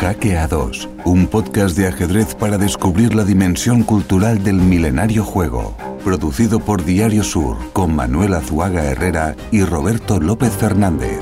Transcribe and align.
Jaque 0.00 0.38
A2, 0.38 0.88
un 1.06 1.26
podcast 1.26 1.76
de 1.76 1.88
ajedrez 1.88 2.36
para 2.36 2.56
descubrir 2.56 3.16
la 3.16 3.24
dimensión 3.24 3.82
cultural 3.82 4.44
del 4.44 4.54
milenario 4.54 5.24
juego. 5.24 5.76
Producido 6.04 6.60
por 6.60 6.84
Diario 6.84 7.24
Sur, 7.24 7.56
con 7.72 7.96
Manuel 7.96 8.34
Azuaga 8.34 8.84
Herrera 8.84 9.34
y 9.50 9.64
Roberto 9.64 10.20
López 10.20 10.52
Fernández. 10.52 11.18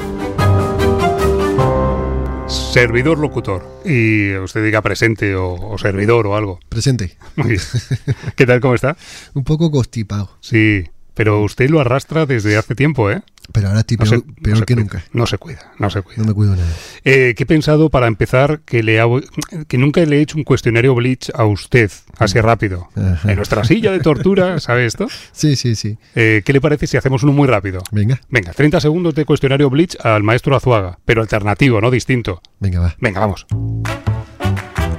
Servidor 2.47 3.19
locutor. 3.19 3.65
Y 3.87 4.37
usted 4.37 4.63
diga 4.63 4.83
presente 4.83 5.35
o, 5.35 5.55
o 5.55 5.79
servidor 5.79 6.27
o 6.27 6.37
algo. 6.37 6.61
Presente. 6.69 7.17
Muy 7.37 7.53
bien. 7.53 7.61
¿Qué 8.37 8.45
tal? 8.45 8.61
¿Cómo 8.61 8.75
está? 8.75 8.95
Un 9.33 9.45
poco 9.45 9.71
constipado, 9.71 10.37
Sí, 10.41 10.85
pero 11.17 11.43
usted 11.43 11.69
lo 11.71 11.81
arrastra 11.81 12.27
desde 12.27 12.57
hace 12.57 12.77
tiempo, 12.77 13.11
¿eh? 13.11 13.23
pero 13.53 13.69
ahora 13.69 13.81
estoy 13.81 13.97
No 13.97 14.05
peor, 14.05 14.21
se- 14.21 14.27
no 14.27 14.35
peor 14.43 14.59
que 14.67 14.75
cuida. 14.75 14.81
nunca. 14.83 15.05
No 15.13 15.27
se 15.27 15.39
cuida, 15.39 15.73
no 15.79 15.89
se 15.89 16.03
cuida. 16.03 16.19
No 16.21 16.25
me 16.29 16.35
cuido 16.35 16.57
nada. 16.57 16.69
Eh, 17.05 17.35
¿Qué 17.37 17.45
he 17.45 17.47
pensado 17.47 17.91
para 17.91 18.07
empezar 18.09 18.61
que 18.65 18.83
le 18.83 18.99
hago, 19.01 19.21
que 19.69 19.79
nunca 19.79 20.05
le 20.05 20.19
he 20.19 20.21
hecho 20.21 20.37
un 20.37 20.43
cuestionario 20.45 20.95
Bleach 20.95 21.31
a 21.35 21.45
usted, 21.47 21.91
así 22.19 22.41
rápido? 22.41 22.89
Ajá. 22.97 23.31
En 23.31 23.37
nuestra 23.37 23.65
silla 23.65 23.93
de 23.93 24.01
tortura, 24.01 24.59
¿sabe 24.61 24.85
esto? 24.87 25.07
Sí, 25.33 25.57
sí, 25.57 25.75
sí. 25.77 25.97
Eh, 26.15 26.43
¿Qué 26.45 26.53
le 26.53 26.61
parece 26.61 26.87
si 26.87 26.97
hacemos 26.97 27.23
uno 27.23 27.33
muy 27.33 27.47
rápido? 27.49 27.81
Venga, 27.93 28.21
Venga, 28.29 28.53
30 28.53 28.81
segundos 28.81 29.15
de 29.15 29.25
cuestionario 29.25 29.71
Bleach 29.71 29.97
al 30.05 30.23
maestro 30.23 30.55
Azuaga, 30.57 30.99
pero 31.05 31.23
alternativo, 31.23 31.81
no 31.81 31.91
distinto. 31.91 32.43
venga, 32.61 32.81
va. 32.81 32.97
Venga, 33.01 33.21
vamos. 33.21 33.47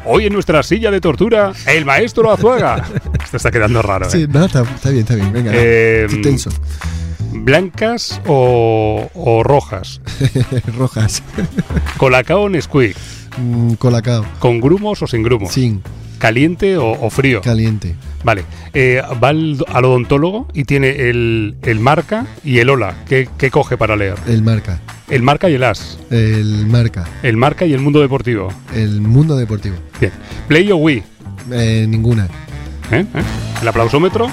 Hoy 0.09 0.25
en 0.25 0.33
nuestra 0.33 0.63
silla 0.63 0.89
de 0.89 1.01
tortura, 1.01 1.51
el 1.65 1.83
maestro 1.85 2.31
Azuaga. 2.31 2.83
Esto 3.23 3.37
está 3.37 3.51
quedando 3.51 3.81
raro, 3.81 4.07
¿eh? 4.07 4.09
Sí, 4.09 4.25
no, 4.27 4.45
está, 4.45 4.61
está 4.61 4.89
bien, 4.89 5.01
está 5.01 5.15
bien. 5.15 5.33
Venga. 5.33 5.51
Eh, 5.53 6.07
tenso. 6.23 6.49
¿Blancas 7.33 8.21
o, 8.25 9.09
o 9.13 9.43
rojas? 9.43 10.01
Rojas. 10.77 11.21
¿Colacao 11.97 12.43
o 12.43 12.49
Nesquik? 12.49 12.95
Mm, 13.37 13.73
colacao. 13.73 14.25
¿Con 14.39 14.59
grumos 14.61 15.01
o 15.01 15.07
sin 15.07 15.23
grumos? 15.23 15.51
Sin. 15.53 15.83
¿Caliente 16.19 16.77
o, 16.77 16.91
o 16.91 17.09
frío? 17.09 17.41
Caliente. 17.41 17.95
Vale. 18.23 18.43
Eh, 18.73 19.01
va 19.23 19.29
al, 19.29 19.57
al 19.71 19.85
odontólogo 19.85 20.47
y 20.53 20.63
tiene 20.65 21.09
el, 21.09 21.55
el 21.61 21.79
marca 21.79 22.25
y 22.43 22.57
el 22.59 22.69
hola. 22.69 22.95
¿Qué, 23.07 23.29
qué 23.37 23.51
coge 23.51 23.77
para 23.77 23.95
leer? 23.95 24.15
El 24.27 24.41
marca. 24.41 24.79
El 25.09 25.21
marca 25.23 25.49
y 25.49 25.53
el 25.53 25.63
as. 25.63 25.97
El 26.09 26.65
marca. 26.67 27.05
El 27.23 27.37
marca 27.37 27.65
y 27.65 27.73
el 27.73 27.79
mundo 27.79 28.01
deportivo. 28.01 28.49
El 28.75 28.99
mundo 29.01 29.37
deportivo. 29.37 29.75
Bien. 29.99 30.11
¿Play 30.47 30.71
o 30.71 30.77
Wii? 30.77 31.03
Eh, 31.51 31.85
ninguna. 31.87 32.25
¿Eh? 32.91 32.99
¿Eh? 33.13 33.23
¿El 33.61 33.67
aplausómetro? 33.67 34.27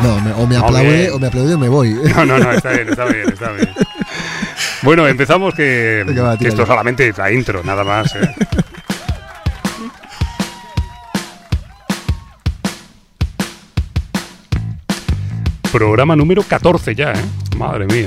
No, 0.00 0.20
me- 0.20 0.32
o 0.32 0.46
me 0.46 0.56
aplaude 0.56 1.10
o 1.10 1.18
me 1.18 1.26
aplaude 1.26 1.54
o 1.54 1.58
me 1.58 1.68
voy. 1.68 1.90
No, 2.16 2.24
no, 2.24 2.38
no, 2.38 2.52
está 2.52 2.70
bien, 2.72 2.88
está 2.88 3.04
bien, 3.06 3.28
está 3.28 3.52
bien. 3.52 3.68
Bueno, 4.82 5.06
empezamos 5.08 5.54
que, 5.54 6.04
Venga, 6.06 6.22
va, 6.22 6.36
que 6.38 6.46
esto 6.48 6.66
solamente 6.66 7.08
es 7.08 7.16
la 7.16 7.32
intro, 7.32 7.62
nada 7.64 7.84
más. 7.84 8.14
Programa 15.74 16.14
número 16.14 16.44
14 16.44 16.94
ya, 16.94 17.14
¿eh? 17.14 17.24
Madre 17.58 17.86
mía. 17.86 18.06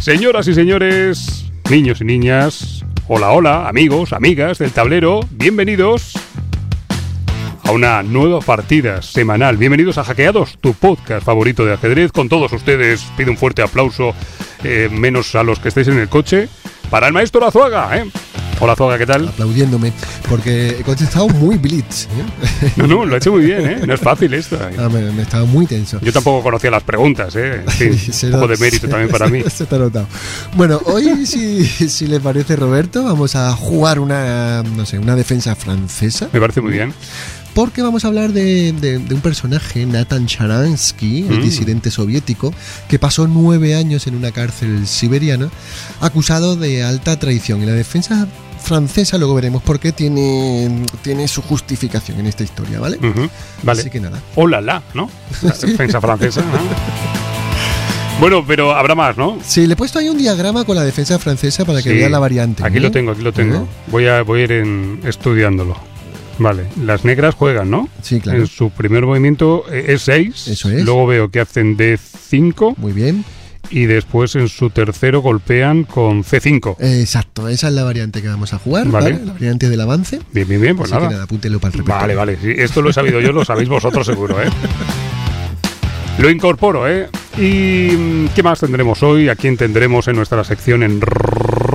Señoras 0.00 0.48
y 0.48 0.54
señores, 0.54 1.48
niños 1.70 2.00
y 2.00 2.04
niñas, 2.04 2.84
hola, 3.06 3.30
hola, 3.30 3.68
amigos, 3.68 4.12
amigas 4.12 4.58
del 4.58 4.72
tablero, 4.72 5.20
bienvenidos 5.30 6.14
a 7.62 7.70
una 7.70 8.02
nueva 8.02 8.40
partida 8.40 9.00
semanal. 9.00 9.58
Bienvenidos 9.58 9.96
a 9.98 10.02
Hackeados, 10.02 10.58
tu 10.60 10.74
podcast 10.74 11.24
favorito 11.24 11.64
de 11.64 11.74
ajedrez. 11.74 12.10
Con 12.10 12.28
todos 12.28 12.52
ustedes 12.52 13.04
pido 13.16 13.30
un 13.30 13.36
fuerte 13.36 13.62
aplauso, 13.62 14.12
eh, 14.64 14.88
menos 14.90 15.36
a 15.36 15.44
los 15.44 15.60
que 15.60 15.68
estéis 15.68 15.86
en 15.86 16.00
el 16.00 16.08
coche, 16.08 16.48
para 16.90 17.06
el 17.06 17.12
maestro 17.12 17.46
Azuaga. 17.46 17.96
¿eh? 17.96 18.10
Hola 18.62 18.74
Azuaga, 18.74 18.98
¿qué 18.98 19.06
tal? 19.06 19.26
Aplaudiéndome. 19.28 19.90
Porque 20.28 20.68
he 20.80 20.82
contestado 20.82 21.26
muy 21.28 21.56
blitz. 21.56 22.04
¿eh? 22.04 22.70
No, 22.76 22.86
no, 22.86 23.06
lo 23.06 23.14
ha 23.14 23.18
hecho 23.18 23.32
muy 23.32 23.42
bien, 23.42 23.66
¿eh? 23.66 23.86
No 23.86 23.94
es 23.94 24.00
fácil 24.00 24.34
esto. 24.34 24.58
Ah, 24.78 24.88
me, 24.90 25.00
me 25.12 25.22
estaba 25.22 25.46
muy 25.46 25.64
tenso. 25.66 25.98
Yo 26.02 26.12
tampoco 26.12 26.42
conocía 26.42 26.70
las 26.70 26.82
preguntas, 26.82 27.34
¿eh? 27.36 27.64
Se 28.12 28.26
un 28.26 28.32
poco 28.32 28.48
de 28.48 28.58
mérito 28.58 28.82
se- 28.86 28.88
también 28.88 29.10
para 29.10 29.28
mí. 29.28 29.42
Se 29.50 29.64
te 29.64 29.76
ha 29.76 29.78
notado. 29.78 30.06
Bueno, 30.56 30.78
hoy, 30.84 31.24
si, 31.24 31.64
si 31.66 32.06
le 32.06 32.20
parece, 32.20 32.54
Roberto, 32.54 33.02
vamos 33.04 33.34
a 33.34 33.50
jugar 33.52 33.98
una, 33.98 34.62
no 34.62 34.84
sé, 34.84 34.98
una 34.98 35.16
defensa 35.16 35.54
francesa. 35.54 36.28
Me 36.30 36.38
parece 36.40 36.60
muy 36.60 36.72
bien. 36.72 36.92
Porque 37.54 37.80
vamos 37.82 38.04
a 38.04 38.08
hablar 38.08 38.32
de, 38.32 38.72
de- 38.72 38.98
de 38.98 39.14
un 39.14 39.22
personaje, 39.22 39.86
Nathan 39.86 40.26
Sharansky, 40.26 41.26
el 41.30 41.38
Mm. 41.38 41.42
disidente 41.42 41.90
soviético, 41.90 42.52
que 42.88 42.98
pasó 42.98 43.26
nueve 43.26 43.74
años 43.74 44.06
en 44.06 44.16
una 44.16 44.32
cárcel 44.32 44.86
siberiana, 44.86 45.48
acusado 46.02 46.56
de 46.56 46.84
alta 46.84 47.18
traición. 47.18 47.62
Y 47.62 47.66
la 47.66 47.72
defensa 47.72 48.28
francesa, 48.60 49.18
luego 49.18 49.34
veremos 49.34 49.62
por 49.62 49.78
qué, 49.80 49.92
tiene, 49.92 50.84
tiene 51.02 51.26
su 51.28 51.42
justificación 51.42 52.20
en 52.20 52.26
esta 52.26 52.42
historia, 52.44 52.78
¿vale? 52.80 52.98
Vale. 53.62 53.80
Así 53.80 53.90
que 53.90 54.00
nada. 54.00 54.20
Hola, 54.36 54.60
la, 54.60 54.82
¿no? 54.94 55.10
La 55.42 55.52
defensa 55.52 56.00
francesa, 56.00 56.42
¿no? 56.42 56.58
Bueno, 58.20 58.44
pero 58.46 58.72
habrá 58.74 58.94
más, 58.94 59.16
¿no? 59.16 59.38
Sí, 59.42 59.66
le 59.66 59.72
he 59.72 59.76
puesto 59.76 59.98
ahí 59.98 60.08
un 60.10 60.18
diagrama 60.18 60.64
con 60.64 60.76
la 60.76 60.84
defensa 60.84 61.18
francesa 61.18 61.64
para 61.64 61.82
que 61.82 61.90
Sí. 61.90 61.96
vea 61.96 62.10
la 62.10 62.18
variante. 62.18 62.62
Aquí 62.64 62.76
¿eh? 62.76 62.80
lo 62.80 62.90
tengo, 62.90 63.12
aquí 63.12 63.22
lo 63.22 63.32
tengo. 63.32 63.56
¿Eh? 63.56 63.66
Voy 63.86 64.06
a, 64.08 64.22
voy 64.22 64.40
a 64.40 64.44
ir 64.44 64.52
en- 64.52 65.00
estudiándolo. 65.06 65.76
Vale, 66.38 66.66
las 66.84 67.04
negras 67.04 67.34
juegan, 67.34 67.70
¿no? 67.70 67.88
Sí, 68.02 68.20
claro. 68.20 68.40
En 68.40 68.46
su 68.46 68.70
primer 68.70 69.04
movimiento 69.06 69.64
eh, 69.70 69.86
es 69.88 70.02
6. 70.02 70.48
Eso 70.48 70.70
es. 70.70 70.84
Luego 70.84 71.06
veo 71.06 71.30
que 71.30 71.40
hacen 71.40 71.76
D5 71.78 72.76
Muy 72.76 72.92
bien. 72.92 73.24
Y 73.70 73.86
después 73.86 74.34
en 74.36 74.48
su 74.48 74.70
tercero 74.70 75.20
golpean 75.20 75.84
con 75.84 76.24
C5. 76.24 76.76
Eh, 76.80 77.00
Exacto, 77.00 77.48
esa 77.48 77.68
es 77.68 77.74
la 77.74 77.84
variante 77.84 78.20
que 78.22 78.28
vamos 78.28 78.52
a 78.52 78.58
jugar, 78.58 78.88
Vale. 78.88 79.12
¿vale? 79.12 79.24
La 79.26 79.32
variante 79.32 79.68
del 79.68 79.80
avance. 79.80 80.20
Bien, 80.32 80.48
bien, 80.48 80.60
bien, 80.60 80.76
pues 80.76 80.92
Así 80.92 81.06
que 81.06 81.12
nada. 81.12 81.24
apúntelo 81.24 81.60
para 81.60 81.76
el. 81.76 81.82
Vale, 81.82 82.14
vale. 82.14 82.36
sí, 82.40 82.52
esto 82.56 82.82
lo 82.82 82.90
he 82.90 82.92
sabido 82.92 83.20
yo, 83.20 83.32
lo 83.32 83.44
sabéis 83.44 83.68
vosotros 83.68 84.04
seguro, 84.06 84.40
¿eh? 84.42 84.48
Lo 86.18 86.28
incorporo, 86.30 86.86
¿eh? 86.88 87.08
¿Y 87.38 87.92
mm, 87.96 88.28
qué 88.34 88.42
más 88.42 88.60
tendremos 88.60 89.02
hoy? 89.02 89.28
¿A 89.28 89.36
quién 89.36 89.56
tendremos 89.56 90.06
en 90.08 90.16
nuestra 90.16 90.44
sección 90.44 90.82
en 90.82 91.00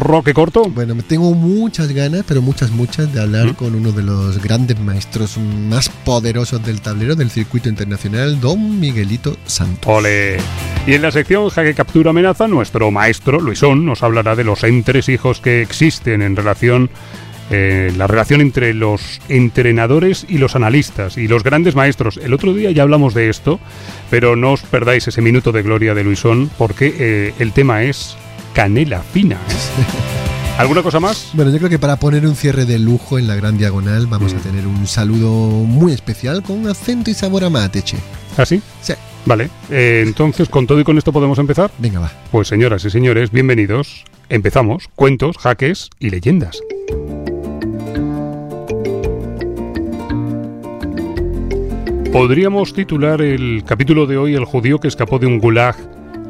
Roque 0.05 0.35
Corto? 0.35 0.65
Bueno, 0.65 0.93
me 0.93 1.01
tengo 1.01 1.33
muchas 1.33 1.91
ganas, 1.91 2.23
pero 2.27 2.39
muchas, 2.39 2.69
muchas, 2.69 3.11
de 3.11 3.19
hablar 3.19 3.47
¿Mm? 3.47 3.53
con 3.55 3.73
uno 3.73 3.91
de 3.91 4.03
los 4.03 4.39
grandes 4.39 4.79
maestros 4.79 5.39
más 5.39 5.89
poderosos 5.89 6.63
del 6.63 6.79
tablero 6.79 7.15
del 7.15 7.31
circuito 7.31 7.69
internacional, 7.69 8.39
don 8.39 8.79
Miguelito 8.79 9.35
Santos. 9.47 9.91
Ole. 9.91 10.37
Y 10.85 10.93
en 10.93 11.01
la 11.01 11.09
sección 11.09 11.49
Jaque 11.49 11.73
Captura 11.73 12.11
Amenaza, 12.11 12.47
nuestro 12.47 12.91
maestro 12.91 13.39
Luisón 13.39 13.83
nos 13.83 14.03
hablará 14.03 14.35
de 14.35 14.43
los 14.43 14.63
entresijos 14.63 15.41
que 15.41 15.63
existen 15.63 16.21
en 16.21 16.35
relación 16.35 16.91
eh, 17.49 17.91
la 17.97 18.05
relación 18.05 18.41
entre 18.41 18.75
los 18.75 19.21
entrenadores 19.27 20.27
y 20.29 20.37
los 20.37 20.55
analistas 20.55 21.17
y 21.17 21.27
los 21.27 21.43
grandes 21.43 21.73
maestros. 21.73 22.17
El 22.17 22.33
otro 22.33 22.53
día 22.53 22.69
ya 22.69 22.83
hablamos 22.83 23.15
de 23.15 23.29
esto, 23.29 23.59
pero 24.11 24.35
no 24.35 24.51
os 24.51 24.61
perdáis 24.61 25.07
ese 25.07 25.23
minuto 25.23 25.51
de 25.51 25.63
gloria 25.63 25.95
de 25.95 26.03
Luisón 26.03 26.51
porque 26.59 26.93
eh, 26.95 27.33
el 27.39 27.53
tema 27.53 27.83
es 27.83 28.17
canela 28.55 29.01
fina. 29.03 29.37
¿Alguna 30.57 30.81
cosa 30.81 30.99
más? 31.01 31.31
Bueno, 31.33 31.51
yo 31.51 31.57
creo 31.57 31.69
que 31.69 31.77
para 31.79 31.97
poner 31.97 32.25
un 32.25 32.35
cierre 32.35 32.63
de 32.65 32.79
lujo 32.79 33.19
en 33.19 33.27
la 33.27 33.35
gran 33.35 33.57
diagonal 33.57 34.07
vamos 34.07 34.33
Mm. 34.33 34.37
a 34.37 34.39
tener 34.39 34.65
un 34.67 34.87
saludo 34.87 35.29
muy 35.49 35.91
especial 35.91 36.41
con 36.41 36.65
acento 36.67 37.11
y 37.11 37.13
sabor 37.13 37.43
a 37.43 37.49
mateche. 37.49 37.97
¿Así? 38.37 38.61
Sí. 38.81 38.93
Vale. 39.25 39.49
Eh, 39.69 40.03
entonces, 40.05 40.47
con 40.49 40.65
todo 40.67 40.79
y 40.79 40.83
con 40.83 40.97
esto 40.97 41.11
podemos 41.11 41.39
empezar. 41.39 41.71
Venga, 41.79 41.99
va. 41.99 42.11
Pues 42.31 42.47
señoras 42.47 42.85
y 42.85 42.89
señores, 42.89 43.31
bienvenidos. 43.31 44.05
Empezamos. 44.29 44.87
Cuentos, 44.95 45.37
jaques 45.37 45.89
y 45.99 46.09
leyendas. 46.09 46.59
¿Podríamos 52.11 52.73
titular 52.73 53.21
el 53.21 53.63
capítulo 53.65 54.05
de 54.05 54.17
hoy 54.17 54.35
El 54.35 54.45
judío 54.45 54.79
que 54.79 54.87
escapó 54.87 55.19
de 55.19 55.27
un 55.27 55.39
gulag 55.39 55.75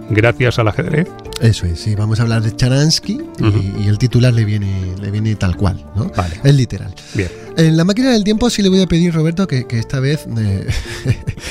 gracias 0.09 0.59
al 0.59 0.67
ajedrez? 0.67 1.07
Eso 1.41 1.65
es, 1.65 1.79
sí, 1.79 1.95
vamos 1.95 2.19
a 2.19 2.23
hablar 2.23 2.41
de 2.41 2.55
Charansky 2.55 3.19
y, 3.39 3.83
y 3.83 3.87
el 3.87 3.97
titular 3.97 4.33
le 4.33 4.45
viene, 4.45 4.95
le 5.01 5.11
viene 5.11 5.35
tal 5.35 5.55
cual, 5.57 5.83
¿no? 5.95 6.11
Vale. 6.15 6.39
Es 6.43 6.55
literal. 6.55 6.93
Bien. 7.13 7.44
En 7.57 7.77
la 7.77 7.83
máquina 7.85 8.11
del 8.11 8.23
tiempo 8.23 8.49
sí 8.49 8.61
le 8.61 8.69
voy 8.69 8.81
a 8.81 8.87
pedir, 8.87 9.13
Roberto, 9.13 9.47
que, 9.47 9.65
que 9.65 9.79
esta 9.79 9.99
vez 9.99 10.25
eh, 10.37 10.67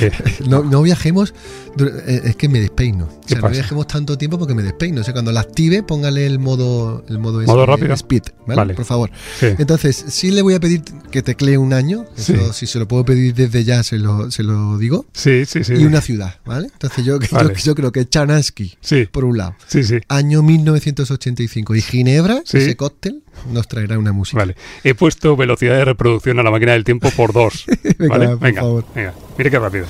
no, 0.48 0.62
no 0.62 0.82
viajemos, 0.82 1.32
eh, 1.78 2.20
es 2.24 2.36
que 2.36 2.48
me 2.48 2.60
despeino. 2.60 3.04
O 3.06 3.20
¿Qué 3.26 3.34
sea, 3.34 3.40
no 3.40 3.48
viajemos 3.48 3.86
tanto 3.86 4.18
tiempo 4.18 4.38
porque 4.38 4.54
me 4.54 4.62
despeino. 4.62 5.00
O 5.00 5.04
sea, 5.04 5.12
cuando 5.14 5.32
la 5.32 5.40
active, 5.40 5.82
póngale 5.82 6.26
el 6.26 6.38
modo 6.38 7.04
el 7.08 7.18
modo, 7.18 7.40
ese 7.40 7.50
¿Modo 7.50 7.60
de 7.60 7.66
rápido? 7.66 7.94
speed, 7.94 8.22
¿vale? 8.46 8.56
Vale. 8.56 8.74
Por 8.74 8.84
favor. 8.84 9.10
Sí. 9.40 9.46
Entonces, 9.58 10.04
sí 10.08 10.30
le 10.30 10.42
voy 10.42 10.54
a 10.54 10.60
pedir 10.60 10.82
que 11.10 11.22
teclee 11.22 11.56
un 11.56 11.72
año. 11.72 12.04
Sí. 12.16 12.34
Si 12.52 12.66
se 12.66 12.78
lo 12.78 12.86
puedo 12.86 13.04
pedir 13.04 13.34
desde 13.34 13.64
ya, 13.64 13.82
se 13.82 13.98
lo, 13.98 14.30
se 14.30 14.42
lo 14.42 14.76
digo. 14.78 15.06
Sí, 15.14 15.44
sí, 15.46 15.64
sí. 15.64 15.72
Y 15.74 15.84
una 15.84 16.00
ciudad, 16.02 16.38
¿vale? 16.44 16.68
Entonces 16.72 17.04
yo, 17.04 17.18
yo- 17.20 17.28
Vale. 17.30 17.54
yo, 17.54 17.74
creo 17.74 17.92
que 17.92 18.06
Charansky, 18.08 18.74
Sí, 18.80 19.06
por 19.10 19.24
un 19.24 19.38
lado, 19.38 19.54
sí, 19.66 19.82
sí. 19.84 20.00
año 20.08 20.42
1985 20.42 21.74
y 21.74 21.80
Ginebra, 21.80 22.42
ese 22.44 22.76
cóctel, 22.76 23.22
nos 23.52 23.66
traerá 23.68 23.98
una 23.98 24.12
música. 24.12 24.38
Vale. 24.38 24.54
He 24.84 24.94
puesto 24.94 25.36
velocidad 25.36 25.76
de 25.76 25.84
reproducción 25.94 26.38
a 26.38 26.42
la 26.42 26.50
máquina 26.50 26.72
del 26.72 26.84
tiempo 26.84 27.10
por 27.16 27.32
dos. 27.32 27.64
Venga, 27.98 28.08
¿Vale? 28.08 28.26
por 28.28 28.38
venga, 28.40 28.60
favor. 28.60 28.84
venga. 28.94 29.14
Mire 29.38 29.50
qué 29.50 29.58
rápido. 29.58 29.86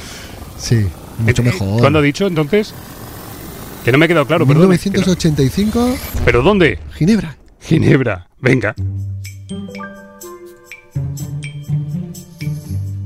Sí, 0.58 0.86
mucho 1.18 1.42
Eh, 1.42 1.46
eh, 1.46 1.48
mejor. 1.52 1.80
¿Cuándo 1.80 1.98
ha 1.98 2.02
dicho 2.02 2.26
entonces? 2.26 2.74
Que 3.84 3.92
no 3.92 3.98
me 3.98 4.04
ha 4.06 4.08
quedado 4.08 4.26
claro, 4.26 4.46
perdón. 4.46 4.68
1985, 4.68 5.96
¿Pero 6.24 6.42
dónde? 6.42 6.78
Ginebra. 6.94 7.36
Ginebra. 7.60 8.28
Venga. 8.40 8.74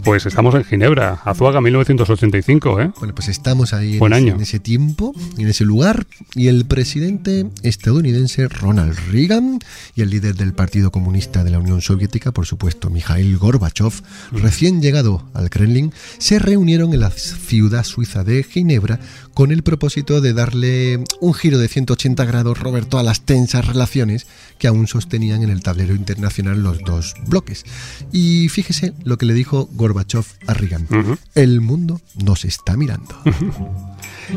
Pues 0.08 0.24
estamos 0.24 0.54
en 0.54 0.64
Ginebra, 0.64 1.20
Azuaga 1.26 1.60
1985, 1.60 2.80
¿eh? 2.80 2.90
Bueno, 2.98 3.14
pues 3.14 3.28
estamos 3.28 3.74
ahí 3.74 3.92
en 3.92 3.98
Buen 3.98 4.14
ese, 4.14 4.22
año. 4.22 4.34
en 4.36 4.40
ese 4.40 4.58
tiempo, 4.58 5.12
en 5.36 5.48
ese 5.48 5.66
lugar, 5.66 6.06
y 6.34 6.48
el 6.48 6.64
presidente 6.64 7.44
estadounidense 7.62 8.48
Ronald 8.48 8.98
Reagan 9.10 9.58
y 9.94 10.00
el 10.00 10.08
líder 10.08 10.34
del 10.36 10.54
Partido 10.54 10.90
Comunista 10.90 11.44
de 11.44 11.50
la 11.50 11.58
Unión 11.58 11.82
Soviética, 11.82 12.32
por 12.32 12.46
supuesto, 12.46 12.88
Mikhail 12.88 13.36
Gorbachev, 13.36 13.92
recién 14.32 14.80
llegado 14.80 15.28
al 15.34 15.50
Kremlin, 15.50 15.92
se 16.16 16.38
reunieron 16.38 16.94
en 16.94 17.00
la 17.00 17.10
ciudad 17.10 17.84
suiza 17.84 18.24
de 18.24 18.42
Ginebra 18.44 19.00
con 19.34 19.52
el 19.52 19.62
propósito 19.62 20.22
de 20.22 20.32
darle 20.32 21.04
un 21.20 21.34
giro 21.34 21.58
de 21.58 21.68
180 21.68 22.24
grados, 22.24 22.58
Roberto, 22.58 22.98
a 22.98 23.02
las 23.02 23.26
tensas 23.26 23.66
relaciones 23.66 24.26
que 24.58 24.68
aún 24.68 24.86
sostenían 24.86 25.42
en 25.42 25.50
el 25.50 25.62
tablero 25.62 25.94
internacional 25.94 26.62
los 26.62 26.80
dos 26.80 27.14
bloques. 27.26 27.64
Y 28.10 28.48
fíjese 28.48 28.94
lo 29.04 29.18
que 29.18 29.26
le 29.26 29.34
dijo 29.34 29.68
Gorbachev 29.74 29.97
a 30.46 30.54
Reagan. 30.54 30.86
El 31.34 31.60
mundo 31.60 32.00
nos 32.24 32.44
está 32.44 32.76
mirando. 32.76 33.14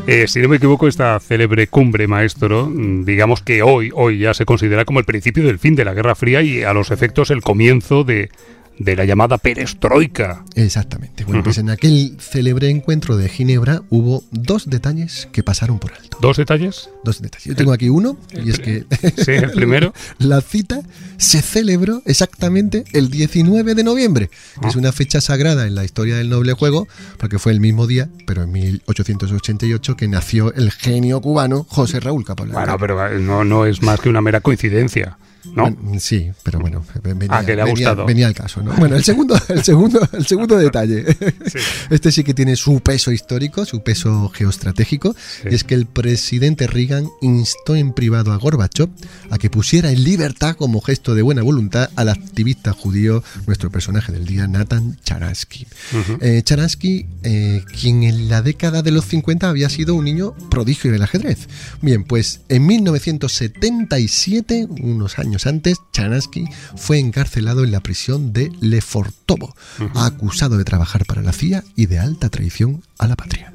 Eh, 0.06 0.26
si 0.26 0.40
no 0.40 0.48
me 0.48 0.56
equivoco, 0.56 0.88
esta 0.88 1.20
célebre 1.20 1.66
cumbre, 1.66 2.08
maestro, 2.08 2.72
digamos 3.04 3.42
que 3.42 3.62
hoy, 3.62 3.90
hoy 3.94 4.20
ya 4.20 4.32
se 4.32 4.46
considera 4.46 4.86
como 4.86 4.98
el 4.98 5.04
principio 5.04 5.44
del 5.44 5.58
fin 5.58 5.74
de 5.74 5.84
la 5.84 5.92
Guerra 5.92 6.14
Fría 6.14 6.40
y 6.40 6.62
a 6.62 6.72
los 6.72 6.90
efectos 6.90 7.30
el 7.30 7.42
comienzo 7.42 8.02
de, 8.02 8.30
de 8.78 8.96
la 8.96 9.04
llamada 9.04 9.38
perestroika. 9.38 10.44
Exactamente. 10.54 11.24
Bueno, 11.24 11.42
pues 11.42 11.58
en 11.58 11.70
aquel 11.70 12.16
célebre 12.18 12.70
encuentro 12.70 13.16
de 13.16 13.28
Ginebra 13.28 13.82
hubo 13.90 14.24
dos 14.30 14.68
detalles 14.68 15.28
que 15.32 15.42
pasaron 15.42 15.78
por 15.78 15.92
alto. 15.92 16.11
¿Dos 16.22 16.36
detalles? 16.36 16.88
Dos 17.04 17.20
detalles. 17.20 17.44
Yo 17.46 17.56
tengo 17.56 17.72
aquí 17.72 17.88
uno, 17.88 18.16
y 18.32 18.48
es 18.50 18.58
que 18.60 18.84
Sí, 19.24 19.32
el 19.32 19.50
primero. 19.60 19.92
la 20.18 20.40
cita 20.40 20.80
se 21.18 21.42
celebró 21.42 22.00
exactamente 22.06 22.84
el 22.92 23.10
19 23.10 23.74
de 23.74 23.82
noviembre, 23.84 24.30
que 24.60 24.68
es 24.68 24.76
una 24.76 24.92
fecha 24.92 25.20
sagrada 25.20 25.66
en 25.66 25.74
la 25.74 25.84
historia 25.84 26.16
del 26.16 26.28
noble 26.30 26.52
juego, 26.52 26.86
porque 27.18 27.38
fue 27.40 27.50
el 27.52 27.58
mismo 27.60 27.86
día, 27.88 28.08
pero 28.26 28.44
en 28.44 28.52
1888, 28.52 29.96
que 29.96 30.08
nació 30.08 30.52
el 30.54 30.70
genio 30.70 31.20
cubano 31.20 31.66
José 31.68 32.00
Raúl 32.00 32.24
Capablanca. 32.24 32.60
Bueno, 32.60 32.78
pero 32.78 33.06
eh, 33.06 33.18
no, 33.20 33.44
no 33.44 33.66
es 33.66 33.82
más 33.82 34.00
que 34.00 34.08
una 34.08 34.20
mera 34.22 34.40
coincidencia, 34.40 35.18
¿no? 35.44 35.62
Bueno, 35.70 35.98
sí, 36.00 36.30
pero 36.44 36.60
bueno, 36.60 36.84
venía, 37.02 37.28
Ah, 37.30 37.44
que 37.44 37.56
le 37.56 37.62
ha 37.62 37.64
venía- 37.64 37.88
gustado. 37.90 38.06
venía 38.06 38.26
al 38.28 38.34
caso, 38.34 38.62
¿no? 38.62 38.72
Bueno, 38.74 38.94
el 38.96 39.02
segundo, 39.04 39.36
el 39.48 39.62
segundo, 39.64 40.00
el 40.12 40.24
segundo 40.26 40.56
detalle. 40.56 41.04
Sí. 41.46 41.58
Este 41.90 42.10
sí 42.12 42.22
que 42.24 42.32
tiene 42.32 42.54
su 42.56 42.80
peso 42.80 43.10
histórico, 43.12 43.64
su 43.64 43.82
peso 43.82 44.30
geoestratégico, 44.34 45.14
Sí. 45.42 45.48
y 45.50 45.54
es 45.54 45.64
que 45.64 45.74
el 45.74 45.86
presidente 46.12 46.66
Reagan 46.66 47.08
instó 47.22 47.74
en 47.74 47.94
privado 47.94 48.34
a 48.34 48.36
Gorbachev 48.36 48.90
a 49.30 49.38
que 49.38 49.48
pusiera 49.48 49.90
en 49.90 50.04
libertad 50.04 50.56
como 50.56 50.82
gesto 50.82 51.14
de 51.14 51.22
buena 51.22 51.40
voluntad 51.40 51.88
al 51.96 52.10
activista 52.10 52.74
judío, 52.74 53.24
nuestro 53.46 53.70
personaje 53.70 54.12
del 54.12 54.26
día, 54.26 54.46
Nathan 54.46 54.98
Charansky. 55.04 55.66
Ujú. 55.98 56.18
Eh, 56.20 56.42
Charansky, 56.44 57.06
eh, 57.22 57.64
quien 57.80 58.02
en 58.02 58.28
la 58.28 58.42
década 58.42 58.82
de 58.82 58.90
los 58.90 59.06
50 59.06 59.48
había 59.48 59.70
sido 59.70 59.94
un 59.94 60.04
niño 60.04 60.34
prodigio 60.50 60.92
del 60.92 61.02
ajedrez. 61.02 61.48
Bien, 61.80 62.04
pues 62.04 62.42
en 62.50 62.66
1977, 62.66 64.68
unos 64.82 65.18
años 65.18 65.46
antes, 65.46 65.78
Charansky 65.94 66.44
fue 66.76 66.98
encarcelado 66.98 67.64
en 67.64 67.72
la 67.72 67.80
prisión 67.80 68.34
de 68.34 68.52
Lefortovo, 68.60 69.56
acusado 69.94 70.58
de 70.58 70.64
trabajar 70.64 71.06
para 71.06 71.22
la 71.22 71.32
CIA 71.32 71.64
y 71.74 71.86
de 71.86 72.00
alta 72.00 72.28
traición 72.28 72.82
a 72.98 73.08
la 73.08 73.16
patria. 73.16 73.50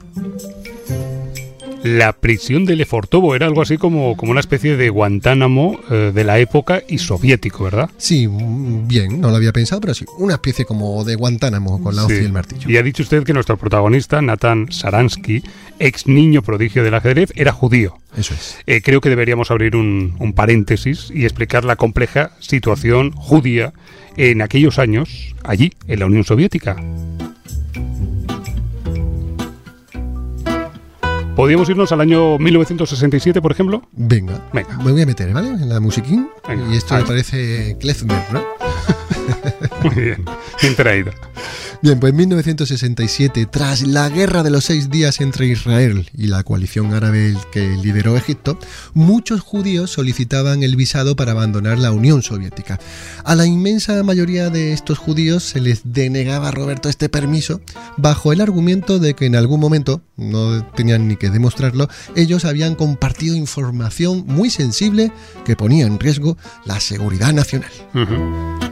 La 1.84 2.12
prisión 2.14 2.66
de 2.66 2.76
Lefortovo 2.76 3.36
era 3.36 3.46
algo 3.46 3.62
así 3.62 3.78
como, 3.78 4.18
como 4.18 4.32
una 4.32 4.40
especie 4.40 4.76
de 4.78 4.90
Guantánamo 4.90 5.80
eh, 5.90 6.12
de 6.14 6.24
la 6.24 6.40
época 6.40 6.82
y 6.88 6.98
soviético, 6.98 7.66
¿verdad? 7.66 7.90
Sí, 7.98 8.28
bien, 8.30 9.22
no 9.22 9.30
lo 9.30 9.36
había 9.38 9.54
pensado, 9.54 9.80
pero 9.82 9.94
sí, 9.94 10.04
una 10.18 10.34
especie 10.34 10.66
como 10.66 11.04
de 11.04 11.16
Guantánamo 11.16 11.82
con 11.82 11.96
la 11.96 12.06
hoz 12.06 12.12
Sí. 12.12 12.20
y 12.22 12.26
el 12.26 12.34
martillo. 12.34 12.70
Y 12.70 12.78
ha 12.78 12.84
dicho 12.84 13.04
usted 13.04 13.24
que 13.24 13.34
nuestro 13.34 13.58
protagonista, 13.58 14.22
Nathan 14.22 14.72
Saransky, 14.72 15.44
ex 15.80 16.08
niño 16.08 16.42
prodigio 16.42 16.84
del 16.84 16.96
ajedrez, 16.96 17.32
era 17.36 17.52
judío. 17.52 17.98
Eso 18.18 18.34
es. 18.34 18.58
Eh, 18.66 18.82
creo 18.82 19.00
que 19.00 19.10
deberíamos 19.10 19.52
abrir 19.52 19.76
un, 19.76 20.16
un 20.20 20.34
paréntesis 20.34 21.10
y 21.14 21.24
explicar 21.26 21.64
la 21.64 21.76
compleja 21.76 22.32
situación 22.40 23.12
judía 23.12 23.74
en 24.18 24.42
aquellos 24.42 24.80
años, 24.80 25.36
allí, 25.44 25.72
en 25.88 26.00
la 26.00 26.08
Unión 26.08 26.24
Soviética. 26.24 26.76
¿Podríamos 31.38 31.70
irnos 31.70 31.92
al 31.92 32.02
año 32.02 32.40
1967, 32.40 33.44
por 33.44 33.52
ejemplo? 33.52 33.84
Venga, 33.92 34.44
Venga. 34.52 34.76
me 34.80 34.92
voy 34.92 35.04
a 35.04 35.06
meter, 35.06 35.32
¿vale? 35.32 35.50
En 35.50 35.70
la 35.70 35.80
musiquín. 35.80 36.28
Venga, 36.50 36.74
y 36.74 36.78
esto 36.78 36.96
me 36.96 37.04
parece 37.04 37.78
Klezmer, 37.80 38.24
¿no? 38.34 38.44
Muy 39.84 39.96
bien, 39.96 40.26
bien 40.62 40.76
traído. 40.76 41.12
Bien, 41.82 42.00
pues 42.00 42.12
en 42.12 42.18
1967, 42.18 43.48
tras 43.52 43.86
la 43.86 44.10
guerra 44.10 44.42
de 44.42 44.50
los 44.50 44.66
seis 44.66 44.90
días 44.90 45.22
entre 45.22 45.46
Israel 45.46 46.10
y 46.18 46.28
la 46.28 46.44
coalición 46.44 46.94
árabe 46.94 47.36
que 47.52 47.78
lideró 47.78 48.18
Egipto, 48.18 48.58
muchos 48.94 49.42
judíos 49.42 49.92
solicitaban 49.92 50.64
el 50.64 50.76
visado 50.76 51.16
para 51.16 51.34
abandonar 51.34 51.78
la 51.78 51.92
Unión 51.92 52.24
Soviética. 52.24 52.80
A 53.24 53.36
la 53.36 53.46
inmensa 53.46 54.02
mayoría 54.04 54.50
de 54.50 54.74
estos 54.74 54.98
judíos 54.98 55.44
se 55.44 55.62
les 55.62 55.82
denegaba, 55.84 56.50
Roberto, 56.50 56.90
este 56.90 57.10
permiso 57.10 57.62
bajo 57.98 58.34
el 58.34 58.42
argumento 58.42 58.98
de 58.98 59.14
que 59.14 59.26
en 59.26 59.36
algún 59.36 59.60
momento, 59.60 60.02
no 60.16 60.66
tenían 60.66 61.08
ni 61.08 61.16
que 61.16 61.30
demostrarlo, 61.30 61.88
ellos 62.16 62.46
habían 62.46 62.76
compartido 62.76 63.36
información 63.36 64.24
muy 64.26 64.50
sensible 64.50 65.12
que 65.46 65.56
ponía 65.56 65.86
en 65.86 66.00
riesgo 66.00 66.38
la 66.66 66.80
seguridad 66.80 67.34
nacional. 67.34 67.72
Ujú. 67.94 68.67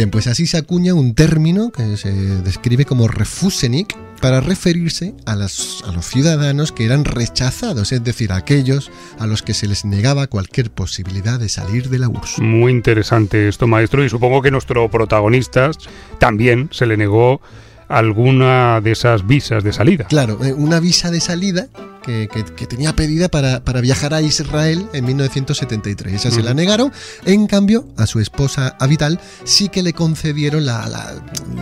Bien, 0.00 0.10
pues 0.10 0.28
así 0.28 0.46
se 0.46 0.56
acuña 0.56 0.94
un 0.94 1.14
término 1.14 1.72
que 1.72 1.98
se 1.98 2.10
describe 2.10 2.86
como 2.86 3.06
Refusenik 3.06 3.94
para 4.22 4.40
referirse 4.40 5.14
a, 5.26 5.36
los 5.36 5.82
ciudadanos 6.00 6.72
que 6.72 6.86
eran 6.86 7.04
rechazados, 7.04 7.92
es 7.92 8.02
decir, 8.02 8.32
a 8.32 8.36
aquellos 8.36 8.90
a 9.18 9.26
los 9.26 9.42
que 9.42 9.52
se 9.52 9.66
les 9.66 9.84
negaba 9.84 10.26
cualquier 10.26 10.70
posibilidad 10.70 11.38
de 11.38 11.50
salir 11.50 11.90
de 11.90 11.98
la 11.98 12.08
URSS. 12.08 12.38
Muy 12.38 12.72
interesante 12.72 13.46
esto, 13.46 13.66
maestro, 13.66 14.02
y 14.02 14.08
supongo 14.08 14.40
que 14.40 14.50
nuestro 14.50 14.90
protagonista 14.90 15.70
también 16.18 16.70
se 16.72 16.86
le 16.86 16.96
negó 16.96 17.42
alguna 17.90 18.80
de 18.80 18.92
esas 18.92 19.26
visas 19.26 19.62
de 19.64 19.72
salida. 19.72 20.04
Claro, 20.04 20.42
eh, 20.44 20.52
una 20.52 20.80
visa 20.80 21.10
de 21.10 21.20
salida 21.20 21.66
que, 22.02 22.28
que- 22.32 22.44
que 22.44 22.66
tenía 22.66 22.96
pedida 22.96 23.28
para, 23.28 23.62
para 23.62 23.82
viajar 23.82 24.14
a 24.14 24.22
Israel 24.22 24.86
en 24.94 25.04
1973. 25.04 26.14
Esa 26.14 26.30
se 26.30 26.36
Ujú. 26.38 26.46
la 26.46 26.54
negaron. 26.54 26.90
En 27.26 27.46
cambio, 27.46 27.86
a 27.98 28.06
su 28.06 28.20
esposa 28.20 28.74
Avital 28.80 29.20
sí 29.44 29.68
que 29.68 29.82
le 29.82 29.92
concedieron 29.92 30.64
la, 30.64 30.88
la, 30.88 31.12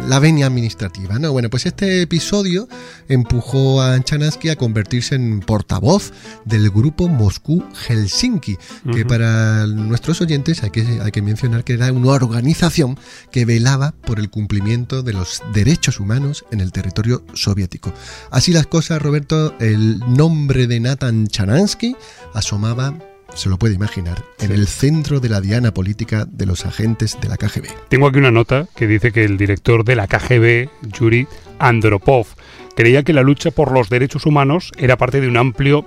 la 0.06 0.18
venia 0.20 0.46
administrativa. 0.46 1.18
¿no? 1.18 1.32
Bueno, 1.32 1.50
pues 1.50 1.66
este 1.66 2.02
episodio 2.02 2.68
empujó 3.08 3.82
a 3.82 3.98
Chanansky 4.00 4.50
a 4.50 4.56
convertirse 4.56 5.16
en 5.16 5.40
portavoz 5.40 6.12
del 6.44 6.70
grupo 6.70 7.08
Moscú-Helsinki, 7.08 8.58
que 8.92 9.04
para 9.04 9.66
nuestros 9.66 10.20
oyentes 10.20 10.62
hay 10.62 10.70
que, 10.70 10.82
hay 11.02 11.10
que 11.10 11.22
mencionar 11.22 11.64
que 11.64 11.72
era 11.72 11.90
una 11.92 12.10
organización 12.12 12.96
que 13.32 13.44
velaba 13.44 13.92
por 14.04 14.20
el 14.20 14.30
cumplimiento 14.30 15.02
de 15.02 15.14
los 15.14 15.42
derechos 15.52 15.98
humanos 15.98 16.17
en 16.50 16.60
el 16.60 16.72
territorio 16.72 17.22
soviético. 17.34 17.92
Así 18.30 18.52
las 18.52 18.66
cosas, 18.66 19.00
Roberto, 19.00 19.54
el 19.60 19.98
nombre 20.00 20.66
de 20.66 20.80
Nathan 20.80 21.26
Chanansky 21.28 21.96
asomaba, 22.34 22.94
se 23.34 23.48
lo 23.48 23.58
puede 23.58 23.74
imaginar, 23.74 24.24
en 24.40 24.48
Sí. 24.48 24.54
el 24.54 24.66
centro 24.66 25.20
de 25.20 25.28
la 25.28 25.40
diana 25.40 25.72
política 25.72 26.26
de 26.30 26.46
los 26.46 26.64
agentes 26.66 27.18
de 27.20 27.28
la 27.28 27.36
KGB. 27.36 27.66
Tengo 27.88 28.08
aquí 28.08 28.18
una 28.18 28.30
nota 28.30 28.66
que 28.74 28.86
dice 28.86 29.12
que 29.12 29.24
el 29.24 29.36
director 29.38 29.84
de 29.84 29.96
la 29.96 30.06
KGB, 30.06 30.68
Yuri 30.98 31.26
Andropov, 31.58 32.26
creía 32.74 33.02
que 33.02 33.12
la 33.12 33.22
lucha 33.22 33.50
por 33.50 33.72
los 33.72 33.88
derechos 33.88 34.24
humanos 34.26 34.72
era 34.78 34.96
parte 34.96 35.20
de 35.20 35.28
un 35.28 35.36
amplio 35.36 35.84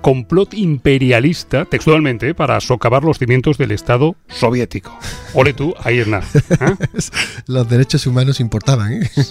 complot 0.00 0.54
imperialista, 0.54 1.64
textualmente, 1.64 2.34
para 2.34 2.60
socavar 2.60 3.04
los 3.04 3.18
cimientos 3.18 3.58
del 3.58 3.72
Estado 3.72 4.16
soviético. 4.28 4.98
Ole 5.34 5.52
tú, 5.52 5.74
ahí 5.82 5.98
es 5.98 6.06
nada. 6.08 6.24
¿eh? 6.34 6.74
Los 7.46 7.68
derechos 7.68 8.06
humanos 8.06 8.40
importaban, 8.40 8.92
¿eh? 8.94 9.10
Sí, 9.14 9.22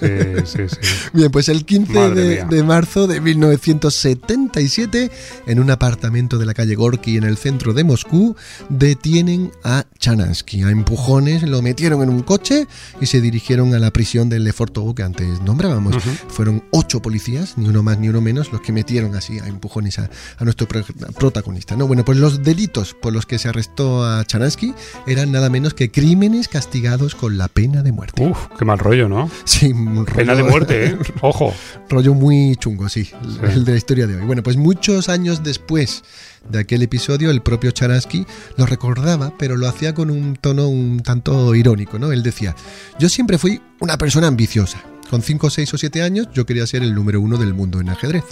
sí, 0.46 0.64
sí. 0.70 0.78
Bien, 1.14 1.32
pues 1.32 1.50
el 1.50 1.66
15 1.66 1.94
Madre 1.94 2.22
de, 2.22 2.46
de 2.46 2.64
marzo 2.64 3.08
de 3.08 3.20
1977, 3.22 5.12
en 5.48 5.60
un 5.60 5.72
apartamento 5.72 6.38
de 6.38 6.46
la 6.46 6.54
calle 6.54 6.76
Gorky 6.76 7.18
en 7.18 7.24
el 7.24 7.38
centro 7.38 7.74
de 7.74 7.84
Moscú, 7.84 8.36
detienen 8.70 9.52
a 9.64 9.86
Chanansky. 9.98 10.64
A 10.64 10.70
empujones 10.72 11.44
lo 11.44 11.62
metieron 11.62 12.02
en 12.04 12.10
un 12.10 12.22
coche 12.22 12.68
y 13.02 13.06
se 13.08 13.22
dirigieron 13.22 13.74
a 13.74 13.80
la 13.80 13.92
prisión 13.92 14.30
de 14.30 14.40
Lefortovo 14.40 14.96
que 14.96 15.04
antes 15.04 15.42
nombrábamos. 15.42 15.96
Ujú. 15.98 16.10
Fueron 16.30 16.64
ocho 16.72 17.02
policías, 17.02 17.58
ni 17.58 17.68
uno 17.68 17.84
más 17.84 18.00
ni 18.00 18.10
uno 18.10 18.22
menos, 18.22 18.52
los 18.52 18.62
que 18.62 18.72
metieron 18.72 19.16
así 19.16 19.40
a 19.40 19.48
empujones 19.48 20.00
a, 20.00 20.10
a 20.38 20.44
nuestro 20.44 20.59
protagonista. 20.68 21.76
¿no? 21.76 21.88
Bueno, 21.88 22.06
pues 22.06 22.18
los 22.18 22.44
delitos 22.44 22.94
por 22.94 23.14
los 23.14 23.26
que 23.26 23.40
se 23.40 23.50
arrestó 23.50 24.04
a 24.06 24.24
Charansky 24.26 24.74
eran 25.08 25.32
nada 25.32 25.50
menos 25.50 25.74
que 25.74 25.92
crímenes 25.92 26.48
castigados 26.48 27.16
con 27.16 27.38
la 27.38 27.48
pena 27.48 27.84
de 27.84 27.92
muerte. 27.92 28.26
Uf, 28.26 28.48
qué 28.58 28.66
mal 28.66 28.80
rollo, 28.80 29.10
¿no? 29.10 29.30
Sí, 29.46 29.74
pena 30.16 30.36
de 30.36 30.44
muerte, 30.44 30.86
¿eh? 30.86 30.98
Ojo. 31.22 31.54
rollo 31.90 32.14
muy 32.14 32.56
chungo, 32.56 32.90
sí, 32.90 33.10
el 33.44 33.66
de 33.66 33.72
la 33.72 33.78
historia 33.78 34.08
de 34.08 34.16
hoy. 34.16 34.26
Bueno, 34.26 34.44
pues 34.44 34.58
muchos 34.58 35.10
años 35.10 35.44
después 35.44 36.04
de 36.48 36.60
aquel 36.60 36.82
episodio, 36.82 37.32
el 37.32 37.42
propio 37.42 37.72
Charansky 37.72 38.26
lo 38.58 38.66
recordaba, 38.66 39.34
pero 39.38 39.58
lo 39.58 39.68
hacía 39.68 39.94
con 39.94 40.10
un 40.10 40.36
tono 40.36 40.68
un 40.68 41.02
tanto 41.02 41.54
irónico, 41.56 42.00
¿no? 42.00 42.12
Él 42.12 42.24
decía, 42.24 42.56
yo 43.00 43.10
siempre 43.10 43.38
fui 43.38 43.62
una 43.80 43.98
persona 43.98 44.28
ambiciosa. 44.28 44.82
Con 45.10 45.22
5, 45.24 45.50
6 45.50 45.74
o 45.74 45.78
7 45.78 46.02
años 46.04 46.28
yo 46.34 46.46
quería 46.46 46.68
ser 46.68 46.84
el 46.84 46.94
número 46.94 47.20
uno 47.20 47.38
del 47.38 47.54
mundo 47.54 47.80
en 47.80 47.90
ajedrez. 47.90 48.24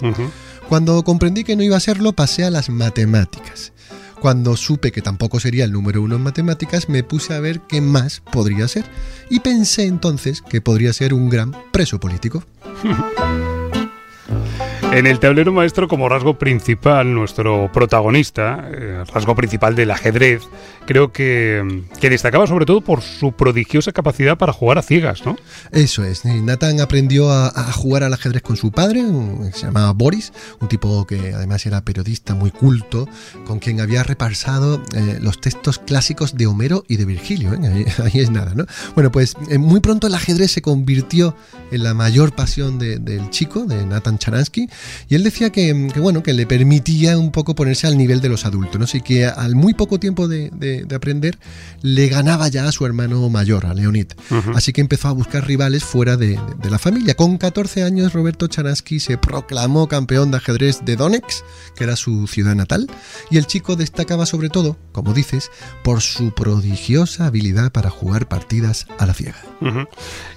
Cuando 0.68 1.02
comprendí 1.02 1.44
que 1.44 1.56
no 1.56 1.62
iba 1.62 1.76
a 1.76 1.80
serlo, 1.80 2.12
pasé 2.12 2.44
a 2.44 2.50
las 2.50 2.70
matemáticas. 2.70 3.72
Cuando 4.20 4.56
supe 4.56 4.92
que 4.92 5.02
tampoco 5.02 5.40
sería 5.40 5.64
el 5.64 5.72
número 5.72 6.02
uno 6.02 6.16
en 6.16 6.22
matemáticas, 6.22 6.88
me 6.88 7.02
puse 7.02 7.34
a 7.34 7.40
ver 7.40 7.60
qué 7.68 7.80
más 7.80 8.20
podría 8.32 8.66
ser. 8.68 8.84
Y 9.30 9.40
pensé 9.40 9.86
entonces 9.86 10.42
que 10.42 10.60
podría 10.60 10.92
ser 10.92 11.14
un 11.14 11.28
gran 11.28 11.54
preso 11.72 12.00
político. 12.00 12.44
En 14.90 15.06
el 15.06 15.20
tablero 15.20 15.52
maestro, 15.52 15.86
como 15.86 16.08
rasgo 16.08 16.38
principal, 16.38 17.14
nuestro 17.14 17.70
protagonista, 17.72 18.66
el 18.72 18.82
eh, 18.82 19.04
rasgo 19.04 19.36
principal 19.36 19.76
del 19.76 19.90
ajedrez, 19.90 20.42
creo 20.86 21.12
que, 21.12 21.84
destacaba 22.00 22.46
sobre 22.46 22.64
todo 22.64 22.80
por 22.80 23.02
su 23.02 23.32
prodigiosa 23.32 23.92
capacidad 23.92 24.38
para 24.38 24.54
jugar 24.54 24.78
a 24.78 24.82
ciegas, 24.82 25.26
¿no? 25.26 25.36
Eso 25.72 26.04
es. 26.04 26.24
Nathan 26.24 26.80
aprendió 26.80 27.30
a, 27.30 27.50
jugar 27.72 28.02
al 28.02 28.14
ajedrez 28.14 28.40
con 28.40 28.56
su 28.56 28.72
padre, 28.72 29.04
se 29.52 29.66
llamaba 29.66 29.92
Boris, 29.92 30.32
un 30.58 30.68
tipo 30.68 31.06
que 31.06 31.34
además 31.34 31.66
era 31.66 31.82
periodista 31.82 32.34
muy 32.34 32.50
culto, 32.50 33.06
con 33.46 33.58
quien 33.58 33.82
había 33.82 34.02
repasado 34.02 34.82
eh, 34.94 35.18
los 35.20 35.38
textos 35.38 35.78
clásicos 35.78 36.34
de 36.34 36.46
Homero 36.46 36.84
y 36.88 36.96
de 36.96 37.04
Virgilio. 37.04 37.52
¿eh? 37.52 37.84
Ahí, 38.02 38.20
es 38.20 38.30
nada, 38.30 38.54
¿no? 38.54 38.64
Bueno, 38.94 39.12
pues 39.12 39.36
muy 39.58 39.80
pronto 39.80 40.06
el 40.06 40.14
ajedrez 40.14 40.50
se 40.52 40.62
convirtió 40.62 41.36
en 41.70 41.82
la 41.82 41.92
mayor 41.92 42.34
pasión 42.34 42.78
del 42.78 43.28
chico, 43.28 43.66
de 43.66 43.84
Nathan 43.84 44.16
Charansky, 44.16 44.68
y 45.08 45.14
él 45.14 45.24
decía 45.24 45.50
que, 45.50 45.72
bueno, 45.96 46.22
que 46.22 46.32
le 46.32 46.46
permitía 46.46 47.18
un 47.18 47.32
poco 47.32 47.54
ponerse 47.54 47.86
al 47.86 47.96
nivel 47.96 48.20
de 48.20 48.28
los 48.28 48.44
adultos, 48.44 48.78
¿no? 48.78 48.84
Así 48.84 49.00
que 49.00 49.26
al 49.26 49.54
muy 49.54 49.74
poco 49.74 49.98
tiempo 49.98 50.28
de, 50.28 50.86
aprender, 50.94 51.38
le 51.82 52.08
ganaba 52.08 52.48
ya 52.48 52.66
a 52.66 52.72
su 52.72 52.84
hermano 52.86 53.28
mayor, 53.28 53.66
a 53.66 53.74
Leonid. 53.74 54.08
Así 54.54 54.72
que 54.72 54.80
empezó 54.80 55.08
a 55.08 55.12
buscar 55.12 55.46
rivales 55.46 55.84
fuera 55.84 56.16
de, 56.16 56.38
la 56.68 56.78
familia. 56.78 57.14
Con 57.14 57.38
14 57.38 57.82
años, 57.82 58.12
Roberto 58.12 58.46
Chanansky 58.46 59.00
se 59.00 59.18
proclamó 59.18 59.88
campeón 59.88 60.30
de 60.30 60.36
ajedrez 60.38 60.80
de 60.84 60.96
Donetsk, 60.96 61.44
que 61.76 61.84
era 61.84 61.96
su 61.96 62.26
ciudad 62.26 62.54
natal, 62.54 62.90
y 63.30 63.38
el 63.38 63.46
chico 63.46 63.76
destacaba 63.76 64.26
sobre 64.26 64.50
todo, 64.50 64.76
como 64.92 65.14
dices, 65.14 65.50
por 65.82 66.00
su 66.00 66.32
prodigiosa 66.32 67.26
habilidad 67.26 67.72
para 67.72 67.90
jugar 67.90 68.28
partidas 68.28 68.86
a 68.98 69.06
la 69.06 69.14
ciega. 69.14 69.42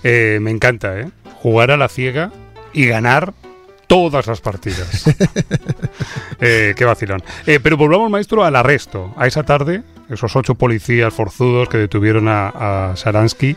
Eh, 0.04 0.40
me 0.42 0.52
encanta, 0.52 1.00
¿eh? 1.00 1.10
Jugar 1.42 1.72
a 1.72 1.78
la 1.78 1.90
ciega 1.90 2.32
y 2.74 2.86
ganar 2.86 3.34
todas 3.92 4.26
las 4.26 4.40
partidas. 4.40 5.04
Eh, 6.44 6.74
qué 6.76 6.86
vacilón. 6.86 7.22
Eh, 7.46 7.60
pero 7.62 7.78
volvamos, 7.78 8.10
maestro, 8.10 8.44
al 8.44 8.56
arresto. 8.56 9.14
A 9.16 9.28
esa 9.28 9.44
tarde, 9.44 9.84
esos 10.10 10.36
ocho 10.36 10.56
policías 10.56 11.14
forzudos 11.14 11.70
que 11.70 11.78
detuvieron 11.78 12.28
a, 12.28 12.48
a 12.90 12.96
Sharansky, 12.96 13.56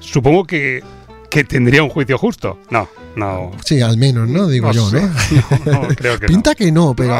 supongo 0.00 0.44
que, 0.44 0.82
que 1.30 1.44
tendría 1.44 1.84
un 1.84 1.90
juicio 1.90 2.18
justo. 2.18 2.58
No, 2.70 2.88
no. 3.14 3.52
Sí, 3.64 3.80
al 3.82 3.98
menos, 3.98 4.28
¿no? 4.28 4.48
Digo 4.48 4.72
yo, 4.72 4.90
¿no? 4.92 5.00
no, 5.64 5.88
creo 5.94 6.18
que 6.18 6.26
Pinta 6.26 6.56
que 6.56 6.72
no, 6.72 6.96
pero. 6.96 7.14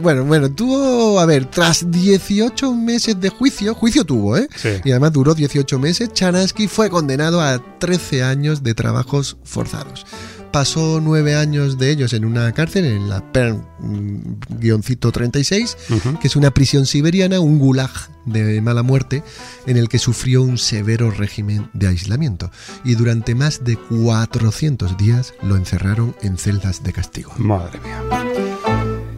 bueno, 0.00 0.24
bueno, 0.24 0.52
tuvo. 0.52 1.18
A 1.18 1.26
ver, 1.26 1.46
tras 1.46 1.90
18 1.90 2.74
meses 2.74 3.20
de 3.20 3.28
juicio, 3.28 3.74
juicio 3.74 4.04
tuvo, 4.04 4.36
¿eh? 4.36 4.46
Sí. 4.54 4.70
Y 4.84 4.92
además 4.92 5.12
duró 5.14 5.34
18 5.34 5.80
meses, 5.80 6.12
Charansky 6.12 6.68
fue 6.68 6.90
condenado 6.90 7.40
a 7.40 7.58
13 7.80 8.22
años 8.22 8.62
de 8.62 8.74
trabajos 8.74 9.36
forzados 9.42 10.06
pasó 10.52 11.00
nueve 11.02 11.34
años 11.34 11.78
de 11.78 11.90
ellos 11.90 12.12
en 12.12 12.24
una 12.24 12.52
cárcel, 12.52 12.84
en 12.84 13.08
la 13.08 13.32
PERM-36, 13.32 16.20
que 16.20 16.28
es 16.28 16.36
una 16.36 16.52
prisión 16.52 16.86
siberiana, 16.86 17.40
un 17.40 17.58
gulag 17.58 17.90
de 18.26 18.60
mala 18.60 18.82
muerte, 18.82 19.24
en 19.66 19.78
el 19.78 19.88
que 19.88 19.98
sufrió 19.98 20.42
un 20.42 20.58
severo 20.58 21.10
régimen 21.10 21.70
de 21.72 21.88
aislamiento. 21.88 22.52
Y 22.84 22.94
durante 22.94 23.34
más 23.34 23.64
de 23.64 23.76
400 23.76 24.96
días 24.96 25.34
lo 25.42 25.56
encerraron 25.56 26.14
en 26.22 26.36
celdas 26.36 26.84
de 26.84 26.92
castigo. 26.92 27.32
Madre 27.38 27.80
mía. 27.80 28.00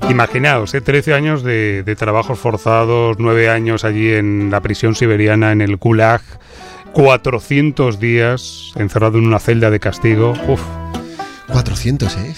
Imaginaos, 0.09 0.73
13 0.73 1.11
¿eh? 1.11 1.15
años 1.15 1.43
de, 1.43 1.83
de, 1.83 1.97
trabajos 1.97 2.39
forzados, 2.39 3.17
9 3.19 3.49
años 3.49 3.85
allí 3.85 4.13
en 4.13 4.51
la 4.51 4.61
prisión 4.61 4.95
siberiana, 4.95 5.51
en 5.51 5.61
el 5.61 5.77
Gulag, 5.77 6.23
400 6.93 7.99
días 7.99 8.71
encerrado 8.77 9.19
en 9.19 9.27
una 9.27 9.41
celda 9.41 9.71
de 9.71 9.81
castigo. 9.81 10.35
Uf. 10.47 10.61
400, 11.49 12.17
¿eh? 12.17 12.35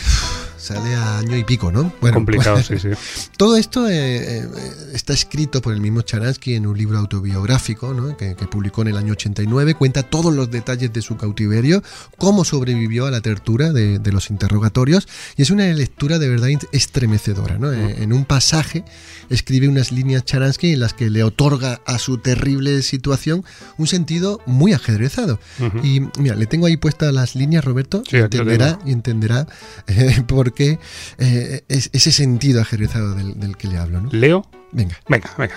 Sale 0.66 0.96
a 0.96 1.18
año 1.18 1.36
y 1.36 1.44
pico, 1.44 1.70
¿no? 1.70 1.92
Bueno, 2.00 2.16
Complicado, 2.16 2.60
sí, 2.62 2.76
sí. 2.80 2.88
Todo 3.36 3.56
esto 3.56 3.88
eh, 3.88 4.40
eh, 4.40 4.48
está 4.94 5.12
escrito 5.12 5.62
por 5.62 5.72
el 5.72 5.80
mismo 5.80 6.02
Charansky 6.02 6.54
en 6.54 6.66
un 6.66 6.76
libro 6.76 6.98
autobiográfico 6.98 7.94
¿no? 7.94 8.16
que, 8.16 8.34
publicó 8.50 8.82
en 8.82 8.88
el 8.88 8.96
año 8.96 9.12
89. 9.12 9.74
Cuenta 9.74 10.02
todos 10.02 10.34
los 10.34 10.50
detalles 10.50 10.92
de 10.92 11.02
su 11.02 11.16
cautiverio, 11.16 11.84
cómo 12.18 12.44
sobrevivió 12.44 13.06
a 13.06 13.12
la 13.12 13.20
tortura 13.20 13.72
de, 13.72 14.00
los 14.10 14.28
interrogatorios. 14.30 15.06
Y 15.36 15.42
es 15.42 15.50
una 15.50 15.66
lectura 15.66 16.18
de 16.18 16.28
verdad 16.28 16.48
estremecedora. 16.72 17.58
¿no? 17.58 17.68
Mm. 17.68 18.02
En 18.02 18.12
un 18.12 18.24
pasaje 18.24 18.84
escribe 19.30 19.68
unas 19.68 19.92
líneas 19.92 20.24
Charansky 20.24 20.72
en 20.72 20.80
las 20.80 20.94
que 20.94 21.10
le 21.10 21.22
otorga 21.22 21.80
a 21.86 22.00
su 22.00 22.18
terrible 22.18 22.82
situación 22.82 23.44
un 23.78 23.86
sentido 23.86 24.40
muy 24.46 24.72
ajedrezado. 24.72 25.38
Y 25.84 26.00
mira, 26.18 26.34
le 26.34 26.46
tengo 26.46 26.66
ahí 26.66 26.76
puestas 26.76 27.14
las 27.14 27.36
líneas, 27.36 27.64
Roberto. 27.64 28.02
Sí, 28.10 28.16
entenderá 28.16 28.80
y 28.84 28.90
entenderá 28.90 29.46
eh, 29.86 30.22
por 30.26 30.55
eh, 30.64 31.62
es 31.68 31.90
ese 31.92 32.12
sentido 32.12 32.60
ajedrezado 32.60 33.14
del, 33.14 33.56
que 33.56 33.68
le 33.68 33.78
hablo. 33.78 34.00
¿no? 34.00 34.10
¿Leo? 34.12 34.48
Venga. 34.72 34.96
Venga, 35.08 35.30
venga. 35.38 35.54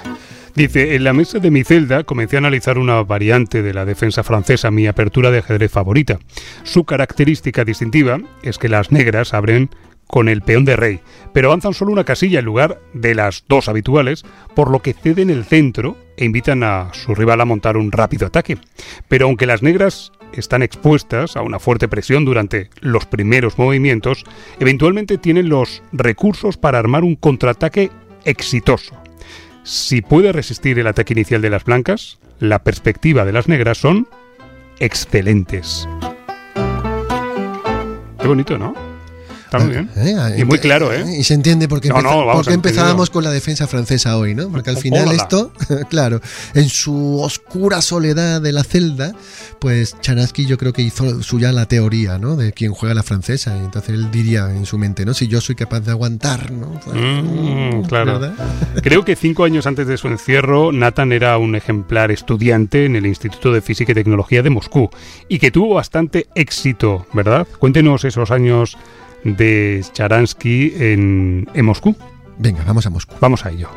Dice, 0.56 0.96
en 0.96 1.04
la 1.04 1.14
mesa 1.14 1.40
de 1.40 1.52
mi 1.52 1.64
celda 1.64 2.04
comencé 2.04 2.36
a 2.38 2.40
analizar 2.40 2.78
una 2.78 3.02
variante 3.04 3.62
de 3.62 3.74
la 3.74 3.86
defensa 3.86 4.24
francesa, 4.24 4.72
mi 4.72 4.88
apertura 4.88 5.32
de 5.32 5.40
ajedrez 5.40 5.72
favorita. 5.72 6.20
Su 6.64 6.84
característica 6.84 7.64
distintiva 7.64 8.20
es 8.44 8.58
que 8.58 8.70
las 8.70 8.92
negras 8.92 9.34
abren 9.34 9.70
con 10.10 10.28
el 10.28 10.42
peón 10.42 10.66
de 10.66 10.76
rey, 10.76 11.02
pero 11.34 11.50
avanzan 11.50 11.76
solo 11.76 11.92
una 11.92 12.04
casilla 12.04 12.40
en 12.40 12.46
lugar 12.46 12.82
de 12.94 13.14
las 13.14 13.46
dos 13.48 13.70
habituales, 13.70 14.24
por 14.56 14.72
lo 14.72 14.82
que 14.82 14.94
ceden 14.94 15.30
el 15.30 15.46
centro 15.46 15.98
e 16.18 16.26
invitan 16.26 16.64
a 16.64 16.90
su 16.94 17.14
rival 17.14 17.40
a 17.42 17.46
montar 17.46 17.78
un 17.78 17.92
rápido 17.92 18.26
ataque. 18.26 18.58
Pero 19.08 19.28
aunque 19.28 19.46
las 19.46 19.62
negras 19.62 20.12
están 20.34 20.64
expuestas 20.64 21.38
a 21.38 21.44
una 21.44 21.60
fuerte 21.60 21.88
presión 21.88 22.26
durante 22.26 22.72
los 22.82 23.06
primeros 23.06 23.60
movimientos, 23.60 24.24
eventualmente 24.60 25.20
tienen 25.20 25.48
los 25.48 25.84
recursos 25.92 26.58
para 26.58 26.80
armar 26.80 27.04
un 27.04 27.16
contraataque 27.16 27.92
exitoso. 28.26 28.96
Si 29.62 30.02
puede 30.02 30.32
resistir 30.32 30.80
el 30.80 30.88
ataque 30.88 31.14
inicial 31.14 31.44
de 31.44 31.52
las 31.52 31.66
blancas, 31.66 32.18
la 32.40 32.64
perspectiva 32.64 33.26
de 33.26 33.34
las 33.34 33.48
negras 33.48 33.78
son 33.78 34.08
excelentes. 34.80 35.88
Qué 38.20 38.28
bonito, 38.28 38.58
¿no? 38.58 38.89
Está 39.50 39.58
muy 39.58 39.72
bien. 39.72 39.90
Eh, 39.96 40.36
y 40.38 40.44
muy 40.46 40.60
claro, 40.60 40.94
¿eh? 40.94 41.04
Y 41.18 41.24
se 41.24 41.34
entiende 41.34 41.68
por 41.68 41.82
qué, 41.82 41.90
empezábamos 42.52 43.10
con 43.10 43.24
la 43.24 43.32
defensa 43.32 43.66
francesa 43.66 44.16
hoy, 44.16 44.36
¿no? 44.36 44.48
Porque 44.50 44.70
al 44.70 44.78
final 44.78 45.12
esto, 45.12 45.52
claro, 45.90 46.22
en 46.54 46.70
su 46.70 47.20
oscura 47.20 47.82
soledad 47.82 48.42
de 48.42 48.52
la 48.52 48.64
celda, 48.64 49.12
pues 49.60 49.96
Chanaski 50.02 50.46
yo 50.46 50.60
creo 50.60 50.72
que 50.72 50.84
hizo 50.84 51.24
suya 51.24 51.52
la 51.52 51.66
teoría, 51.66 52.20
¿no? 52.20 52.36
De 52.36 52.54
quien 52.54 52.74
juega 52.74 52.94
la 52.94 53.02
francesa. 53.02 53.58
Y 53.58 53.62
entonces 53.62 53.96
él 53.96 54.12
diría 54.12 54.52
en 54.56 54.68
su 54.68 54.78
mente, 54.78 55.04
¿no? 55.04 55.16
Si 55.16 55.28
yo 55.28 55.42
soy 55.42 55.56
capaz 55.56 55.80
de 55.80 55.92
aguantar, 55.92 56.52
¿no? 56.52 56.80
Pues, 56.86 56.96
mm, 56.96 57.82
claro. 57.88 58.20
Creo 58.84 59.04
que 59.04 59.16
cinco 59.16 59.46
años 59.46 59.66
antes 59.66 59.88
de 59.88 59.98
su 59.98 60.10
encierro, 60.10 60.72
Nathan 60.72 61.12
era 61.12 61.40
un 61.40 61.56
ejemplar 61.56 62.12
estudiante 62.12 62.86
en 62.86 62.96
el 62.96 63.08
Instituto 63.08 63.52
de 63.52 63.62
Física 63.62 63.94
y 63.94 63.96
Tecnología 63.96 64.44
de 64.44 64.52
Moscú 64.52 64.92
y 65.28 65.40
que 65.40 65.50
tuvo 65.50 65.74
bastante 65.74 66.28
éxito, 66.36 67.08
¿verdad? 67.14 67.48
Cuéntenos 67.58 68.06
esos 68.06 68.30
años 68.30 68.78
de 69.24 69.84
Charansky 69.94 70.74
en, 70.78 71.48
en 71.54 71.66
Moscú. 71.66 71.96
Venga, 72.38 72.64
vamos 72.66 72.86
a 72.86 72.90
Moscú. 72.90 73.16
Vamos 73.20 73.46
a 73.46 73.52
ello. 73.52 73.70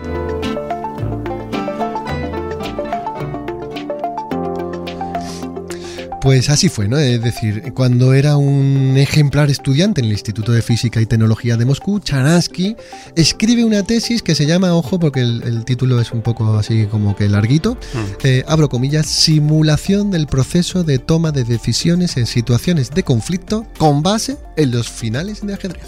Pues 6.23 6.51
así 6.51 6.69
fue, 6.69 6.87
¿no? 6.87 6.99
Es 6.99 7.21
decir, 7.21 7.73
cuando 7.75 8.15
era 8.15 8.37
un 8.37 8.95
ejemplar 8.97 9.51
estudiante 9.51 10.01
en 10.01 10.05
el 10.05 10.13
Instituto 10.13 10.53
de 10.53 10.63
Física 10.63 11.01
y 11.01 11.07
Tecnología 11.07 11.57
de 11.57 11.65
Moscú, 11.65 11.99
Charansky 11.99 12.77
escribe 13.17 13.65
una 13.65 13.83
tesis 13.83 14.23
que 14.23 14.37
se 14.37 14.47
llama, 14.47 14.73
ojo, 14.73 15.01
porque 15.01 15.19
el, 15.19 15.65
título 15.65 16.01
es 16.01 16.13
un 16.13 16.23
poco 16.23 16.57
así 16.57 16.87
como 16.87 17.17
que 17.17 17.29
larguito, 17.29 17.75
mm. 17.75 17.99
eh, 18.23 18.45
abro 18.47 18.69
comillas, 18.69 19.07
simulación 19.07 20.13
del 20.13 20.29
proceso 20.29 20.85
de 20.85 21.01
toma 21.01 21.33
de 21.33 21.43
decisiones 21.43 22.17
en 22.17 22.27
situaciones 22.27 22.91
de 22.91 23.03
conflicto 23.03 23.67
con 23.77 24.05
base 24.05 24.37
en 24.57 24.71
los 24.71 24.89
finales 24.89 25.45
de 25.45 25.55
ajedrez. 25.55 25.83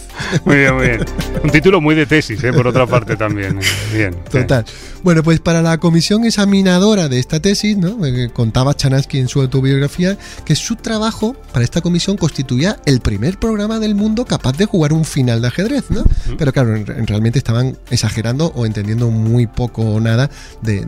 Muy 0.44 0.56
bien, 0.56 0.74
muy 0.74 0.88
bien. 0.88 1.04
Un 1.44 1.50
título 1.50 1.80
muy 1.80 1.94
de 1.94 2.06
tesis, 2.06 2.42
¿eh? 2.42 2.52
por 2.52 2.66
otra 2.66 2.88
parte 2.88 3.16
también. 3.16 3.60
Bien. 3.92 4.16
Total. 4.28 4.64
Bueno, 5.04 5.22
pues 5.22 5.38
para 5.38 5.60
la 5.60 5.76
comisión 5.76 6.24
examinadora 6.24 7.10
de 7.10 7.18
esta 7.18 7.38
tesis, 7.38 7.76
¿no? 7.76 8.06
Eh, 8.06 8.30
contaba 8.32 8.72
Chanansky 8.74 9.18
en 9.18 9.28
su 9.28 9.42
autobiografía 9.42 10.16
que 10.46 10.56
su 10.56 10.76
trabajo 10.76 11.36
para 11.52 11.62
esta 11.62 11.82
comisión 11.82 12.16
constituía 12.16 12.78
el 12.86 13.00
primer 13.00 13.38
programa 13.38 13.78
del 13.80 13.94
mundo 13.94 14.24
capaz 14.24 14.56
de 14.56 14.64
jugar 14.64 14.94
un 14.94 15.04
final 15.04 15.42
de 15.42 15.48
ajedrez, 15.48 15.90
¿no? 15.90 16.04
Pero 16.38 16.54
claro, 16.54 16.74
realmente 16.86 17.38
estaban 17.38 17.76
exagerando 17.90 18.46
o 18.56 18.64
entendiendo 18.64 19.10
muy 19.10 19.46
poco 19.46 19.82
o 19.82 20.00
nada 20.00 20.30
de, 20.62 20.86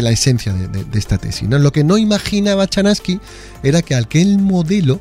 la 0.00 0.10
esencia 0.12 0.52
de, 0.52 0.86
esta 0.96 1.18
tesis. 1.18 1.48
¿no? 1.48 1.58
Lo 1.58 1.72
que 1.72 1.82
no 1.82 1.98
imaginaba 1.98 2.68
Chanansky 2.68 3.20
era 3.64 3.82
que 3.82 3.96
aquel 3.96 4.38
modelo 4.38 5.00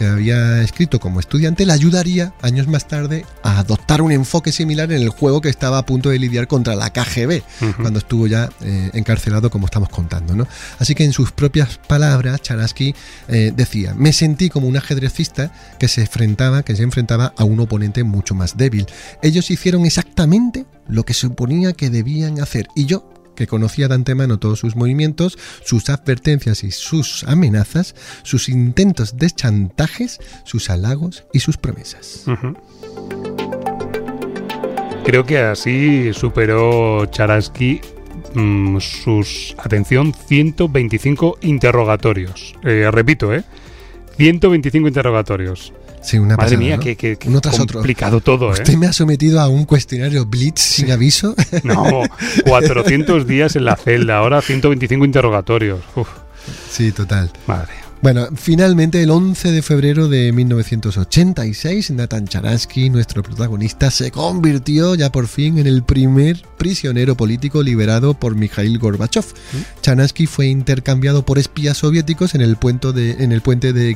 que 0.00 0.06
había 0.06 0.62
escrito 0.62 0.98
como 0.98 1.20
estudiante 1.20 1.66
le 1.66 1.74
ayudaría 1.74 2.32
años 2.40 2.66
más 2.66 2.88
tarde 2.88 3.26
a 3.42 3.58
adoptar 3.58 4.00
un 4.00 4.12
enfoque 4.12 4.50
similar 4.50 4.90
en 4.92 5.02
el 5.02 5.10
juego 5.10 5.42
que 5.42 5.50
estaba 5.50 5.76
a 5.76 5.84
punto 5.84 6.08
de 6.08 6.18
lidiar 6.18 6.46
contra 6.46 6.74
la 6.74 6.88
KGB, 6.90 7.42
cuando 7.76 7.98
estuvo 7.98 8.26
ya 8.26 8.48
eh, 8.62 8.88
encarcelado 8.94 9.50
como 9.50 9.66
estamos 9.66 9.90
contando. 9.90 10.34
¿no? 10.34 10.48
Así 10.78 10.94
que 10.94 11.04
en 11.04 11.12
sus 11.12 11.32
propias 11.32 11.76
palabras, 11.86 12.40
Charansky 12.40 12.94
eh, 13.28 13.52
decía, 13.54 13.92
me 13.94 14.14
sentí 14.14 14.48
como 14.48 14.68
un 14.68 14.78
ajedrecista 14.78 15.52
que 15.78 15.86
se 15.86 16.00
enfrentaba, 16.00 16.62
que 16.62 16.74
se 16.76 16.82
enfrentaba 16.82 17.34
a 17.36 17.44
un 17.44 17.60
oponente 17.60 18.02
mucho 18.02 18.34
más 18.34 18.56
débil. 18.56 18.86
Ellos 19.20 19.50
hicieron 19.50 19.84
exactamente 19.84 20.64
lo 20.88 21.04
que 21.04 21.12
suponía 21.12 21.74
que 21.74 21.90
debían 21.90 22.40
hacer 22.40 22.68
y 22.74 22.86
yo 22.86 23.19
que 23.40 23.46
conocía 23.46 23.88
de 23.88 23.94
antemano 23.94 24.38
todos 24.38 24.58
sus 24.58 24.76
movimientos, 24.76 25.38
sus 25.64 25.88
advertencias 25.88 26.62
y 26.62 26.72
sus 26.72 27.24
amenazas, 27.24 27.94
sus 28.22 28.50
intentos 28.50 29.16
de 29.16 29.30
chantajes, 29.30 30.20
sus 30.44 30.68
halagos 30.68 31.24
y 31.32 31.40
sus 31.40 31.56
promesas. 31.56 32.26
Creo 35.06 35.24
que 35.24 35.38
así 35.38 36.12
superó 36.12 37.06
Charansky 37.06 37.80
mm, 38.34 38.78
sus, 38.78 39.56
atención, 39.56 40.12
125 40.12 41.38
interrogatorios. 41.40 42.54
Eh, 42.62 42.90
repito, 42.92 43.32
¿eh? 43.32 43.42
125 44.18 44.86
interrogatorios. 44.86 45.72
Sí, 46.02 46.18
una 46.18 46.36
Madre 46.36 46.56
mía, 46.56 46.78
que, 46.78 46.96
que, 46.96 47.16
complicado 47.16 48.20
todo, 48.20 48.48
¿eh? 48.48 48.52
¿Usted 48.52 48.74
me 48.76 48.86
ha 48.86 48.92
sometido 48.92 49.40
a 49.40 49.48
un 49.48 49.64
cuestionario 49.64 50.26
Blitz 50.26 50.60
sin 50.60 50.90
aviso? 50.90 51.34
No, 51.62 52.02
400 52.46 53.26
días 53.26 53.54
en 53.56 53.64
la 53.64 53.76
celda, 53.76 54.16
ahora 54.16 54.40
125 54.40 55.04
interrogatorios. 55.04 55.80
Sí, 56.70 56.90
total. 56.92 57.30
Madre. 57.46 57.90
Bueno, 58.02 58.28
finalmente 58.34 59.02
el 59.02 59.10
11 59.10 59.52
de 59.52 59.60
febrero 59.60 60.08
de 60.08 60.32
1986, 60.32 61.90
Nathan 61.90 62.26
Charansky, 62.26 62.88
nuestro 62.88 63.22
protagonista, 63.22 63.90
se 63.90 64.10
convirtió 64.10 64.94
ya 64.94 65.12
por 65.12 65.28
fin 65.28 65.58
en 65.58 65.66
el 65.66 65.82
primer 65.82 66.42
prisionero 66.56 67.14
político 67.14 67.62
liberado 67.62 68.14
por 68.14 68.36
Mikhail 68.36 68.78
Gorbachev. 68.78 69.26
¿Mm? 69.26 69.82
Charansky 69.82 70.26
fue 70.26 70.46
intercambiado 70.46 71.26
por 71.26 71.38
espías 71.38 71.76
soviéticos 71.76 72.34
en 72.34 72.40
el, 72.40 72.56
puente 72.56 72.92
de, 72.92 73.22
en 73.22 73.32
el 73.32 73.42
puente 73.42 73.74
de 73.74 73.94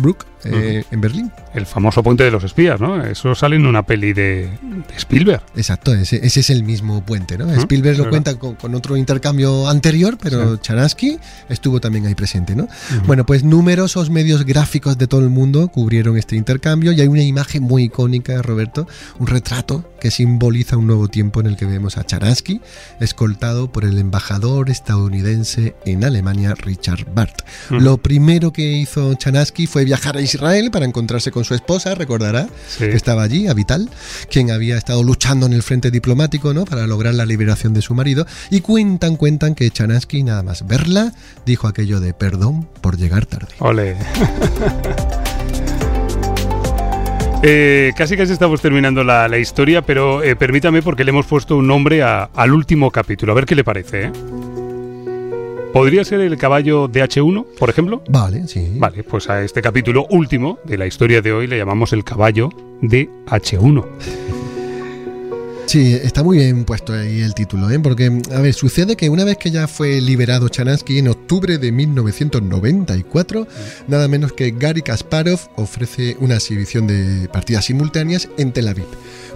Brook 0.00 0.26
eh, 0.44 0.84
en 0.90 1.00
Berlín. 1.00 1.30
El 1.54 1.66
famoso 1.66 2.02
puente 2.02 2.24
de 2.24 2.30
los 2.30 2.44
espías, 2.44 2.80
¿no? 2.80 3.04
Eso 3.04 3.34
sale 3.34 3.56
en 3.56 3.66
una 3.66 3.84
peli 3.84 4.12
de, 4.12 4.50
Spielberg. 4.96 5.42
Exacto, 5.56 5.94
ese, 5.94 6.20
es 6.24 6.50
el 6.50 6.62
mismo 6.64 7.04
puente, 7.04 7.38
¿no? 7.38 7.50
Spielberg 7.52 7.98
lo 7.98 8.08
cuenta 8.08 8.38
con, 8.38 8.74
otro 8.74 8.96
intercambio 8.96 9.68
anterior, 9.68 10.18
pero 10.20 10.56
Charansky 10.56 11.18
estuvo 11.48 11.80
también 11.80 12.06
ahí 12.06 12.14
presente, 12.14 12.54
¿no? 12.54 12.68
Bueno, 13.06 13.26
pues 13.26 13.44
numerosos 13.44 14.10
medios 14.10 14.44
gráficos 14.44 14.98
de 14.98 15.06
todo 15.06 15.20
el 15.20 15.30
mundo 15.30 15.68
cubrieron 15.68 16.16
este 16.16 16.36
intercambio 16.36 16.92
y 16.92 17.00
hay 17.00 17.08
una 17.08 17.22
imagen 17.22 17.62
muy 17.62 17.84
icónica, 17.84 18.40
Roberto, 18.42 18.86
un 19.18 19.26
retrato 19.26 19.84
que 20.00 20.10
simboliza 20.10 20.76
un 20.76 20.86
nuevo 20.86 21.08
tiempo 21.08 21.40
en 21.40 21.46
el 21.46 21.56
que 21.56 21.64
vemos 21.64 21.96
a 21.96 22.04
Charansky 22.04 22.60
escoltado 23.00 23.70
por 23.70 23.84
el 23.84 23.98
embajador 23.98 24.70
estadounidense 24.70 25.76
en 25.84 26.04
Alemania, 26.04 26.54
Richard 26.54 27.06
Barth. 27.14 27.42
Lo 27.70 27.98
primero 27.98 28.52
que 28.52 28.72
hizo 28.72 29.14
Charansky 29.14 29.66
fue 29.66 29.84
viajar 29.84 30.16
a 30.16 30.20
Israel 30.34 30.70
para 30.70 30.84
encontrarse 30.84 31.30
con 31.30 31.44
su 31.44 31.54
esposa, 31.54 31.94
recordará, 31.94 32.48
que 32.78 32.94
estaba 32.94 33.22
allí, 33.22 33.48
a 33.48 33.54
Vital, 33.54 33.90
quien 34.30 34.50
había 34.50 34.76
estado 34.76 35.02
luchando 35.02 35.46
en 35.46 35.52
el 35.52 35.62
frente 35.62 35.90
diplomático 35.90 36.54
¿no? 36.54 36.64
para 36.64 36.86
lograr 36.86 37.14
la 37.14 37.26
liberación 37.26 37.74
de 37.74 37.82
su 37.82 37.94
marido. 37.94 38.26
Y 38.50 38.60
cuentan, 38.60 39.16
cuentan 39.16 39.54
que 39.54 39.70
Chanansky, 39.70 40.22
nada 40.22 40.42
más 40.42 40.66
verla, 40.66 41.12
dijo 41.46 41.68
aquello 41.68 42.00
de 42.00 42.14
perdón 42.14 42.68
por 42.80 42.96
llegar 42.96 43.26
tarde. 43.26 43.48
Ole. 43.58 43.96
Eh, 47.44 47.92
casi 47.96 48.16
casi 48.16 48.32
estamos 48.32 48.60
terminando 48.60 49.02
la, 49.02 49.36
historia, 49.36 49.82
pero 49.82 50.22
eh, 50.22 50.36
permítame 50.36 50.80
porque 50.80 51.02
le 51.02 51.10
hemos 51.10 51.26
puesto 51.26 51.56
un 51.56 51.66
nombre 51.66 52.00
al 52.00 52.52
último 52.52 52.92
capítulo. 52.92 53.32
A 53.32 53.34
ver 53.34 53.46
qué 53.46 53.56
le 53.56 53.64
parece. 53.64 54.04
¿eh? 54.04 54.12
¿Podría 55.72 56.04
ser 56.04 56.20
el 56.20 56.36
caballo 56.36 56.86
de 56.86 57.02
H1, 57.02 57.46
por 57.58 57.70
ejemplo? 57.70 58.02
Vale, 58.08 58.46
sí. 58.46 58.72
Vale, 58.76 59.02
pues 59.04 59.30
a 59.30 59.42
este 59.42 59.62
capítulo 59.62 60.06
último 60.10 60.58
de 60.64 60.76
la 60.76 60.86
historia 60.86 61.22
de 61.22 61.32
hoy 61.32 61.46
le 61.46 61.56
llamamos 61.56 61.94
el 61.94 62.04
caballo 62.04 62.50
de 62.82 63.08
H1. 63.26 63.82
Sí, 65.64 65.94
está 65.94 66.22
muy 66.22 66.36
bien 66.36 66.64
puesto 66.66 66.92
ahí 66.92 67.22
el 67.22 67.32
título, 67.32 67.70
¿eh? 67.70 67.78
porque, 67.80 68.12
a 68.34 68.40
ver, 68.42 68.52
sucede 68.52 68.96
que 68.96 69.08
una 69.08 69.24
vez 69.24 69.38
que 69.38 69.50
ya 69.50 69.66
fue 69.66 70.02
liberado 70.02 70.50
Chanansky 70.50 70.98
en 70.98 71.08
octubre 71.08 71.56
de 71.56 71.72
1994, 71.72 73.46
nada 73.88 74.08
menos 74.08 74.34
que 74.34 74.50
Gary 74.50 74.82
Kasparov 74.82 75.40
ofrece 75.56 76.18
una 76.20 76.34
exhibición 76.34 76.86
de 76.86 77.30
partidas 77.32 77.64
simultáneas 77.64 78.28
en 78.36 78.52
Tel 78.52 78.68
Aviv. 78.68 78.84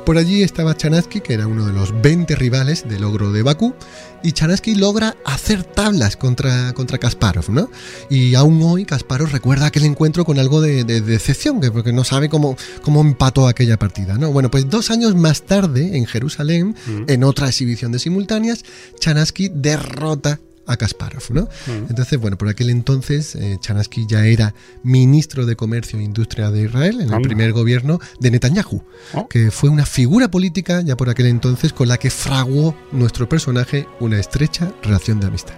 Por 0.07 0.19
allí 0.19 0.45
estaba 0.45 0.77
Chanansky, 0.77 1.21
que 1.21 1.35
era 1.35 1.49
uno 1.49 1.67
de 1.67 1.73
los 1.73 2.01
20 2.01 2.37
rivales 2.37 2.89
del 2.89 3.03
ogro 3.03 3.33
de 3.33 3.43
Bakú, 3.43 3.75
y 4.23 4.31
Chanansky 4.31 4.77
logra 4.77 5.17
hacer 5.25 5.65
tablas 5.65 6.17
contra, 6.17 6.73
contra 6.75 6.99
Kasparov, 6.99 7.51
¿no? 7.51 7.73
Y 8.09 8.37
aún 8.37 8.63
hoy 8.63 8.85
Kasparov 8.85 9.33
recuerda 9.33 9.67
aquel 9.67 9.85
encuentro 9.85 10.25
con 10.25 10.39
algo 10.39 10.61
de, 10.61 10.85
decepción, 10.85 11.61
que 11.61 11.73
porque 11.73 11.93
no 11.93 12.05
sabe 12.05 12.29
cómo, 12.29 12.57
cómo 12.83 13.01
empató 13.01 13.49
aquella 13.49 13.81
partida, 13.81 14.17
¿no? 14.17 14.31
Bueno, 14.31 14.49
pues 14.49 14.71
dos 14.71 14.93
años 14.93 15.17
más 15.17 15.43
tarde, 15.43 15.97
en 15.97 16.07
Jerusalén, 16.07 16.77
mm. 16.87 17.11
en 17.11 17.25
otra 17.25 17.49
exhibición 17.49 17.91
de 17.91 17.99
simultáneas, 17.99 18.65
Chanansky 19.01 19.51
derrota 19.53 20.39
a 20.67 20.77
Kasparov, 20.77 21.23
¿no? 21.31 21.43
Mm. 21.43 21.87
Entonces, 21.89 22.19
bueno, 22.19 22.37
por 22.37 22.49
aquel 22.49 22.71
entonces 22.71 23.35
eh, 23.37 23.59
Chanansky 23.61 24.07
ya 24.07 24.27
era 24.27 24.55
ministro 24.83 25.47
de 25.47 25.57
Comercio 25.57 25.99
e 25.99 26.03
Industria 26.03 26.51
de 26.51 26.63
Israel 26.65 27.01
en 27.01 27.13
el 27.13 27.23
primer 27.23 27.53
gobierno 27.53 27.99
de 28.21 28.31
Netanyahu, 28.31 28.83
oh. 29.15 29.29
que 29.29 29.51
fue 29.51 29.71
una 29.71 29.87
figura 29.87 30.29
política 30.29 30.81
ya 30.83 30.97
por 30.97 31.09
aquel 31.09 31.27
entonces 31.27 31.73
con 31.73 31.89
la 31.89 31.99
que 31.99 32.11
fraguó 32.11 32.77
nuestro 32.93 33.29
personaje 33.29 33.87
una 34.01 34.19
estrecha 34.19 34.73
relación 34.83 35.21
de 35.21 35.27
amistad. 35.27 35.55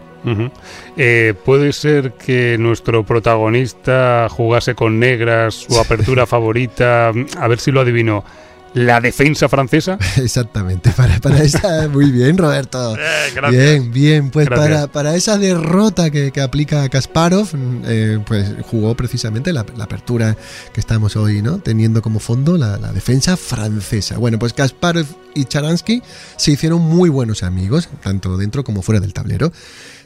Eh, 0.96 1.34
¿Puede 1.44 1.72
ser 1.72 2.12
que 2.12 2.56
nuestro 2.58 3.04
protagonista 3.04 4.28
jugase 4.28 4.74
con 4.74 4.98
negras, 4.98 5.54
su 5.54 5.78
apertura 5.80 6.26
favorita? 6.26 7.12
A 7.38 7.48
ver 7.48 7.60
si 7.60 7.70
lo 7.70 7.80
adivino 7.80 8.24
la 8.74 9.00
defensa 9.00 9.48
francesa. 9.48 9.98
Exactamente, 10.16 10.90
para, 10.90 11.18
para 11.20 11.42
esa, 11.42 11.88
muy 11.88 12.10
bien 12.10 12.38
Roberto. 12.38 12.96
Eh, 13.28 13.50
bien, 13.50 13.92
bien, 13.92 14.30
pues 14.30 14.48
para, 14.48 14.86
para, 14.86 15.14
esa 15.14 15.38
derrota 15.38 16.10
que, 16.10 16.32
que 16.32 16.40
aplica 16.40 16.88
Kasparov, 16.88 17.48
eh, 17.86 18.18
pues 18.26 18.46
jugó 18.68 18.94
precisamente 18.94 19.52
la, 19.52 19.60
apertura 19.60 20.36
que 20.72 20.80
estamos 20.80 21.16
hoy, 21.16 21.42
¿no? 21.42 21.58
Teniendo 21.58 22.02
como 22.02 22.20
fondo 22.20 22.56
la, 22.56 22.78
la, 22.78 22.92
defensa 22.92 23.36
francesa. 23.36 24.18
Bueno, 24.18 24.38
pues 24.38 24.52
Kasparov 24.52 25.06
y 25.34 25.44
Charansky 25.44 26.02
se 26.36 26.52
hicieron 26.52 26.80
muy 26.80 27.10
buenos 27.10 27.42
amigos, 27.42 27.88
tanto 28.02 28.36
dentro 28.36 28.64
como 28.64 28.82
fuera 28.82 29.00
del 29.00 29.12
tablero. 29.12 29.52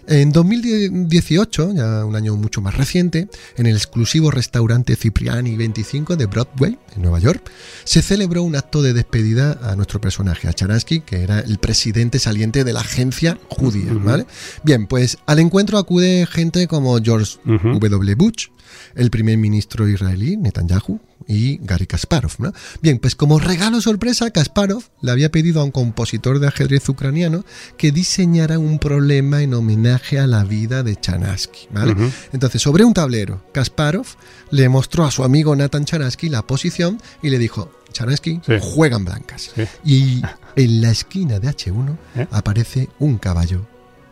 En 0.08 0.32
2018, 0.32 1.74
ya 1.74 2.04
un 2.04 2.16
año 2.16 2.36
mucho 2.36 2.60
más 2.60 2.76
reciente, 2.76 3.28
en 3.56 3.66
el 3.66 3.76
exclusivo 3.76 4.30
restaurante 4.30 4.96
Cipriani 4.96 5.56
25 5.56 6.16
de 6.16 6.26
Broadway, 6.26 6.78
en 6.96 7.02
Nueva 7.02 7.20
York, 7.20 7.50
se 7.84 8.02
celebró 8.02 8.42
un 8.42 8.56
acto 8.56 8.82
de 8.82 8.94
despedida 8.94 9.58
a 9.62 9.76
nuestro 9.76 10.00
personaje, 10.00 10.48
a 10.48 10.52
Charansky, 10.52 11.00
que 11.00 11.22
era 11.22 11.40
el 11.40 11.58
presidente 11.58 12.18
saliente 12.18 12.64
de 12.64 12.72
la 12.72 12.80
agencia 12.80 13.38
judía. 13.48 13.92
¿vale? 13.92 14.26
Bien, 14.64 14.86
pues 14.86 15.18
al 15.26 15.38
encuentro 15.38 15.78
acude 15.78 16.26
gente 16.26 16.66
como 16.66 16.98
George 17.00 17.38
W. 17.44 18.14
Bush, 18.16 18.48
el 18.94 19.10
primer 19.10 19.38
ministro 19.38 19.88
israelí, 19.88 20.36
Netanyahu, 20.36 21.00
y 21.28 21.58
Gary 21.62 21.86
Kasparov. 21.86 22.32
¿no? 22.38 22.52
Bien, 22.80 22.98
pues 22.98 23.14
como 23.14 23.38
regalo 23.38 23.80
sorpresa, 23.80 24.30
Kasparov 24.30 24.82
le 25.00 25.10
había 25.12 25.30
pedido 25.30 25.60
a 25.60 25.64
un 25.64 25.70
compositor 25.70 26.38
de 26.38 26.48
ajedrez 26.48 26.88
ucraniano 26.88 27.44
que 27.76 27.92
diseñara 27.92 28.58
un 28.58 28.78
problema 28.78 29.42
en 29.42 29.54
homenaje 29.54 30.18
a 30.18 30.26
la 30.26 30.44
vida 30.44 30.82
de 30.82 30.96
Chanansky. 30.96 31.68
¿vale? 31.70 31.94
Entonces, 32.32 32.60
sobre 32.62 32.84
un 32.84 32.94
tablero, 32.94 33.44
Kasparov 33.52 34.06
le 34.50 34.68
mostró 34.68 35.04
a 35.04 35.10
su 35.10 35.24
amigo 35.24 35.54
Nathan 35.56 35.84
Chanansky 35.84 36.28
la 36.28 36.42
posición 36.46 37.00
y 37.22 37.30
le 37.30 37.38
dijo, 37.38 37.70
Chanansky, 37.92 38.40
Sí. 38.46 38.54
juegan 38.60 39.04
blancas. 39.04 39.50
Sí. 39.54 39.62
Y 39.84 40.22
en 40.56 40.80
la 40.80 40.90
esquina 40.90 41.38
de 41.40 41.48
H1 41.48 41.96
¿Eh? 42.16 42.26
aparece 42.30 42.88
un 42.98 43.18
caballo, 43.18 43.66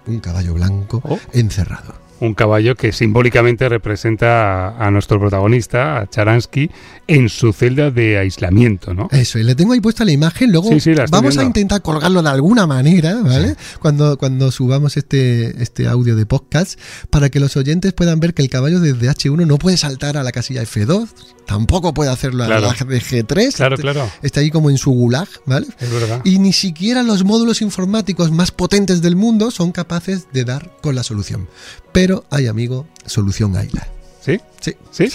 un 0.06 0.20
caballo 0.20 0.54
blanco 0.54 1.00
Oh. 1.04 1.18
encerrado. 1.32 1.94
Un 2.20 2.34
caballo 2.34 2.74
que 2.74 2.92
simbólicamente 2.92 3.68
representa 3.68 4.68
a, 4.68 4.86
a 4.86 4.90
nuestro 4.90 5.18
protagonista, 5.18 5.98
a 6.00 6.06
Charansky, 6.08 6.70
en 7.06 7.28
su 7.28 7.52
celda 7.52 7.90
de 7.90 8.18
aislamiento, 8.18 8.94
¿no? 8.94 9.08
Eso, 9.10 9.38
y 9.38 9.42
le 9.42 9.54
tengo 9.54 9.72
ahí 9.72 9.80
puesta 9.80 10.04
la 10.04 10.12
imagen, 10.12 10.52
luego 10.52 10.68
Sí, 10.68 10.80
sí, 10.80 10.94
la 10.94 11.04
estoy 11.04 11.18
vamos 11.18 11.38
a 11.38 11.44
intentar 11.44 11.82
colgarlo 11.82 12.22
de 12.22 12.28
alguna 12.28 12.66
manera, 12.66 13.16
¿vale? 13.22 13.56
Cuando, 13.80 14.18
cuando 14.18 14.50
subamos 14.52 14.96
este, 14.96 15.62
este 15.62 15.88
audio 15.88 16.14
de 16.14 16.26
podcast, 16.26 16.78
para 17.10 17.30
que 17.30 17.40
los 17.40 17.56
oyentes 17.56 17.92
puedan 17.94 18.20
ver 18.20 18.34
que 18.34 18.42
el 18.42 18.50
caballo 18.50 18.80
desde 18.80 19.08
H1 19.08 19.46
no 19.46 19.56
puede 19.58 19.76
saltar 19.76 20.16
a 20.16 20.22
la 20.22 20.30
casilla 20.32 20.62
F2, 20.62 21.08
tampoco 21.46 21.94
puede 21.94 22.10
hacerlo 22.10 22.44
Claro. 22.44 22.68
a 22.68 22.74
la 22.78 22.84
de 22.84 23.00
G3, 23.00 23.54
Claro, 23.56 23.74
está- 23.76 23.82
claro. 23.92 24.10
está 24.22 24.40
ahí 24.40 24.50
como 24.50 24.70
en 24.70 24.78
su 24.78 24.90
gulag, 24.92 25.28
¿vale? 25.46 25.66
Es 25.80 25.90
verdad. 25.92 26.20
Y 26.24 26.38
ni 26.38 26.52
siquiera 26.52 27.02
los 27.02 27.24
módulos 27.24 27.62
informáticos 27.62 28.30
más 28.30 28.50
potentes 28.52 29.00
del 29.02 29.16
mundo 29.16 29.50
son 29.50 29.72
capaces 29.72 30.26
de 30.32 30.44
dar 30.44 30.70
con 30.82 30.94
la 30.94 31.02
solución. 31.02 31.48
Pero 31.92 32.09
hay, 32.30 32.46
amigo, 32.46 32.86
solución 33.06 33.56
AILA. 33.56 33.86
¿Sí? 34.20 34.40
Sí. 34.60 34.74
¿Sí? 34.90 35.08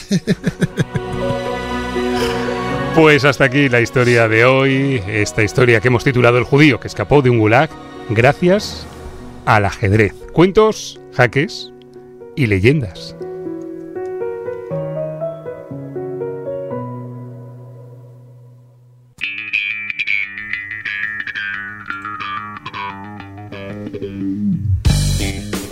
Pues 2.95 3.25
hasta 3.25 3.43
aquí 3.43 3.67
la 3.67 3.81
historia 3.81 4.29
de 4.29 4.45
hoy, 4.45 5.03
esta 5.05 5.43
historia 5.43 5.81
que 5.81 5.89
hemos 5.89 6.05
titulado 6.05 6.37
El 6.37 6.45
judío 6.45 6.79
que 6.79 6.87
escapó 6.87 7.21
de 7.21 7.29
un 7.29 7.39
gulag 7.39 7.69
gracias 8.09 8.87
al 9.45 9.65
ajedrez. 9.65 10.13
Cuentos, 10.31 11.01
jaques 11.11 11.73
y 12.37 12.47
leyendas. 12.47 13.17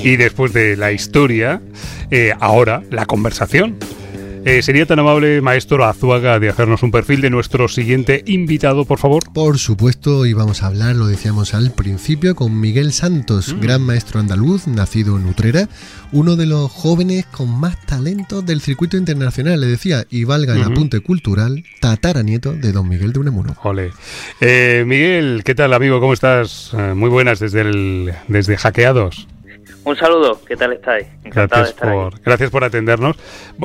Y 0.03 0.17
después 0.17 0.51
de 0.51 0.75
la 0.75 0.91
historia, 0.91 1.61
eh, 2.11 2.33
ahora 2.41 2.83
la 2.91 3.05
conversación. 3.05 3.77
Eh, 4.45 4.61
¿Sería 4.61 4.85
tan 4.85 4.99
amable, 4.99 5.39
maestro 5.39 5.85
Azuaga, 5.85 6.37
de 6.37 6.49
hacernos 6.49 6.83
un 6.83 6.91
perfil 6.91 7.21
de 7.21 7.29
nuestro 7.29 7.69
siguiente 7.69 8.21
invitado, 8.27 8.83
por 8.83 8.99
favor? 8.99 9.23
Por 9.33 9.57
supuesto, 9.57 10.25
íbamos 10.25 10.61
a 10.61 10.67
hablar, 10.67 10.97
lo 10.97 11.07
decíamos 11.07 11.53
al 11.53 11.71
principio, 11.71 12.35
con 12.35 12.59
Miguel 12.59 12.91
Santos, 12.91 13.55
gran 13.61 13.81
maestro 13.81 14.19
andaluz, 14.19 14.67
nacido 14.67 15.15
en 15.17 15.27
Utrera, 15.27 15.69
uno 16.11 16.35
de 16.35 16.47
los 16.47 16.69
jóvenes 16.69 17.25
con 17.27 17.57
más 17.57 17.79
talento 17.85 18.41
del 18.41 18.59
circuito 18.59 18.97
internacional, 18.97 19.61
le 19.61 19.67
decía, 19.67 20.03
y 20.09 20.25
valga 20.25 20.53
el 20.53 20.63
apunte 20.63 20.99
cultural, 20.99 21.63
tataranieto 21.79 22.51
de 22.51 22.73
don 22.73 22.89
Miguel 22.89 23.13
de 23.13 23.19
Unamuno. 23.19 23.55
Ole. 23.63 23.91
Eh, 24.41 24.83
Miguel, 24.85 25.43
¿qué 25.45 25.55
tal, 25.55 25.71
amigo? 25.71 26.01
¿Cómo 26.01 26.11
estás? 26.11 26.71
Eh, 26.77 26.93
muy 26.93 27.09
buenas 27.09 27.39
desde, 27.39 27.61
el, 27.61 28.13
desde 28.27 28.57
Hackeados. 28.57 29.29
Un 29.85 29.97
saludo, 29.97 30.39
¿qué 30.47 30.55
tal 30.55 30.73
estáis? 30.73 31.07
Encantado 31.23 31.63
Gracias 31.63 31.65
de 31.67 31.69
estar 31.71 31.91
por, 31.93 32.13
aquí. 32.13 32.21
gracias 32.25 32.49
por 32.51 32.63
atendernos. 32.63 33.17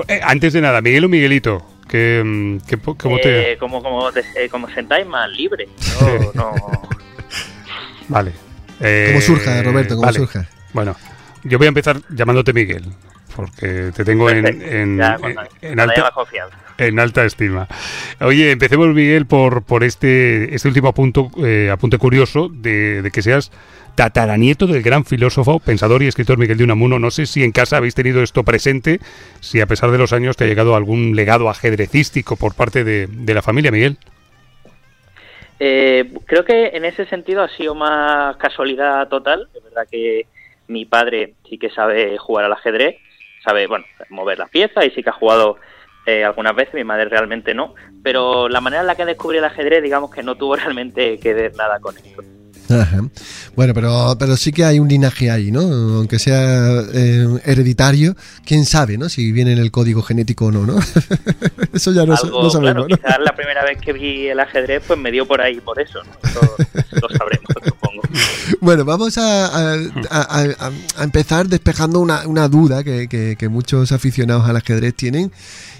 Eh, 0.08 0.20
antes 0.22 0.52
de 0.52 0.60
nada, 0.60 0.80
Miguel 0.80 1.04
o 1.04 1.08
Miguelito, 1.08 1.64
que, 1.88 2.22
mm, 2.24 2.58
que 2.66 2.76
¿cómo 2.78 3.18
te...? 3.18 3.52
Eh, 3.52 3.56
como, 3.58 3.80
como, 3.82 4.10
te- 4.10 4.24
eh, 4.36 4.48
como 4.48 4.68
sentáis 4.70 5.06
más 5.06 5.30
libre. 5.30 5.68
No, 6.34 6.52
no. 6.54 6.82
Vale. 8.08 8.32
Eh, 8.80 9.08
Como 9.10 9.20
surja, 9.20 9.62
Roberto, 9.62 9.94
como 9.94 10.06
vale. 10.06 10.18
surja. 10.18 10.48
Bueno, 10.72 10.96
yo 11.44 11.58
voy 11.58 11.66
a 11.66 11.68
empezar 11.68 12.00
llamándote 12.10 12.52
Miguel, 12.52 12.84
porque 13.36 13.90
te 13.94 14.04
tengo 14.04 14.30
en, 14.30 14.46
en, 14.46 14.98
Ya, 14.98 15.18
en- 15.60 15.78
alta, 15.80 16.08
en 16.78 16.98
alta 17.00 17.24
estima. 17.24 17.68
Oye, 18.20 18.50
empecemos, 18.52 18.88
Miguel, 18.88 19.26
por, 19.26 19.62
por 19.62 19.84
este, 19.84 20.54
este 20.54 20.68
último 20.68 20.88
apunto, 20.88 21.30
eh, 21.44 21.70
apunte 21.72 21.98
curioso 21.98 22.48
de, 22.48 23.02
de 23.02 23.10
que 23.10 23.20
seas 23.20 23.50
tataranieto 23.98 24.68
del 24.68 24.84
gran 24.84 25.04
filósofo, 25.04 25.58
pensador 25.58 26.04
y 26.04 26.06
escritor 26.06 26.38
Miguel 26.38 26.56
de 26.56 26.62
Unamuno. 26.62 27.00
No 27.00 27.10
sé 27.10 27.26
si 27.26 27.42
en 27.42 27.50
casa 27.50 27.78
habéis 27.78 27.96
tenido 27.96 28.22
esto 28.22 28.44
presente, 28.44 29.00
si 29.40 29.60
a 29.60 29.66
pesar 29.66 29.90
de 29.90 29.98
los 29.98 30.12
años 30.12 30.36
te 30.36 30.44
ha 30.44 30.46
llegado 30.46 30.76
algún 30.76 31.16
legado 31.16 31.50
ajedrecístico 31.50 32.36
por 32.36 32.54
parte 32.54 32.84
de, 32.84 33.34
la 33.34 33.42
familia, 33.42 33.72
Miguel. 33.72 33.96
Eh, 35.58 36.12
creo 36.26 36.44
que 36.44 36.68
en 36.74 36.84
ese 36.84 37.06
sentido 37.06 37.42
ha 37.42 37.48
sido 37.48 37.74
más 37.74 38.36
casualidad 38.36 39.08
total. 39.08 39.48
Es 39.52 39.64
verdad 39.64 39.88
que 39.90 40.26
mi 40.68 40.84
padre 40.84 41.34
sí 41.50 41.58
que 41.58 41.68
sabe 41.68 42.16
jugar 42.18 42.44
al 42.44 42.52
ajedrez, 42.52 42.98
sabe, 43.42 43.66
bueno, 43.66 43.84
mover 44.10 44.38
las 44.38 44.50
piezas 44.50 44.86
y 44.86 44.90
sí 44.90 45.02
que 45.02 45.10
ha 45.10 45.14
jugado 45.14 45.56
eh, 46.06 46.22
algunas 46.22 46.54
veces, 46.54 46.74
mi 46.74 46.84
madre 46.84 47.06
realmente 47.06 47.52
no. 47.52 47.74
Pero 48.04 48.48
la 48.48 48.60
manera 48.60 48.82
en 48.82 48.86
la 48.86 48.94
que 48.94 49.04
descubrí 49.04 49.38
el 49.38 49.44
ajedrez, 49.44 49.82
digamos 49.82 50.12
que 50.12 50.22
no 50.22 50.36
tuvo 50.36 50.54
realmente 50.56 51.18
que 51.18 51.34
ver 51.34 51.56
nada 51.56 51.80
con 51.80 51.96
esto. 51.96 52.22
Ajá. 52.68 53.02
Bueno, 53.56 53.72
pero, 53.74 54.16
pero 54.18 54.36
sí 54.36 54.52
que 54.52 54.64
hay 54.64 54.78
un 54.78 54.88
linaje 54.88 55.30
ahí, 55.30 55.50
¿no? 55.50 55.60
Aunque 55.60 56.18
sea 56.18 56.82
eh, 56.92 57.26
hereditario, 57.44 58.14
quién 58.44 58.64
sabe, 58.66 58.98
¿no? 58.98 59.08
Si 59.08 59.32
viene 59.32 59.52
en 59.52 59.58
el 59.58 59.70
código 59.70 60.02
genético 60.02 60.46
o 60.46 60.50
no, 60.52 60.66
¿no? 60.66 60.78
Eso 61.72 61.92
ya 61.92 62.04
no, 62.04 62.14
Algo, 62.14 62.42
no 62.42 62.50
sabemos, 62.50 62.60
claro, 62.74 62.86
¿no? 62.88 62.96
quizás 62.96 63.16
la 63.24 63.34
primera 63.34 63.64
vez 63.64 63.78
que 63.80 63.92
vi 63.92 64.26
el 64.28 64.38
ajedrez, 64.40 64.82
pues 64.86 64.98
me 64.98 65.10
dio 65.10 65.26
por 65.26 65.40
ahí 65.40 65.60
por 65.60 65.80
eso, 65.80 66.00
¿no? 66.02 66.10
Eso 66.30 66.56
lo 67.00 67.08
sabremos, 67.16 67.46
supongo. 67.64 68.02
Bueno, 68.60 68.84
vamos 68.84 69.16
a, 69.18 69.46
a- 69.46 69.74
a- 70.10 70.42
a- 70.66 70.72
a 70.96 71.04
empezar 71.04 71.48
despejando 71.48 72.00
una, 72.00 72.26
una 72.26 72.48
duda 72.48 72.84
que, 72.84 73.08
que- 73.08 73.36
que 73.38 73.48
muchos 73.48 73.92
aficionados 73.92 74.48
al 74.48 74.56
ajedrez 74.56 74.94
tienen 74.94 75.32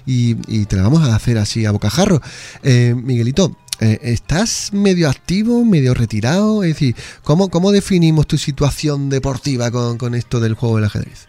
y, 0.05 0.37
y 0.47 0.65
te 0.65 0.75
la 0.75 0.83
vamos 0.83 1.07
a 1.07 1.15
hacer 1.15 1.37
así 1.37 1.65
a 1.65 1.71
bocajarro. 1.71 2.21
Eh, 2.63 2.95
Miguelito, 2.95 3.55
eh, 3.81 3.99
¿estás 4.01 4.71
medio 4.73 5.09
activo, 5.09 5.63
medio 5.63 5.93
retirado? 5.93 6.63
Es 6.63 6.69
decir, 6.69 6.95
¿cómo, 7.23 7.49
cómo 7.49 7.71
definimos 7.71 8.27
tu 8.27 8.37
situación 8.37 9.09
deportiva 9.09 9.71
con, 9.71 9.97
con 9.97 10.15
esto 10.15 10.39
del 10.39 10.53
juego 10.53 10.77
del 10.77 10.85
ajedrez? 10.85 11.27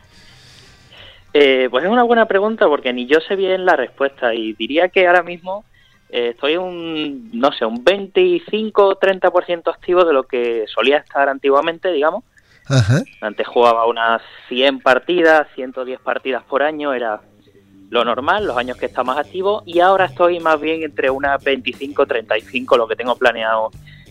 Eh, 1.33 1.69
pues 1.71 1.85
es 1.85 1.91
una 1.91 2.03
buena 2.03 2.27
pregunta 2.27 2.67
porque 2.67 2.93
ni 2.93 3.07
yo 3.07 3.21
sé 3.21 3.37
bien 3.37 3.65
la 3.65 3.77
respuesta 3.77 4.35
y 4.35 4.53
diría 4.55 4.89
que 4.89 5.07
ahora 5.07 5.23
mismo 5.23 5.65
eh, 6.09 6.31
estoy 6.31 6.57
un, 6.57 7.31
no 7.33 7.53
sé, 7.53 7.65
un 7.65 7.85
25-30% 7.85 9.71
activo 9.73 10.05
de 10.05 10.13
lo 10.13 10.25
que 10.25 10.65
solía 10.67 10.99
estar 10.99 11.29
antiguamente, 11.29 11.93
digamos. 11.93 12.25
Ajá. 12.67 13.03
Antes 13.21 13.47
jugaba 13.47 13.87
unas 13.87 14.23
100 14.49 14.81
partidas, 14.81 15.47
110 15.55 16.01
partidas 16.01 16.43
por 16.45 16.63
año, 16.63 16.93
era 16.93 17.21
lo 17.91 18.05
normal, 18.05 18.47
los 18.47 18.57
años 18.57 18.77
que 18.77 18.87
está 18.87 19.03
más 19.03 19.19
activo, 19.19 19.63
y 19.67 19.81
ahora 19.81 20.07
estoy 20.07 20.41
más 20.41 20.61
bien 20.61 20.83
entre 20.83 21.11
unas 21.11 21.43
25-35, 21.45 22.77
lo 22.77 22.87
que 22.89 22.97
tengo 22.97 23.17
planeado, 23.17 23.71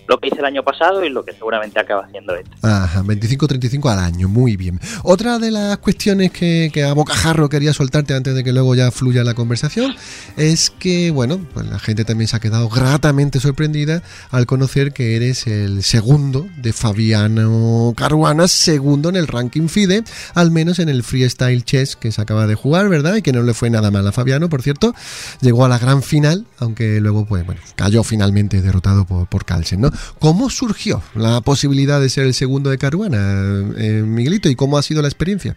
lo 0.10 0.20
que 0.20 0.30
hice 0.30 0.40
el 0.40 0.46
año 0.46 0.64
pasado 0.64 1.06
y 1.06 1.10
lo 1.10 1.24
que 1.24 1.34
seguramente 1.34 1.80
acaba 1.80 2.04
haciendo 2.04 2.36
este. 2.36 2.50
Ajá, 2.64 3.04
25-35 3.04 3.92
al 3.92 4.00
año, 4.00 4.28
muy 4.28 4.58
bien. 4.58 4.80
Otra 5.04 5.38
de 5.38 5.52
las 5.52 5.78
cuestiones 5.78 6.32
que, 6.32 6.72
que 6.74 6.84
a 6.84 6.94
bocajarro 6.94 7.48
quería 7.48 7.74
soltarte 7.74 8.16
antes 8.16 8.34
de 8.34 8.44
que 8.44 8.52
luego 8.52 8.74
ya 8.74 8.90
fluya 8.90 9.24
la 9.24 9.36
conversación 9.36 9.96
es 10.36 10.72
que, 10.72 11.12
bueno, 11.12 11.40
pues 11.54 11.68
la 11.68 11.78
gente 11.78 12.06
también 12.06 12.28
se 12.28 12.36
ha 12.36 12.40
quedado 12.40 12.70
gratamente 12.70 13.40
sorprendida 13.40 14.02
al 14.32 14.48
conocer 14.48 14.94
que 14.94 15.16
eres 15.16 15.46
el 15.46 15.84
segundo 15.84 16.48
de 16.58 16.74
Fabiano 16.74 17.94
Caruana, 17.96 18.48
segundo 18.48 19.10
en 19.10 19.16
el 19.16 19.28
ranking 19.28 19.68
FIDE, 19.68 20.04
al 20.34 20.50
menos 20.50 20.80
en 20.80 20.90
el 20.90 21.04
freestyle 21.04 21.64
chess 21.64 21.96
que 21.96 22.12
se 22.12 22.20
acaba 22.20 22.48
de 22.48 22.56
jugar, 22.56 22.90
¿verdad? 22.90 23.16
Y 23.16 23.22
que 23.22 23.32
no 23.32 23.44
le 23.44 23.54
fue 23.54 23.70
nada 23.70 23.92
mal 23.92 24.08
a 24.08 24.12
Fabiano, 24.12 24.50
por 24.50 24.64
cierto. 24.64 24.96
Llegó 25.42 25.66
a 25.66 25.70
la 25.70 25.78
gran 25.78 26.02
final, 26.02 26.48
aunque 26.58 27.00
luego, 27.00 27.26
pues, 27.26 27.46
bueno, 27.46 27.62
cayó 27.76 28.04
finalmente 28.04 28.64
derrotado 28.64 29.06
por, 29.06 29.28
por 29.28 29.46
Carlsen, 29.46 29.82
¿no? 29.82 29.92
¿Cómo 30.20 30.50
surgió 30.50 31.02
la 31.16 31.42
posibilidad 31.42 32.00
de 32.02 32.10
ser 32.10 32.26
el 32.26 32.34
segundo 32.34 32.70
de 32.70 32.78
Caruana, 32.78 33.18
eh, 33.78 34.04
Miguelito? 34.06 34.50
¿Y 34.50 34.56
cómo 34.56 34.78
ha 34.78 34.82
sido 34.82 35.02
la 35.02 35.08
experiencia? 35.08 35.56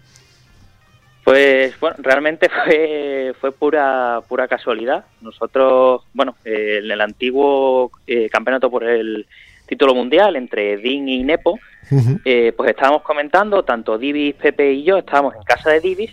Pues 1.24 1.78
bueno, 1.78 1.96
realmente 2.00 2.48
fue, 2.64 3.34
fue 3.40 3.52
pura 3.52 4.20
pura 4.28 4.48
casualidad. 4.48 5.04
Nosotros, 5.20 6.02
bueno, 6.12 6.36
eh, 6.44 6.80
en 6.82 6.90
el 6.90 7.00
antiguo 7.00 7.90
eh, 8.06 8.28
campeonato 8.28 8.70
por 8.70 8.84
el 8.84 9.26
título 9.66 9.94
mundial 9.94 10.36
entre 10.36 10.76
DIN 10.76 11.08
y 11.08 11.22
Nepo, 11.22 11.58
eh, 12.24 12.52
pues 12.56 12.70
estábamos 12.70 13.02
comentando, 13.02 13.62
tanto 13.64 13.98
Divis, 13.98 14.34
Pepe 14.34 14.72
y 14.72 14.82
yo 14.82 14.98
estábamos 14.98 15.34
en 15.34 15.42
casa 15.42 15.70
de 15.70 15.80
Divis, 15.80 16.10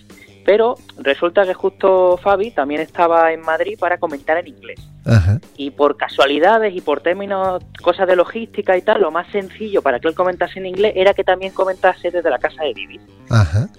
pero 0.49 0.77
resulta 0.97 1.45
que 1.45 1.53
justo 1.53 2.17
Fabi 2.17 2.49
también 2.49 2.81
estaba 2.81 3.31
en 3.31 3.41
Madrid 3.41 3.77
para 3.79 3.99
comentar 3.99 4.35
en 4.39 4.47
inglés. 4.47 4.79
Ajá. 5.05 5.39
Y 5.57 5.69
por 5.69 5.95
casualidades 5.95 6.75
y 6.75 6.81
por 6.81 7.01
términos, 7.01 7.63
cosas 7.83 8.07
de 8.07 8.15
logística 8.15 8.75
y 8.75 8.81
tal, 8.81 9.01
lo 9.01 9.11
más 9.11 9.31
sencillo 9.31 9.83
para 9.83 9.99
que 9.99 10.07
él 10.07 10.15
comentase 10.15 10.57
en 10.57 10.65
inglés 10.65 10.93
era 10.95 11.13
que 11.13 11.23
también 11.23 11.53
comentase 11.53 12.09
desde 12.09 12.27
la 12.31 12.39
casa 12.39 12.63
de 12.63 12.73
Divis. 12.73 12.99
Ajá. 13.29 13.69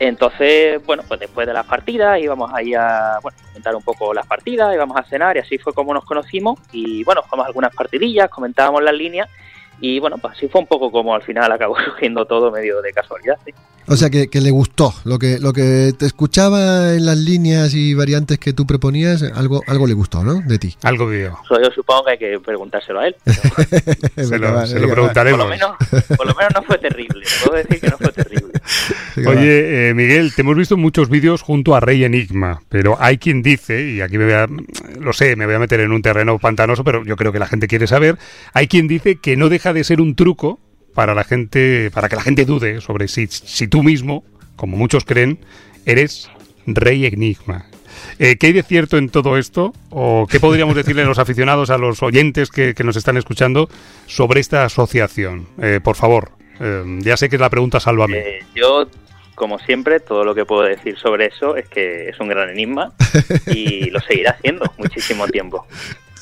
Entonces, 0.00 0.84
bueno, 0.84 1.04
pues 1.06 1.20
después 1.20 1.46
de 1.46 1.52
las 1.52 1.64
partidas 1.64 2.20
íbamos 2.20 2.52
ahí 2.52 2.74
a 2.74 3.20
bueno, 3.22 3.38
comentar 3.46 3.76
un 3.76 3.82
poco 3.82 4.12
las 4.12 4.26
partidas, 4.26 4.74
íbamos 4.74 4.96
a 4.96 5.04
cenar 5.04 5.36
y 5.36 5.38
así 5.38 5.58
fue 5.58 5.72
como 5.72 5.94
nos 5.94 6.04
conocimos 6.04 6.58
y 6.72 7.04
bueno, 7.04 7.22
jugamos 7.22 7.46
algunas 7.46 7.72
partidillas, 7.72 8.28
comentábamos 8.30 8.82
las 8.82 8.94
líneas 8.94 9.28
y 9.86 9.98
bueno, 9.98 10.16
pues 10.16 10.34
así 10.34 10.48
fue 10.48 10.62
un 10.62 10.66
poco 10.66 10.90
como 10.90 11.14
al 11.14 11.20
final 11.20 11.52
acabó 11.52 11.76
surgiendo 11.84 12.24
todo 12.24 12.50
medio 12.50 12.80
de 12.80 12.90
casualidad. 12.90 13.36
¿sí? 13.44 13.52
O 13.86 13.96
sea 13.96 14.08
que, 14.08 14.28
que, 14.28 14.40
le 14.40 14.50
gustó, 14.50 14.94
lo 15.04 15.18
que, 15.18 15.38
lo 15.38 15.52
que 15.52 15.92
te 15.98 16.06
escuchaba 16.06 16.94
en 16.94 17.04
las 17.04 17.18
líneas 17.18 17.74
y 17.74 17.92
variantes 17.92 18.38
que 18.38 18.54
tú 18.54 18.66
proponías, 18.66 19.22
algo, 19.22 19.60
algo 19.66 19.86
le 19.86 19.92
gustó, 19.92 20.24
¿no? 20.24 20.40
De 20.40 20.58
ti. 20.58 20.74
Algo 20.84 21.06
vio. 21.06 21.38
yo 21.50 21.70
supongo 21.74 22.04
que 22.04 22.10
hay 22.12 22.18
que 22.18 22.40
preguntárselo 22.40 23.00
a 23.00 23.08
él. 23.08 23.16
se, 23.26 24.38
lo, 24.38 24.66
se 24.66 24.80
lo, 24.80 24.88
preguntaremos. 24.88 25.38
Por 25.38 25.46
lo, 25.46 25.50
menos, 25.50 25.76
por 26.16 26.26
lo 26.26 26.34
menos 26.34 26.54
no 26.54 26.62
fue 26.62 26.78
terrible, 26.78 27.26
puedo 27.44 27.62
decir 27.62 27.80
que 27.80 27.88
no 27.88 27.98
fue 27.98 28.12
terrible. 28.12 28.43
Oye, 29.16 29.90
eh, 29.90 29.94
Miguel, 29.94 30.34
te 30.34 30.42
hemos 30.42 30.56
visto 30.56 30.76
muchos 30.76 31.08
vídeos 31.08 31.42
junto 31.42 31.74
a 31.74 31.80
Rey 31.80 32.04
Enigma, 32.04 32.62
pero 32.68 32.96
hay 33.00 33.18
quien 33.18 33.42
dice, 33.42 33.90
y 33.90 34.00
aquí 34.00 34.18
me 34.18 34.24
voy 34.24 34.34
a, 34.34 34.46
lo 35.00 35.12
sé, 35.12 35.36
me 35.36 35.46
voy 35.46 35.54
a 35.54 35.58
meter 35.58 35.80
en 35.80 35.92
un 35.92 36.02
terreno 36.02 36.38
pantanoso, 36.38 36.84
pero 36.84 37.04
yo 37.04 37.16
creo 37.16 37.32
que 37.32 37.38
la 37.38 37.46
gente 37.46 37.68
quiere 37.68 37.86
saber, 37.86 38.18
hay 38.52 38.66
quien 38.66 38.88
dice 38.88 39.16
que 39.16 39.36
no 39.36 39.48
deja 39.48 39.72
de 39.72 39.84
ser 39.84 40.00
un 40.00 40.14
truco 40.14 40.58
para 40.94 41.14
la 41.14 41.24
gente, 41.24 41.90
para 41.92 42.08
que 42.08 42.16
la 42.16 42.22
gente 42.22 42.44
dude 42.44 42.80
sobre 42.80 43.08
si, 43.08 43.26
si 43.28 43.68
tú 43.68 43.82
mismo, 43.82 44.24
como 44.56 44.76
muchos 44.76 45.04
creen, 45.04 45.38
eres 45.86 46.30
Rey 46.66 47.06
Enigma. 47.06 47.66
Eh, 48.18 48.36
¿Qué 48.36 48.48
hay 48.48 48.52
de 48.52 48.62
cierto 48.62 48.98
en 48.98 49.08
todo 49.08 49.36
esto? 49.38 49.72
¿O 49.90 50.26
qué 50.28 50.40
podríamos 50.40 50.74
decirle 50.74 51.02
a 51.02 51.06
los 51.06 51.18
aficionados, 51.18 51.70
a 51.70 51.78
los 51.78 52.02
oyentes 52.02 52.50
que, 52.50 52.74
que 52.74 52.84
nos 52.84 52.96
están 52.96 53.16
escuchando 53.16 53.68
sobre 54.06 54.40
esta 54.40 54.64
asociación? 54.64 55.46
Eh, 55.60 55.80
por 55.82 55.96
favor, 55.96 56.32
eh, 56.60 56.84
ya 57.00 57.16
sé 57.16 57.28
que 57.28 57.36
es 57.36 57.40
la 57.40 57.50
pregunta 57.50 57.80
sálvame. 57.80 58.18
Eh, 58.18 58.42
yo, 58.54 58.86
como 59.34 59.58
siempre, 59.58 60.00
todo 60.00 60.24
lo 60.24 60.34
que 60.34 60.44
puedo 60.44 60.62
decir 60.62 60.96
sobre 60.98 61.26
eso 61.26 61.56
es 61.56 61.68
que 61.68 62.08
es 62.08 62.20
un 62.20 62.28
gran 62.28 62.50
enigma 62.50 62.92
y 63.46 63.90
lo 63.90 64.00
seguirá 64.00 64.32
haciendo 64.32 64.72
muchísimo 64.78 65.26
tiempo. 65.28 65.66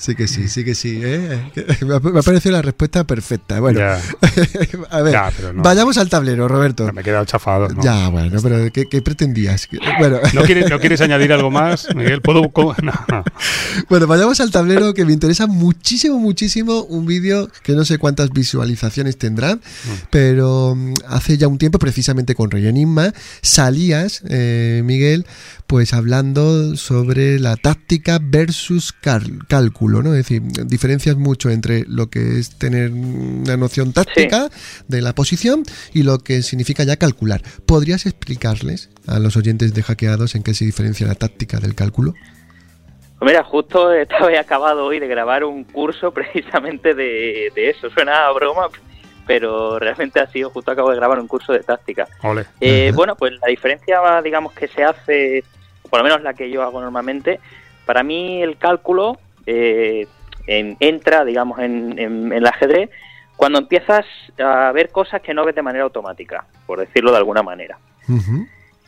Sí 0.03 0.17
que 0.17 0.27
sí, 0.27 0.49
sí 0.49 0.65
que 0.65 0.75
sí. 0.75 0.99
¿eh? 1.01 1.41
Me 1.87 2.19
ha 2.19 2.23
parecido 2.23 2.57
la 2.57 2.63
respuesta 2.63 3.05
perfecta. 3.05 3.61
Bueno, 3.61 3.79
Ya. 3.79 4.01
a 4.91 5.01
ver, 5.01 5.13
Ya, 5.13 5.31
pero 5.37 5.53
no. 5.53 5.63
vayamos 5.63 5.97
al 5.97 6.09
tablero, 6.09 6.49
Roberto. 6.49 6.93
Me 6.93 7.03
he 7.03 7.05
quedado 7.05 7.25
chafado. 7.25 7.69
¿no? 7.69 7.81
Ya, 7.85 8.09
bueno, 8.09 8.37
pero 8.43 8.73
¿qué, 8.73 8.89
qué 8.89 9.01
pretendías? 9.01 9.69
Bueno, 10.01 10.19
¿No 10.35 10.43
quieres, 10.43 10.69
¿No 10.69 10.81
quieres 10.81 11.01
añadir 11.03 11.33
algo 11.33 11.53
más, 11.53 11.87
Miguel? 11.95 12.21
¿Puedo...? 12.21 12.43
bueno, 13.89 14.07
vayamos 14.09 14.41
al 14.41 14.51
tablero 14.51 14.93
que 14.93 15.05
me 15.05 15.13
interesa 15.13 15.47
muchísimo, 15.47 16.19
muchísimo. 16.19 16.83
Un 16.83 17.07
vídeo 17.07 17.49
que 17.63 17.75
no 17.75 17.85
sé 17.85 17.99
cuántas 17.99 18.31
visualizaciones 18.31 19.17
tendrá, 19.19 19.61
pero 20.11 20.75
mm, 20.75 20.95
hace 21.07 21.39
ya 21.39 21.47
un 21.47 21.59
tiempo, 21.59 21.79
precisamente 21.79 22.35
con 22.35 22.51
Rey 22.51 22.67
Enigma, 22.67 23.13
salías, 23.41 24.23
eh, 24.29 24.83
Miguel, 24.85 25.27
pues 25.73 25.95
hablando 25.95 26.77
sobre 26.77 27.41
la 27.41 27.57
táctica 27.57 28.19
versus 28.21 28.93
cálculo, 29.49 30.03
¿no? 30.03 30.11
Es 30.11 30.29
decir, 30.29 30.43
diferencias 30.67 31.17
mucho 31.17 31.49
entre 31.49 31.87
lo 31.89 32.11
que 32.11 32.39
es 32.39 32.59
tener 32.59 32.91
una 32.91 33.57
noción 33.57 33.95
táctica 33.95 34.51
de 34.89 35.01
la 35.01 35.15
posición 35.15 35.63
y 35.95 36.03
lo 36.03 36.19
que 36.19 36.43
significa 36.43 36.85
ya 36.85 36.99
calcular. 36.99 37.41
¿Podrías 37.65 38.05
explicarles 38.05 38.91
a 39.07 39.19
los 39.19 39.39
oyentes 39.39 39.73
de 39.73 39.83
hackeados 39.83 40.35
en 40.35 40.43
qué 40.43 40.53
se 40.53 40.67
diferencia 40.67 41.07
la 41.07 41.15
táctica 41.15 41.59
del 41.59 41.75
cálculo? 41.75 42.13
Pues 43.19 43.31
mira, 43.31 43.43
justo 43.43 43.95
estaba 43.95 44.31
he 44.31 44.37
acabado 44.37 44.85
hoy 44.85 44.99
de 44.99 45.09
grabar 45.09 45.43
un 45.43 45.65
curso 45.65 46.13
precisamente 46.13 46.93
de, 46.93 47.51
de 47.55 47.71
eso. 47.71 47.89
Suena 47.89 48.27
a 48.27 48.33
broma, 48.33 48.69
pero 49.27 49.79
realmente 49.79 50.21
ha 50.21 50.27
sido, 50.31 50.51
justo 50.51 50.71
acabo 50.71 50.91
de 50.91 50.97
grabar 50.97 51.19
un 51.19 51.29
curso 51.29 51.55
de 51.55 51.61
táctica. 51.61 52.07
Eh, 52.61 52.93
bueno, 52.95 53.17
pues 53.17 53.33
la 53.41 53.49
diferencia, 53.49 54.21
digamos, 54.23 54.53
que 54.53 54.69
se 54.69 54.85
hace, 54.85 55.45
por 55.93 55.99
lo 56.01 56.05
menos 56.05 56.23
la 56.23 56.33
que 56.33 56.49
yo 56.49 56.63
hago 56.63 56.81
normalmente, 56.81 57.39
para 57.85 58.03
mí 58.03 58.43
el 58.43 58.57
cálculo 58.57 59.19
eh, 59.45 60.07
en- 60.47 60.75
entra, 60.81 61.23
digamos, 61.23 61.59
en, 61.59 61.99
en- 61.99 62.27
en 62.29 62.33
el 62.33 62.47
ajedrez 62.47 62.89
cuando 63.37 63.59
empiezas 63.59 64.07
a 64.43 64.73
ver 64.73 64.89
cosas 64.89 65.21
que 65.21 65.35
no 65.35 65.45
ves 65.45 65.55
de 65.55 65.61
manera 65.61 65.85
automática, 65.85 66.47
por 66.65 66.79
decirlo 66.81 67.11
de 67.11 67.19
alguna 67.19 67.43
manera. 67.43 67.77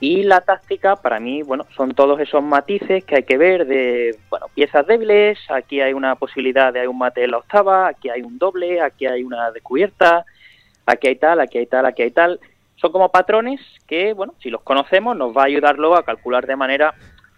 Y 0.01 0.23
la 0.23 0.41
táctica, 0.41 0.97
para 0.97 1.21
mí, 1.21 1.43
bueno, 1.43 1.67
son 1.77 1.93
todos 1.95 2.19
esos 2.21 2.43
matices 2.43 3.05
que 3.05 3.17
hay 3.17 3.23
que 3.25 3.37
ver 3.37 3.67
de, 3.67 4.17
bueno, 4.31 4.47
piezas 4.55 4.87
débiles, 4.87 5.39
aquí 5.51 5.83
hay 5.83 5.93
una 5.93 6.15
posibilidad 6.15 6.73
de 6.73 6.81
hay 6.81 6.87
un 6.87 6.97
mate 6.97 7.23
en 7.25 7.33
la 7.33 7.37
octava, 7.39 7.87
aquí 7.89 8.09
hay 8.09 8.23
un 8.23 8.39
doble, 8.39 8.81
aquí 8.81 9.05
hay 9.05 9.23
una 9.25 9.51
descubierta, 9.51 10.25
aquí 10.87 11.09
hay 11.09 11.17
tal, 11.17 11.41
aquí 11.41 11.59
hay 11.59 11.67
tal, 11.67 11.85
aquí 11.85 12.03
hay 12.03 12.11
tal. 12.13 12.41
Son 12.77 12.93
como 12.93 13.11
patrones 13.11 13.61
que, 13.87 14.13
bueno, 14.13 14.35
si 14.43 14.51
los 14.51 14.63
conocemos 14.63 15.17
nos 15.17 15.37
va 15.37 15.43
a 15.43 15.47
ayudar 15.47 15.77
a 15.97 16.03
calcular 16.03 16.47
de 16.47 16.57
manera 16.57 16.95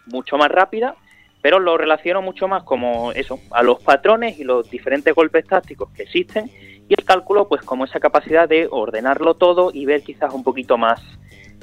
mucho 0.06 0.36
más 0.36 0.50
rápida, 0.50 0.94
pero 1.42 1.58
lo 1.60 1.76
relaciono 1.76 2.22
mucho 2.22 2.48
más 2.48 2.62
como 2.64 3.12
eso, 3.12 3.38
a 3.50 3.62
los 3.62 3.80
patrones 3.80 4.38
y 4.38 4.44
los 4.44 4.68
diferentes 4.70 5.14
golpes 5.14 5.46
tácticos 5.46 5.90
que 5.90 6.02
existen 6.04 6.50
y 6.88 6.94
el 6.96 7.04
cálculo 7.04 7.48
pues 7.48 7.62
como 7.62 7.84
esa 7.84 8.00
capacidad 8.00 8.48
de 8.48 8.68
ordenarlo 8.70 9.34
todo 9.34 9.70
y 9.72 9.86
ver 9.86 10.02
quizás 10.02 10.32
un 10.32 10.42
poquito 10.42 10.78
más 10.78 11.00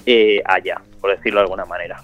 eh, 0.06 0.42
allá, 0.46 0.82
por 1.02 1.16
decirlo 1.16 1.40
de 1.40 1.44
alguna 1.44 1.66
manera. 1.66 2.02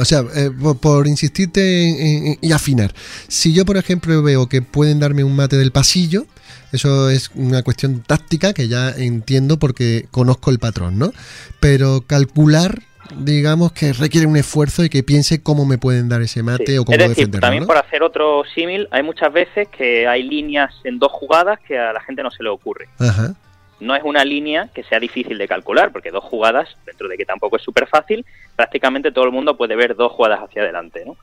O 0.00 0.04
sea, 0.04 0.24
eh, 0.34 0.50
por, 0.80 1.06
insistirte 1.06 2.30
en- 2.32 2.38
y 2.40 2.52
afinar. 2.52 2.92
Si 3.28 3.54
yo, 3.54 3.64
por 3.64 3.76
ejemplo, 3.76 4.20
veo 4.22 4.48
que 4.48 4.60
pueden 4.60 4.98
darme 4.98 5.22
un 5.22 5.36
mate 5.36 5.56
del 5.56 5.70
pasillo, 5.70 6.24
eso 6.72 7.10
es 7.10 7.30
una 7.34 7.62
cuestión 7.62 8.02
táctica 8.02 8.52
que 8.52 8.68
ya 8.68 8.90
entiendo 8.90 9.58
porque 9.58 10.06
conozco 10.10 10.50
el 10.50 10.58
patrón, 10.58 10.98
¿no? 10.98 11.12
Pero 11.60 12.02
calcular, 12.06 12.80
digamos 13.16 13.72
que 13.72 13.92
requiere 13.92 14.26
un 14.26 14.36
esfuerzo 14.36 14.84
y 14.84 14.88
que 14.88 15.02
piense 15.02 15.42
cómo 15.42 15.66
me 15.66 15.78
pueden 15.78 16.08
dar 16.08 16.22
ese 16.22 16.42
mate 16.42 16.66
Sí. 16.72 16.78
o 16.78 16.84
cómo 16.84 16.94
es 16.94 17.08
decir, 17.08 17.16
defenderlo, 17.16 17.40
también 17.40 17.62
¿no? 17.62 17.66
por 17.66 17.76
hacer 17.76 18.02
otro 18.02 18.42
símil, 18.54 18.88
hay 18.90 19.02
muchas 19.02 19.32
veces 19.32 19.68
que 19.68 20.06
hay 20.06 20.22
líneas 20.22 20.72
en 20.84 20.98
dos 20.98 21.12
jugadas 21.12 21.58
que 21.66 21.78
a 21.78 21.92
la 21.92 22.00
gente 22.00 22.22
no 22.22 22.30
se 22.30 22.42
le 22.42 22.48
ocurre. 22.48 22.88
Ajá. 22.98 23.34
No 23.82 23.96
es 23.96 24.02
una 24.04 24.24
línea 24.24 24.68
que 24.72 24.84
sea 24.84 25.00
difícil 25.00 25.38
de 25.38 25.48
calcular, 25.48 25.90
porque 25.92 26.10
dos 26.10 26.22
jugadas, 26.24 26.68
dentro 26.86 27.08
de 27.08 27.16
que 27.16 27.24
tampoco 27.24 27.56
es 27.56 27.62
súper 27.62 27.86
fácil, 27.88 28.24
prácticamente 28.54 29.10
todo 29.10 29.24
el 29.24 29.32
mundo 29.32 29.56
puede 29.56 29.74
ver 29.76 29.96
dos 29.96 30.12
jugadas 30.12 30.40
hacia 30.40 30.62
adelante, 30.62 31.02
¿no? 31.04 31.16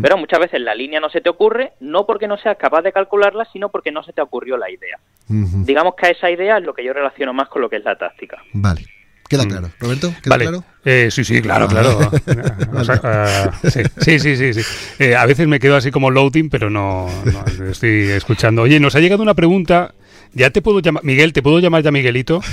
Pero 0.00 0.16
muchas 0.16 0.40
veces 0.40 0.60
la 0.62 0.74
línea 0.74 1.00
no 1.00 1.10
se 1.10 1.20
te 1.20 1.28
ocurre, 1.28 1.72
no 1.80 2.06
porque 2.06 2.26
no 2.26 2.38
seas 2.38 2.56
capaz 2.56 2.80
de 2.80 2.92
calcularla, 2.92 3.46
sino 3.52 3.68
porque 3.68 3.92
no 3.92 4.02
se 4.02 4.14
te 4.14 4.22
ocurrió 4.22 4.56
la 4.56 4.70
idea. 4.70 4.98
Digamos 5.28 5.94
que 5.94 6.06
a 6.06 6.10
esa 6.10 6.30
idea 6.30 6.56
es 6.58 6.64
lo 6.64 6.72
que 6.72 6.82
yo 6.84 6.92
relaciono 6.94 7.34
más 7.34 7.48
con 7.48 7.60
lo 7.60 7.68
que 7.68 7.76
es 7.76 7.84
la 7.84 7.96
táctica. 7.96 8.38
Vale. 8.54 8.86
Queda 9.28 9.44
Mm. 9.44 9.48
claro. 9.48 9.68
Roberto, 9.78 10.08
¿queda 10.22 10.30
Vale. 10.34 10.44
claro? 10.46 10.64
Eh, 10.84 11.08
sí, 11.10 11.22
sí, 11.22 11.40
claro, 11.40 11.68
claro. 11.68 11.98
O 12.74 12.82
sea, 12.84 13.00
ah, 13.04 13.50
sí, 13.62 13.82
sí, 14.00 14.18
sí, 14.18 14.36
sí. 14.36 14.54
sí. 14.54 15.04
Eh, 15.04 15.14
a 15.14 15.24
veces 15.26 15.46
me 15.46 15.60
quedo 15.60 15.76
así 15.76 15.90
como 15.92 16.10
loading, 16.10 16.48
pero 16.50 16.68
no, 16.70 17.06
no, 17.26 17.66
estoy 17.70 18.08
escuchando. 18.10 18.62
Oye, 18.62 18.80
nos 18.80 18.96
ha 18.96 19.00
llegado 19.00 19.22
una 19.22 19.34
pregunta. 19.34 19.94
Ya 20.32 20.50
te 20.50 20.62
puedo 20.62 20.80
llamar, 20.80 21.02
Miguel, 21.04 21.32
¿te 21.32 21.42
puedo 21.42 21.58
llamar 21.58 21.82
ya 21.82 21.90
Miguelito? 21.90 22.40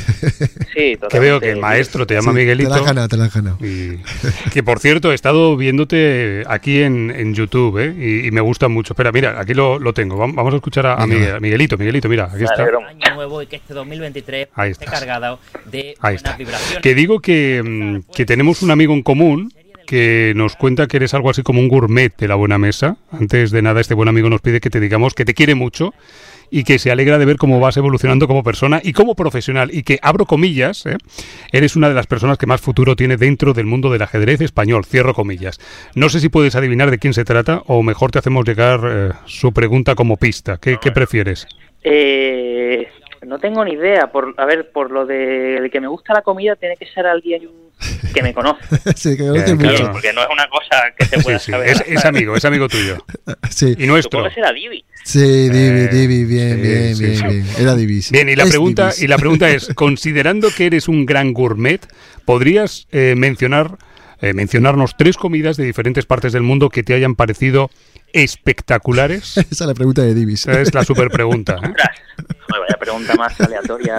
Sí, 0.78 0.96
totalmente. 0.96 1.08
Que 1.10 1.20
veo 1.20 1.40
que 1.40 1.52
el 1.52 1.60
maestro 1.60 2.06
te 2.06 2.14
llama 2.14 2.32
Sí, 2.34 2.38
Miguelito. 2.38 2.70
Te 2.70 2.76
la 2.76 2.80
han 2.82 2.86
ganado, 2.86 3.08
te 3.08 3.18
la 3.18 3.24
han 3.26 3.32
ganado. 3.34 3.58
Y 3.66 3.98
que 4.54 4.62
por 4.62 4.78
cierto, 4.80 5.12
he 5.12 5.16
estado 5.16 5.58
viéndote 5.58 6.44
aquí 6.48 6.84
en, 6.84 7.10
en 7.10 7.34
YouTube 7.34 7.80
¿eh? 7.80 7.96
y, 7.98 8.28
y 8.28 8.32
me 8.32 8.42
gusta 8.42 8.68
mucho. 8.68 8.94
Espera, 8.94 9.12
mira, 9.12 9.40
aquí 9.40 9.56
lo, 9.56 9.80
lo 9.80 9.94
tengo. 9.94 10.16
Vam- 10.18 10.36
Vamos 10.36 10.54
a 10.54 10.58
escuchar 10.58 10.86
a, 10.86 11.08
Miguel- 11.08 11.42
Miguelito. 11.42 11.78
Miguelito, 11.78 12.08
mira, 12.10 12.26
aquí 12.32 12.44
está. 12.44 12.64
año 12.64 13.16
nuevo 13.16 13.42
y 13.42 13.48
que 13.48 13.56
este 13.56 13.74
2023 13.74 14.50
Ahí 14.54 14.72
esté 14.72 14.86
cargado 14.86 15.40
de 15.66 15.80
Ahí 15.80 15.96
buenas 16.02 16.16
está. 16.18 16.38
vibraciones. 16.38 16.82
Que 16.84 16.94
digo 16.94 17.20
que, 17.22 17.64
mm, 17.66 18.12
que 18.14 18.26
tenemos 18.28 18.62
un 18.62 18.70
amigo 18.70 18.94
en 18.94 19.02
común 19.02 19.52
que 19.88 20.34
nos 20.36 20.56
cuenta 20.58 20.86
que 20.88 20.98
eres 20.98 21.14
algo 21.16 21.30
así 21.32 21.42
como 21.42 21.60
un 21.60 21.70
gourmet 21.70 22.16
de 22.18 22.28
la 22.28 22.36
buena 22.36 22.58
mesa. 22.60 22.98
Antes 23.12 23.50
de 23.52 23.62
nada, 23.64 23.82
este 23.82 23.94
buen 23.96 24.10
amigo 24.10 24.30
nos 24.30 24.42
pide 24.42 24.60
que 24.60 24.70
te 24.70 24.80
digamos 24.80 25.14
que 25.16 25.26
te 25.26 25.34
quiere 25.34 25.56
mucho 25.56 25.94
y 26.50 26.64
que 26.64 26.80
se 26.80 26.92
alegra 26.92 27.18
de 27.18 27.26
ver 27.26 27.38
cómo 27.38 27.60
vas 27.60 27.78
evolucionando 27.78 28.28
como 28.28 28.44
persona 28.44 28.82
y 28.84 28.94
como 28.94 29.16
profesional 29.16 29.70
y 29.74 29.84
que, 29.84 30.00
abro 30.02 30.26
comillas, 30.26 30.86
¿eh? 30.86 30.98
eres 31.52 31.76
una 31.76 31.90
de 31.90 31.96
las 31.96 32.08
personas 32.08 32.38
que 32.38 32.46
más 32.46 32.62
futuro 32.62 32.96
tiene 32.96 33.18
dentro 33.18 33.54
del 33.54 33.66
mundo 33.66 33.90
del 33.92 34.02
ajedrez 34.02 34.42
español, 34.42 34.86
cierro 34.86 35.14
comillas. 35.14 35.60
No 35.96 36.10
sé 36.10 36.20
si 36.20 36.30
puedes 36.30 36.56
adivinar 36.56 36.92
de 36.92 37.00
quién 37.00 37.14
se 37.14 37.26
trata 37.26 37.64
o 37.68 37.84
mejor 37.84 38.12
te 38.12 38.20
hacemos 38.20 38.46
llegar 38.46 38.80
eh, 38.86 39.10
su 39.26 39.52
pregunta 39.52 39.96
como 39.96 40.18
pista. 40.18 40.58
¿Qué, 40.58 40.78
qué 40.82 40.92
prefieres? 40.92 41.48
Eh, 41.84 42.88
no 43.26 43.40
tengo 43.40 43.64
ni 43.66 43.72
idea. 43.74 44.12
Por, 44.12 44.34
a 44.38 44.46
ver, 44.46 44.72
por 44.72 44.92
lo 44.92 45.06
de 45.06 45.58
el 45.58 45.72
que 45.72 45.80
me 45.82 45.88
gusta 45.88 46.14
la 46.14 46.22
comida, 46.22 46.56
tiene 46.56 46.76
que 46.78 46.86
ser 46.88 47.06
alguien 47.08 47.50
que 48.14 48.22
me 48.24 48.34
conoce. 48.34 48.62
sí, 48.96 49.16
que 49.18 49.24
me 49.24 49.30
conoce 49.30 49.52
Eh, 49.52 49.58
claro. 49.58 49.78
mucho. 49.80 49.92
Porque 49.92 50.14
no 50.14 50.22
es 50.22 50.28
una 50.32 50.48
cosa 50.50 50.84
que 50.98 51.06
se 51.06 51.20
pueda 51.20 51.40
sí, 51.40 51.52
saber. 51.52 51.70
Es, 51.70 51.84
es 51.88 52.06
amigo, 52.06 52.36
es 52.36 52.46
amigo 52.46 52.68
tuyo. 52.68 52.98
Sí, 53.50 53.76
Y 53.78 53.88
nuestro. 53.88 54.20
Supongo 54.20 54.30
que 54.30 54.36
será 54.36 54.52
Divi. 54.54 54.84
sí, 55.04 55.20
Divi, 55.50 55.80
Eh, 55.82 55.88
Divi, 55.88 56.24
bien, 56.26 56.56
sí, 56.56 56.62
bien, 56.62 56.96
sí, 56.96 57.04
bien, 57.06 57.16
sí. 57.18 57.24
bien. 57.28 57.46
Era 57.60 57.76
Divis. 57.76 58.12
Bien, 58.12 58.30
y 58.30 58.36
la 58.36 58.44
Es 58.44 58.50
pregunta 58.50 58.84
Divis. 58.88 59.02
y 59.04 59.08
la 59.08 59.18
pregunta 59.18 59.50
es, 59.50 59.68
considerando 59.76 60.50
que 60.56 60.66
eres 60.68 60.88
un 60.88 61.06
gran 61.06 61.34
gourmet, 61.34 61.80
¿podrías 62.26 62.88
eh, 62.92 63.16
mencionar 63.18 63.78
eh, 64.22 64.34
mencionarnos 64.34 64.96
tres 64.98 65.16
comidas 65.16 65.58
de 65.58 65.64
diferentes 65.66 66.06
partes 66.08 66.34
del 66.34 66.42
mundo 66.42 66.70
que 66.70 66.82
te 66.84 66.94
hayan 66.96 67.16
parecido 67.16 67.70
espectaculares? 68.14 69.38
Esa 69.38 69.48
es 69.50 69.62
la 69.68 69.74
pregunta 69.74 70.02
de 70.02 70.14
Divis. 70.16 70.48
Esa 70.48 70.62
es 70.62 70.74
la 70.74 70.84
super 70.84 71.10
pregunta. 71.10 71.58
¿eh? 71.64 71.74
Vaya 72.60 72.76
pregunta 72.80 73.16
más 73.16 73.40
aleatoria. 73.42 73.98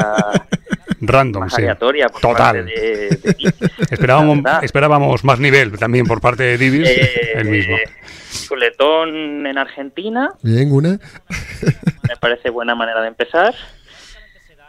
Random, 1.00 1.42
más 1.44 1.54
sí. 1.54 1.62
aleatoria 1.62 2.08
por 2.08 2.20
Total. 2.20 2.36
parte 2.36 2.62
de, 2.64 3.08
de. 3.08 3.52
Esperábamos, 3.90 4.40
esperábamos 4.62 5.24
más 5.24 5.38
nivel 5.38 5.78
también 5.78 6.06
por 6.06 6.20
parte 6.20 6.42
de 6.42 6.58
Divis, 6.58 6.88
Eh, 6.88 7.32
el 7.36 7.48
mismo. 7.48 7.76
Chuletón 8.48 9.46
en 9.46 9.58
Argentina, 9.58 10.30
Bien, 10.42 10.70
una. 10.72 10.98
me 12.08 12.16
parece 12.20 12.50
buena 12.50 12.74
manera 12.74 13.00
de 13.00 13.08
empezar. 13.08 13.54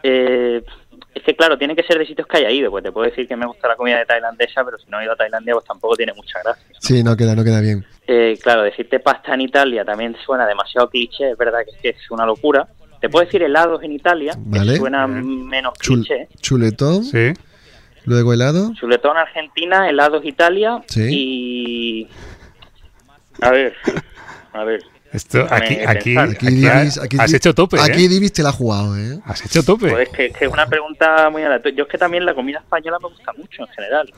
Eh, 0.02 0.62
es 1.14 1.22
que 1.24 1.34
claro, 1.34 1.58
tiene 1.58 1.74
que 1.74 1.82
ser 1.82 1.98
de 1.98 2.06
sitios 2.06 2.26
que 2.26 2.38
haya 2.38 2.50
ido, 2.50 2.70
pues 2.70 2.84
te 2.84 2.92
puedo 2.92 3.08
decir 3.08 3.26
que 3.26 3.36
me 3.36 3.44
gusta 3.46 3.68
la 3.68 3.76
comida 3.76 3.98
de 3.98 4.06
tailandesa, 4.06 4.64
pero 4.64 4.78
si 4.78 4.88
no 4.88 5.00
he 5.00 5.04
ido 5.04 5.12
a 5.12 5.16
Tailandia 5.16 5.54
pues 5.54 5.66
tampoco 5.66 5.96
tiene 5.96 6.12
mucha 6.14 6.38
gracia. 6.42 6.64
¿no? 6.68 6.78
Sí, 6.80 7.02
no 7.02 7.16
queda, 7.16 7.34
no 7.34 7.42
queda 7.44 7.60
bien. 7.60 7.84
Eh, 8.06 8.38
claro, 8.42 8.62
decirte 8.62 9.00
pasta 9.00 9.34
en 9.34 9.42
Italia 9.42 9.84
también 9.84 10.16
suena 10.24 10.46
demasiado 10.46 10.88
cliché, 10.88 11.32
es 11.32 11.36
verdad 11.36 11.60
que 11.64 11.70
es, 11.72 11.82
que 11.82 11.88
es 12.00 12.10
una 12.10 12.24
locura. 12.24 12.66
Te 13.00 13.08
puedo 13.08 13.24
decir 13.24 13.42
helados 13.42 13.82
en 13.82 13.92
Italia, 13.92 14.34
Vale. 14.36 14.72
que 14.72 14.78
suena 14.78 15.06
menos 15.06 15.74
Chul- 15.78 16.06
cliché. 16.06 16.28
chuletón, 16.40 17.02
Sí. 17.04 17.32
luego 18.04 18.32
helado. 18.32 18.72
Chuletón 18.74 19.16
Argentina, 19.16 19.88
helados 19.88 20.24
Italia 20.24 20.82
Sí. 20.86 21.08
y... 21.10 22.08
A 23.40 23.50
ver, 23.50 23.74
a 24.52 24.64
ver. 24.64 24.82
Esto, 25.12 25.44
aquí, 25.50 25.74
aquí. 25.84 26.16
Aquí, 26.16 26.16
aquí 26.16 26.46
Divis, 26.46 26.70
has, 26.72 26.98
aquí 26.98 27.16
has 27.18 27.30
Di- 27.30 27.36
hecho 27.36 27.52
tope, 27.54 27.76
¿eh? 27.78 27.80
Aquí 27.82 28.06
Divis 28.06 28.32
te 28.32 28.42
la 28.44 28.50
ha 28.50 28.52
jugado, 28.52 28.96
¿eh? 28.96 29.18
Has 29.24 29.44
hecho 29.44 29.62
tope. 29.64 29.88
Pues 29.90 30.08
es 30.08 30.14
que, 30.16 30.30
que 30.30 30.44
es 30.44 30.50
una 30.52 30.66
pregunta 30.66 31.28
muy 31.30 31.42
aleatoria. 31.42 31.76
Yo 31.78 31.84
es 31.84 31.90
que 31.90 31.98
también 31.98 32.24
la 32.24 32.32
comida 32.34 32.58
española 32.60 32.98
me 33.02 33.08
gusta 33.08 33.32
mucho 33.36 33.62
en 33.62 33.68
general. 33.74 34.12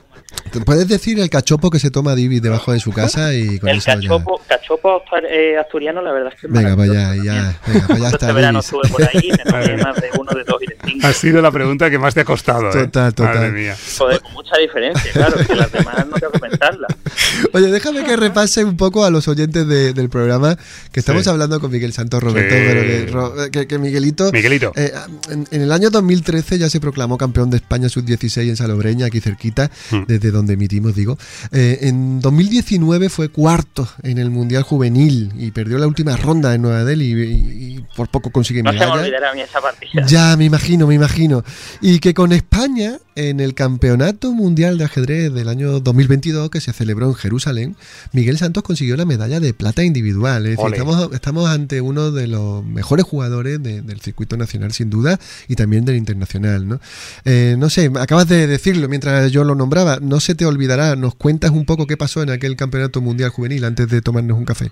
¿Te 0.51 0.61
puedes 0.61 0.87
decir 0.89 1.19
el 1.19 1.31
cachopo 1.31 1.71
que 1.71 1.79
se 1.79 1.91
toma 1.91 2.15
Divis 2.15 2.43
debajo 2.43 2.73
de 2.73 2.81
su 2.81 2.93
casa 2.93 3.33
y 3.33 3.59
con 3.59 3.71
El 3.71 3.79
eso 3.79 3.87
ya... 3.87 3.95
cachopo, 3.97 4.43
cachopo 4.47 5.03
astur- 5.03 5.27
eh, 5.31 5.57
asturiano, 5.59 6.03
la 6.03 6.13
verdad 6.13 6.33
es 6.35 6.41
que 6.41 6.47
Venga, 6.49 6.75
vaya, 6.75 7.15
ya, 7.17 7.59
venga, 7.67 7.87
pues 7.87 7.99
ya 7.99 7.99
Yo 7.99 8.05
está, 8.09 8.27
Este 8.27 8.33
verano 8.33 8.59
estuve 8.59 8.89
por 8.91 9.03
ahí, 9.03 9.31
me 9.45 9.53
más 9.83 9.97
de 9.97 10.11
uno, 10.19 10.31
de 10.33 10.45
dos 10.45 10.63
y 10.63 10.67
de 10.67 10.77
cinco. 10.85 11.07
Ha 11.07 11.13
sido 11.15 11.41
la 11.41 11.51
pregunta 11.51 11.89
que 11.89 11.99
más 11.99 12.13
te 12.13 12.21
ha 12.21 12.25
costado, 12.27 12.69
¿eh? 12.69 12.73
Total, 12.85 13.15
total. 13.15 13.35
Madre 13.37 13.53
mía. 13.53 13.77
Joder, 13.97 14.21
con 14.21 14.33
mucha 14.35 14.59
diferencia, 14.59 15.11
claro, 15.13 15.37
que 15.47 15.55
las 15.55 15.73
demás 15.73 16.07
no 16.07 16.17
tengo 16.19 16.33
que 16.33 16.39
pensarlas. 16.41 16.91
Oye, 17.55 17.69
déjame 17.69 18.05
que 18.05 18.17
repase 18.17 18.63
un 18.63 18.77
poco 18.77 19.05
a 19.07 19.11
los 19.11 19.29
oyentes 19.29 19.67
de- 19.67 19.95
del 19.95 20.11
programa, 20.11 20.59
que 20.91 21.01
estamos 21.01 21.25
Sí. 21.25 21.31
hablando 21.31 21.61
con 21.61 21.71
Miguel 21.71 21.93
Santos 21.93 22.23
Roberto, 22.23 22.55
Sí. 22.55 22.61
pero 22.67 22.81
que, 22.83 23.07
Ro- 23.13 23.51
que- 23.51 23.67
que 23.67 23.79
Miguelito... 23.79 24.31
Miguelito. 24.33 24.73
eh, 24.77 24.93
en, 25.31 25.47
en 25.51 25.63
el 25.63 25.73
año 25.73 25.91
2013 25.91 26.59
ya 26.59 26.69
se 26.71 26.81
proclamó 26.81 27.17
campeón 27.19 27.51
de 27.51 27.57
España 27.59 27.89
sub-16 27.89 28.49
en 28.49 28.57
Salobreña, 28.57 29.07
aquí 29.07 29.21
cerquita, 29.21 29.71
Hmm. 29.91 30.05
desde 30.09 30.31
donde 30.31 30.55
emitimos, 30.55 30.95
digo. 30.95 31.19
Eh, 31.53 31.79
en 31.83 32.21
2019 32.21 33.09
fue 33.09 33.29
cuarto 33.29 33.89
en 34.03 34.19
el 34.19 34.31
Mundial 34.31 34.63
Juvenil 34.63 35.33
y 35.39 35.51
perdió 35.51 35.79
la 35.79 35.87
última 35.87 36.17
ronda 36.17 36.55
en 36.55 36.63
Nueva 36.63 36.85
Delhi 36.85 37.13
y, 37.13 37.77
y 37.77 37.85
por 37.97 38.09
poco 38.09 38.31
consigue 38.31 38.63
No 38.63 38.73
se 38.73 38.79
me 38.79 38.87
olvidará 38.87 39.31
a 39.31 39.35
mí 39.35 39.41
esa 39.41 39.61
partida. 39.61 40.05
Ya, 40.07 40.37
me 40.37 40.45
imagino, 40.47 40.87
me 40.87 40.95
imagino. 40.95 41.45
Y 41.81 41.99
que 41.99 42.15
con 42.15 42.33
España, 42.33 42.99
en 43.15 43.41
el 43.41 43.55
Campeonato 43.55 44.33
Mundial 44.33 44.79
de 44.79 44.85
Ajedrez 44.85 45.33
del 45.33 45.49
año 45.49 45.81
2022, 45.81 46.51
que 46.51 46.61
se 46.61 46.73
celebró 46.73 47.09
en 47.09 47.15
Jerusalén, 47.15 47.77
Miguel 48.13 48.39
Santos 48.39 48.63
consiguió 48.63 48.97
la 48.97 49.05
medalla 49.05 49.39
de 49.41 49.53
plata 49.55 49.83
individual. 49.85 50.47
Es 50.47 50.57
decir, 50.57 50.65
estamos, 50.75 51.13
estamos 51.15 51.49
ante 51.51 51.81
uno 51.81 52.11
de 52.11 52.27
los 52.27 52.65
mejores 52.65 53.05
jugadores 53.05 53.63
de- 53.63 53.83
del 53.83 54.01
circuito 54.01 54.37
nacional, 54.37 54.73
sin 54.73 54.89
duda, 54.91 55.19
y 55.49 55.57
también 55.57 55.85
del 55.85 55.97
internacional. 55.97 56.67
¿no? 56.69 56.81
Eh, 57.25 57.57
no 57.59 57.69
sé, 57.71 57.91
acabas 58.01 58.29
de 58.29 58.47
decirlo 58.47 58.89
mientras 58.89 59.31
yo 59.31 59.45
lo 59.45 59.55
nombraba, 59.55 59.99
no 60.01 60.21
se 60.21 60.35
te 60.35 60.47
olvidará, 60.47 60.97
nos 60.97 61.15
cuentas 61.15 61.51
un 61.51 61.65
poco 61.67 61.87
qué 61.87 61.97
pasó 61.97 62.23
en 62.23 62.31
aquel 62.31 62.57
Campeonato 62.57 63.01
Mundial 63.01 63.31
Juvenil 63.31 63.65
antes 63.65 63.89
de 63.89 64.01
tomarnos 64.03 64.39
un 64.39 64.45
café. 64.45 64.71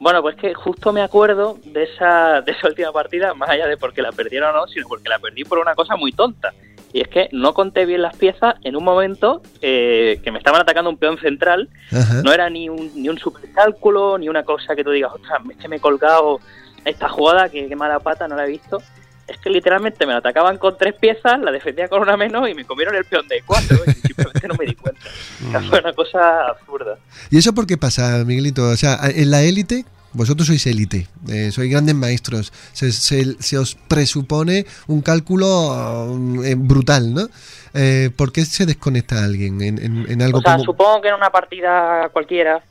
Bueno, 0.00 0.22
pues 0.22 0.34
que 0.36 0.54
justo 0.54 0.94
me 0.94 1.02
acuerdo 1.02 1.58
de 1.62 1.82
esa, 1.82 2.40
de 2.40 2.52
esa 2.52 2.68
última 2.68 2.90
partida, 2.90 3.34
más 3.34 3.50
allá 3.50 3.66
de 3.66 3.76
porque 3.76 4.00
la 4.00 4.12
perdieron 4.12 4.56
o 4.56 4.60
no, 4.60 4.66
sino 4.66 4.88
porque 4.88 5.10
la 5.10 5.18
perdí 5.18 5.44
por 5.44 5.58
una 5.58 5.74
cosa 5.74 5.94
muy 5.94 6.10
tonta. 6.10 6.54
Y 6.90 7.02
es 7.02 7.08
que 7.08 7.28
no 7.32 7.52
conté 7.52 7.84
bien 7.84 8.00
las 8.00 8.16
piezas 8.16 8.54
en 8.64 8.76
un 8.76 8.82
momento 8.82 9.42
eh, 9.60 10.18
que 10.24 10.32
me 10.32 10.38
estaban 10.38 10.62
atacando 10.62 10.88
un 10.88 10.96
peón 10.96 11.18
central. 11.18 11.68
Ajá. 11.92 12.22
No 12.22 12.32
era 12.32 12.48
ni 12.48 12.70
un, 12.70 12.90
ni 12.94 13.10
un 13.10 13.18
supercálculo, 13.18 14.16
ni 14.16 14.30
una 14.30 14.42
cosa 14.42 14.74
que 14.74 14.82
tú 14.82 14.90
digas, 14.90 15.12
ostras, 15.12 15.42
es 15.50 15.56
que 15.58 15.68
me 15.68 15.76
he 15.76 15.80
colgado 15.80 16.40
esta 16.86 17.10
jugada, 17.10 17.50
que 17.50 17.68
qué 17.68 17.76
mala 17.76 18.00
pata, 18.00 18.26
no 18.26 18.36
la 18.36 18.46
he 18.46 18.48
visto. 18.48 18.82
Es 19.30 19.38
que 19.38 19.48
literalmente 19.50 20.06
me 20.06 20.12
la 20.12 20.18
atacaban 20.18 20.58
con 20.58 20.76
tres 20.76 20.94
piezas, 20.94 21.38
la 21.40 21.52
defendía 21.52 21.88
con 21.88 22.02
una 22.02 22.16
menos 22.16 22.48
y 22.48 22.54
me 22.54 22.64
comieron 22.64 22.94
el 22.96 23.04
peón 23.04 23.28
de 23.28 23.42
cuatro. 23.46 23.78
y 23.86 23.92
simplemente 23.92 24.48
no 24.48 24.54
me 24.58 24.66
di 24.66 24.74
cuenta. 24.74 25.00
Sea, 25.50 25.60
fue 25.62 25.78
una 25.80 25.92
cosa 25.92 26.46
absurda. 26.48 26.98
¿Y 27.30 27.38
eso 27.38 27.54
por 27.54 27.66
qué 27.66 27.76
pasa, 27.76 28.24
Miguelito? 28.26 28.64
O 28.68 28.76
sea, 28.76 28.98
en 29.04 29.30
la 29.30 29.42
élite, 29.42 29.84
vosotros 30.12 30.48
sois 30.48 30.66
élite, 30.66 31.06
eh, 31.28 31.52
sois 31.52 31.70
grandes 31.70 31.94
maestros, 31.94 32.52
se, 32.72 32.90
se- 32.90 33.40
se 33.40 33.56
os 33.58 33.76
presupone 33.76 34.66
un 34.88 35.00
cálculo 35.02 36.16
eh, 36.44 36.56
brutal, 36.58 37.14
¿no? 37.14 37.28
Eh, 37.74 38.10
¿Por 38.16 38.32
qué 38.32 38.44
se 38.44 38.66
desconecta 38.66 39.24
alguien 39.24 39.60
en, 39.62 39.78
en- 39.78 40.06
en 40.10 40.22
algo 40.22 40.38
O 40.38 40.42
sea, 40.42 40.54
como... 40.54 40.64
supongo 40.64 41.00
que 41.02 41.08
en 41.08 41.14
una 41.14 41.30
partida 41.30 42.08
cualquiera, 42.08 42.64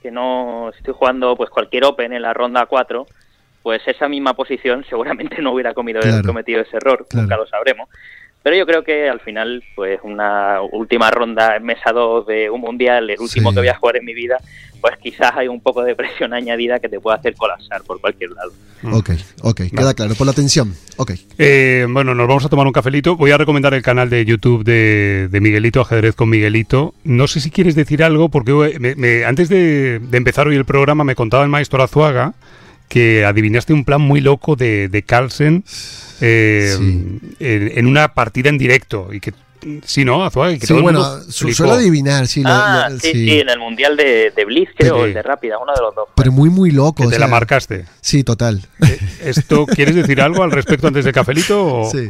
que 0.00 0.12
no 0.12 0.70
estoy 0.70 0.94
jugando 0.96 1.34
pues 1.36 1.50
cualquier 1.50 1.82
Open 1.84 2.12
en 2.12 2.22
la 2.22 2.32
ronda 2.32 2.66
4, 2.66 3.06
pues 3.66 3.82
esa 3.88 4.08
misma 4.08 4.32
posición 4.34 4.84
seguramente 4.88 5.42
no 5.42 5.50
hubiera 5.52 5.74
comido, 5.74 6.00
Claro. 6.00 6.22
cometido 6.24 6.60
ese 6.60 6.76
error, 6.76 7.04
Claro. 7.10 7.22
nunca 7.24 7.36
lo 7.36 7.48
sabremos. 7.48 7.88
Pero 8.44 8.54
yo 8.58 8.64
creo 8.64 8.84
que 8.84 9.08
al 9.08 9.18
final, 9.18 9.60
pues 9.74 9.98
una 10.04 10.60
última 10.70 11.10
ronda 11.10 11.56
en 11.56 11.64
mesa 11.64 11.90
2 11.90 12.28
de 12.28 12.48
un 12.48 12.60
mundial, 12.60 13.10
el 13.10 13.18
último 13.18 13.50
Sí. 13.50 13.54
que 13.56 13.60
voy 13.62 13.68
a 13.68 13.74
jugar 13.74 13.96
en 13.96 14.04
mi 14.04 14.14
vida, 14.14 14.36
pues 14.80 14.96
quizás 14.98 15.32
hay 15.34 15.48
un 15.48 15.60
poco 15.60 15.82
de 15.82 15.96
presión 15.96 16.32
añadida 16.40 16.78
que 16.78 16.88
te 16.88 17.00
puede 17.00 17.16
hacer 17.18 17.34
colapsar 17.34 17.82
por 17.82 18.00
cualquier 18.00 18.30
lado. 18.30 18.52
Ok, 18.92 19.10
ok, 19.42 19.62
queda 19.76 19.94
claro, 19.94 20.14
por 20.14 20.28
la 20.28 20.32
tensión, 20.32 20.72
ok. 20.96 21.10
Eh, 21.38 21.86
bueno, 21.90 22.14
nos 22.14 22.28
vamos 22.28 22.44
a 22.44 22.48
tomar 22.48 22.68
un 22.68 22.72
cafelito. 22.72 23.16
Voy 23.16 23.32
a 23.32 23.36
recomendar 23.36 23.74
el 23.74 23.82
canal 23.82 24.08
de 24.10 24.24
YouTube 24.24 24.62
de, 24.62 25.26
de 25.28 25.40
Miguelito, 25.40 25.80
Ajedrez 25.80 26.14
con 26.14 26.28
Miguelito. 26.30 26.94
No 27.02 27.26
sé 27.26 27.40
si 27.40 27.50
quieres 27.50 27.74
decir 27.74 28.04
algo, 28.04 28.28
porque 28.28 28.52
eh, 28.52 28.78
me- 28.78 28.94
me- 28.94 29.24
antes 29.24 29.48
de, 29.48 29.98
de 29.98 30.16
empezar 30.18 30.46
hoy 30.46 30.54
el 30.54 30.64
programa 30.64 31.02
me 31.02 31.16
contaba 31.16 31.42
el 31.42 31.48
maestro 31.50 31.82
Azuaga 31.82 32.34
que 32.88 33.24
adivinaste 33.24 33.72
un 33.72 33.84
plan 33.84 34.00
muy 34.00 34.20
loco 34.20 34.56
de, 34.56 34.88
de 34.88 35.02
Carlsen 35.02 35.64
eh, 36.20 36.74
Sí. 36.78 37.18
en, 37.40 37.72
en 37.74 37.86
una 37.86 38.14
partida 38.14 38.48
en 38.48 38.58
directo. 38.58 39.12
Y 39.12 39.20
que, 39.20 39.32
sí, 39.84 40.04
¿no, 40.04 40.24
Azuaga? 40.24 40.52
Y 40.52 40.58
que 40.58 40.66
Sí, 40.66 40.72
todo 40.72 40.82
bueno, 40.82 41.04
su- 41.28 41.52
suelo 41.52 41.72
adivinar, 41.74 42.26
sí, 42.26 42.42
ah, 42.46 42.88
lo- 42.90 42.98
sí, 43.00 43.10
sí. 43.12 43.28
sí, 43.28 43.40
en 43.40 43.48
el 43.48 43.58
mundial 43.58 43.96
de, 43.96 44.32
de 44.34 44.44
Blitz, 44.44 44.70
creo, 44.76 45.04
el 45.04 45.12
de 45.14 45.22
Rápida, 45.22 45.58
uno 45.58 45.72
de 45.74 45.80
los 45.82 45.94
dos. 45.94 46.08
Pero 46.14 46.30
muy, 46.32 46.48
muy 46.48 46.70
loco. 46.70 47.02
Que 47.02 47.08
o 47.08 47.10
te 47.10 47.18
la 47.18 47.26
marcaste. 47.26 47.84
Sí, 48.00 48.22
total. 48.24 48.62
Eh, 48.82 48.98
¿Esto 49.24 49.66
quieres 49.66 49.94
decir 49.94 50.20
algo 50.20 50.42
al 50.42 50.52
respecto 50.52 50.86
antes 50.86 51.04
del 51.04 51.12
cafelito? 51.12 51.66
O? 51.66 51.90
Sí. 51.90 52.08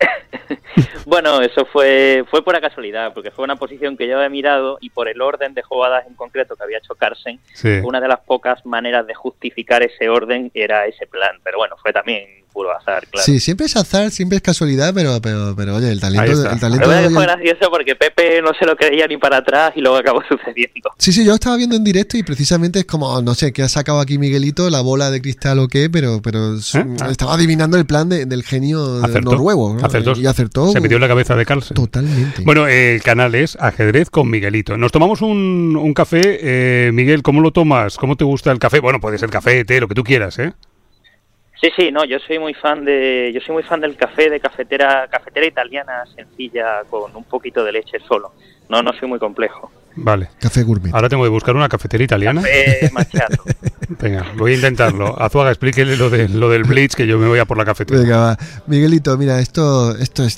Bueno, 1.12 1.42
eso 1.42 1.66
fue 1.70 2.24
fue 2.30 2.42
pura 2.42 2.58
casualidad, 2.58 3.12
porque 3.12 3.30
fue 3.30 3.44
una 3.44 3.56
posición 3.56 3.98
que 3.98 4.08
yo 4.08 4.16
había 4.16 4.30
mirado 4.30 4.78
y 4.80 4.88
por 4.88 5.08
el 5.08 5.20
orden 5.20 5.52
de 5.52 5.60
jugadas 5.60 6.06
en 6.08 6.14
concreto 6.14 6.56
que 6.56 6.62
había 6.64 6.78
hecho 6.78 6.94
Carlsen, 6.94 7.38
Sí. 7.52 7.68
una 7.84 8.00
de 8.00 8.08
las 8.08 8.20
pocas 8.20 8.64
maneras 8.64 9.06
de 9.06 9.12
justificar 9.14 9.82
ese 9.82 10.08
orden 10.08 10.50
era 10.54 10.86
ese 10.86 11.06
plan. 11.06 11.32
Pero 11.44 11.58
bueno, 11.58 11.76
fue 11.82 11.92
también 11.92 12.40
puro 12.50 12.70
azar, 12.76 13.06
claro. 13.06 13.24
Sí, 13.24 13.40
siempre 13.40 13.64
es 13.64 13.74
azar, 13.76 14.10
siempre 14.10 14.36
es 14.36 14.42
casualidad, 14.42 14.92
pero, 14.94 15.20
pero, 15.22 15.54
pero 15.56 15.76
oye, 15.76 15.90
el 15.90 16.00
talento, 16.00 16.32
el 16.32 16.42
La 16.44 16.56
talento 16.58 16.86
verdad 16.86 17.00
es 17.00 17.06
que 17.08 17.12
y 17.12 17.16
fue 17.16 17.22
gracioso 17.24 17.70
porque 17.70 17.94
Pepe 17.96 18.42
no 18.42 18.50
se 18.58 18.66
lo 18.66 18.76
creía 18.76 19.06
ni 19.06 19.16
para 19.16 19.38
atrás 19.38 19.72
y 19.74 19.80
luego 19.80 19.96
acabó 19.96 20.22
sucediendo. 20.28 20.90
Sí, 20.98 21.12
sí, 21.12 21.24
yo 21.24 21.32
estaba 21.32 21.56
viendo 21.56 21.76
en 21.76 21.84
directo 21.84 22.18
y 22.18 22.22
precisamente 22.22 22.80
es 22.80 22.84
como, 22.84 23.22
no 23.22 23.34
sé, 23.34 23.54
qué 23.54 23.62
ha 23.62 23.70
sacado 23.70 24.00
aquí 24.00 24.18
Miguelito, 24.18 24.68
la 24.68 24.82
bola 24.82 25.10
de 25.10 25.22
cristal 25.22 25.60
o 25.60 25.68
qué, 25.68 25.88
pero, 25.90 26.20
pero 26.22 26.54
¿Eh? 26.56 26.86
Estaba 27.10 27.34
adivinando 27.34 27.78
el 27.78 27.86
plan 27.86 28.10
de- 28.10 28.26
del 28.26 28.42
genio 28.42 29.02
Acertó. 29.02 29.30
noruego. 29.32 29.74
¿no? 29.80 29.86
Acertó. 29.86 30.12
Y 30.14 30.26
acertó. 30.26 30.72
Se 30.72 30.80
metió 30.80 30.98
la 31.02 31.08
cabeza 31.08 31.36
de 31.36 31.44
Carlsen. 31.44 31.74
Totalmente. 31.74 32.42
Bueno, 32.44 32.66
el 32.66 33.02
canal 33.02 33.34
es 33.34 33.56
Ajedrez 33.60 34.08
con 34.08 34.30
Miguelito. 34.30 34.78
Nos 34.78 34.92
tomamos 34.92 35.20
un, 35.20 35.76
un 35.76 35.92
café. 35.92 36.38
Eh, 36.40 36.92
Miguel, 36.92 37.22
¿cómo 37.22 37.40
lo 37.40 37.50
tomas? 37.50 37.96
¿Cómo 37.98 38.16
te 38.16 38.24
gusta 38.24 38.50
el 38.50 38.58
café? 38.58 38.80
Bueno, 38.80 39.00
puede 39.00 39.18
ser 39.18 39.28
café, 39.28 39.64
té, 39.64 39.80
lo 39.80 39.88
que 39.88 39.94
tú 39.94 40.04
quieras, 40.04 40.38
¿eh? 40.38 40.52
Sí, 41.60 41.68
sí, 41.76 41.92
no, 41.92 42.04
yo 42.04 42.18
soy 42.18 42.40
muy 42.40 42.54
fan 42.54 42.84
de 42.84 43.30
yo 43.32 43.40
soy 43.40 43.54
muy 43.54 43.62
fan 43.62 43.80
del 43.80 43.94
café 43.94 44.28
de 44.28 44.40
cafetera 44.40 45.06
cafetera 45.08 45.46
italiana 45.46 46.02
sencilla 46.12 46.82
con 46.90 47.14
un 47.14 47.22
poquito 47.22 47.62
de 47.62 47.70
leche 47.70 47.98
solo. 48.08 48.32
No, 48.68 48.82
no 48.82 48.92
soy 48.98 49.08
muy 49.08 49.20
complejo. 49.20 49.70
Vale. 49.94 50.30
Café 50.40 50.62
gourmet. 50.62 50.92
Ahora 50.92 51.08
tengo 51.08 51.22
que 51.22 51.28
buscar 51.28 51.54
una 51.54 51.68
cafetería 51.68 52.06
italiana. 52.06 52.42
Café 52.42 52.90
machato. 52.92 53.44
Venga, 54.00 54.26
voy 54.36 54.52
a 54.52 54.54
intentarlo. 54.56 55.20
Azuaga, 55.20 55.50
explíquele 55.50 55.96
lo, 55.96 56.10
de, 56.10 56.28
lo 56.28 56.48
del 56.50 56.64
Blitz, 56.64 56.94
que 56.94 57.06
yo 57.06 57.18
me 57.18 57.26
voy 57.28 57.38
a 57.38 57.44
por 57.44 57.56
la 57.58 57.64
cafetería. 57.64 58.02
Venga, 58.02 58.16
va. 58.18 58.38
Miguelito, 58.66 59.16
mira, 59.18 59.40
esto, 59.40 59.96
esto 59.96 60.24
es. 60.24 60.36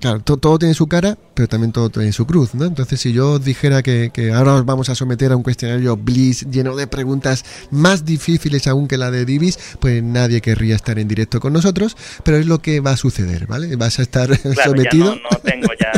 Claro, 0.00 0.20
to- 0.20 0.36
todo, 0.36 0.58
tiene 0.58 0.74
su 0.74 0.86
cara, 0.86 1.16
pero 1.34 1.48
también 1.48 1.72
todo 1.72 1.88
tiene 1.90 2.12
su 2.12 2.26
cruz, 2.26 2.54
¿no? 2.54 2.64
Entonces, 2.64 3.00
si 3.00 3.12
yo 3.12 3.32
os 3.32 3.44
dijera 3.44 3.82
que, 3.82 4.10
que 4.12 4.32
ahora 4.32 4.54
os 4.54 4.64
vamos 4.64 4.88
a 4.90 4.94
someter 4.94 5.32
a 5.32 5.36
un 5.36 5.42
cuestionario 5.42 5.96
Bliss 5.96 6.46
lleno 6.50 6.76
de 6.76 6.86
preguntas 6.86 7.44
más 7.70 8.04
difíciles 8.04 8.66
aún 8.66 8.88
que 8.88 8.96
la 8.98 9.10
de 9.10 9.24
Divis, 9.24 9.58
pues 9.80 10.02
nadie 10.02 10.40
querría 10.40 10.76
estar 10.76 10.98
en 10.98 11.08
directo 11.08 11.40
con 11.40 11.52
nosotros, 11.52 11.96
pero 12.24 12.36
es 12.38 12.46
lo 12.46 12.58
que 12.60 12.80
va 12.80 12.92
a 12.92 12.96
suceder, 12.96 13.46
¿vale? 13.46 13.76
Vas 13.76 13.98
a 13.98 14.02
estar 14.02 14.28
Claro, 14.38 14.54
ya 14.54 14.64
sometido. 14.64 15.04
no, 15.06 15.20
no 15.30 15.38
tengo 15.42 15.68
ya 15.78 15.92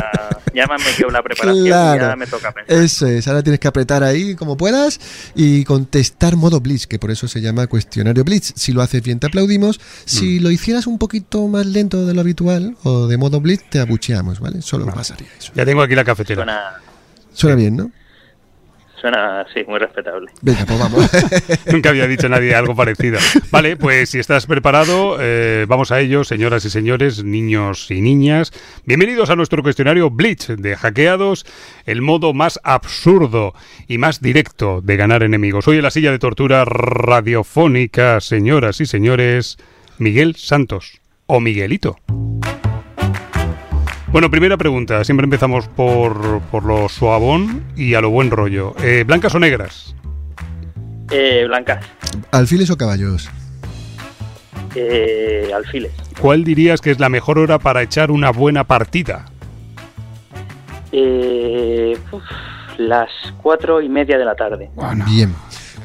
ya 0.53 0.67
me 0.67 0.75
han 0.75 0.83
metido 0.83 1.09
la 1.09 1.21
preparación, 1.23 1.65
Claro. 1.65 2.01
ya 2.09 2.15
me 2.15 2.27
toca 2.27 2.51
pensar. 2.51 2.77
Eso 2.77 3.07
es, 3.07 3.27
ahora 3.27 3.41
tienes 3.43 3.59
que 3.59 3.67
apretar 3.67 4.03
ahí 4.03 4.35
como 4.35 4.55
puedas 4.57 4.99
y 5.35 5.63
contestar 5.63 6.35
modo 6.35 6.59
Blitz, 6.61 6.87
que 6.87 6.99
por 6.99 7.11
eso 7.11 7.27
se 7.27 7.41
llama 7.41 7.67
cuestionario 7.67 8.23
Blitz. 8.23 8.53
Si 8.55 8.71
lo 8.71 8.81
haces 8.81 9.01
bien 9.03 9.19
te 9.19 9.27
aplaudimos, 9.27 9.79
si 10.05 10.39
Mm. 10.39 10.43
lo 10.43 10.51
hicieras 10.51 10.87
un 10.87 10.97
poquito 10.97 11.47
más 11.47 11.65
lento 11.65 12.05
de 12.05 12.13
lo 12.13 12.21
habitual 12.21 12.75
o 12.83 13.07
de 13.07 13.17
modo 13.17 13.39
Blitz 13.41 13.63
te 13.69 13.79
abucheamos, 13.79 14.39
¿vale? 14.39 14.61
Solo 14.61 14.85
pasaría 14.87 15.27
eso. 15.39 15.51
Ya 15.55 15.65
tengo 15.65 15.81
aquí 15.81 15.95
la 15.95 16.03
cafetera. 16.03 16.43
Suena, 16.43 16.61
Suena 17.33 17.55
bien, 17.55 17.75
¿no? 17.75 17.91
Suena, 19.03 19.45
sí, 19.53 19.65
muy 19.67 19.79
respetable. 19.79 20.31
Venga, 20.41 20.65
pues 20.65 20.79
vamos. 20.79 21.11
Nunca 21.73 21.89
había 21.89 22.07
dicho 22.07 22.29
nadie 22.29 22.55
algo 22.55 22.73
parecido. 22.73 23.19
Vale, 23.51 23.75
pues 23.75 24.11
si 24.11 24.19
estás 24.19 24.45
preparado, 24.45 25.17
eh, 25.19 25.65
vamos 25.67 25.91
a 25.91 25.99
ello, 25.99 26.23
señoras 26.23 26.63
y 26.63 26.69
señores, 26.69 27.21
niños 27.21 27.91
y 27.91 27.99
niñas. 27.99 28.53
Bienvenidos 28.85 29.29
a 29.29 29.35
nuestro 29.35 29.61
cuestionario 29.61 30.09
Blitz 30.09 30.47
de 30.47 30.77
hackeados, 30.77 31.45
el 31.85 32.01
modo 32.01 32.33
más 32.33 32.61
absurdo 32.63 33.53
y 33.89 33.97
más 33.97 34.21
directo 34.21 34.79
de 34.81 34.95
ganar 34.95 35.21
enemigos. 35.23 35.67
Hoy 35.67 35.77
en 35.77 35.83
la 35.83 35.91
silla 35.91 36.11
de 36.11 36.19
tortura 36.19 36.63
radiofónica, 36.63 38.21
señoras 38.21 38.79
y 38.79 38.85
señores, 38.85 39.57
Miguel 39.97 40.37
Santos 40.37 41.01
o 41.25 41.41
Miguelito. 41.41 41.97
Bueno, 44.13 44.29
primera 44.29 44.57
pregunta. 44.57 45.03
Siempre 45.03 45.23
empezamos 45.25 45.67
por, 45.67 46.39
por 46.51 46.63
lo 46.65 46.87
suavón 46.87 47.63
y 47.75 47.95
a 47.95 48.01
lo 48.01 48.11
buen 48.11 48.29
rollo. 48.29 48.75
Eh, 48.81 49.03
¿Blancas 49.05 49.33
o 49.33 49.39
negras? 49.39 49.95
Eh, 51.11 51.43
blancas, 51.47 51.83
¿Alfiles 52.31 52.69
o 52.69 52.77
caballos? 52.77 53.29
eh, 54.75 55.51
alfiles, 55.55 55.91
¿Cuál 56.19 56.43
dirías 56.43 56.81
que 56.81 56.89
es 56.91 56.99
la 56.99 57.09
mejor 57.09 57.37
hora 57.37 57.59
para 57.59 57.81
echar 57.83 58.09
una 58.09 58.31
buena 58.31 58.63
partida? 58.63 59.25
eh, 60.91 61.97
uf, 62.11 62.23
las 62.77 63.09
cuatro 63.41 63.81
y 63.81 63.89
media 63.89 64.17
de 64.17 64.25
la 64.25 64.35
tarde. 64.35 64.69
Bien. 65.07 65.33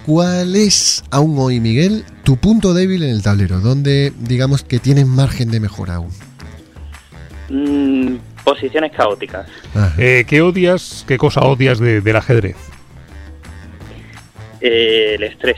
¿Cuál 0.06 0.54
es, 0.56 1.02
aún 1.10 1.34
hoy, 1.38 1.60
Miguel, 1.60 2.04
tu 2.24 2.36
punto 2.36 2.72
débil 2.74 3.02
en 3.02 3.10
el 3.10 3.22
tablero? 3.22 3.60
Donde 3.60 4.12
digamos 4.20 4.62
que 4.64 4.78
tienes 4.78 5.06
margen 5.06 5.50
de 5.50 5.60
mejora 5.60 5.96
aún. 5.96 6.10
Mm, 7.48 8.16
posiciones 8.44 8.92
caóticas. 8.92 9.48
Ajá. 9.74 9.94
Eh, 9.98 10.24
¿Qué 10.28 10.40
odias, 10.42 11.04
qué 11.08 11.16
cosa 11.18 11.40
odias 11.40 11.78
de- 11.78 12.00
del 12.00 12.16
ajedrez? 12.16 12.56
Eh, 14.60 15.14
el 15.16 15.22
estrés. 15.22 15.56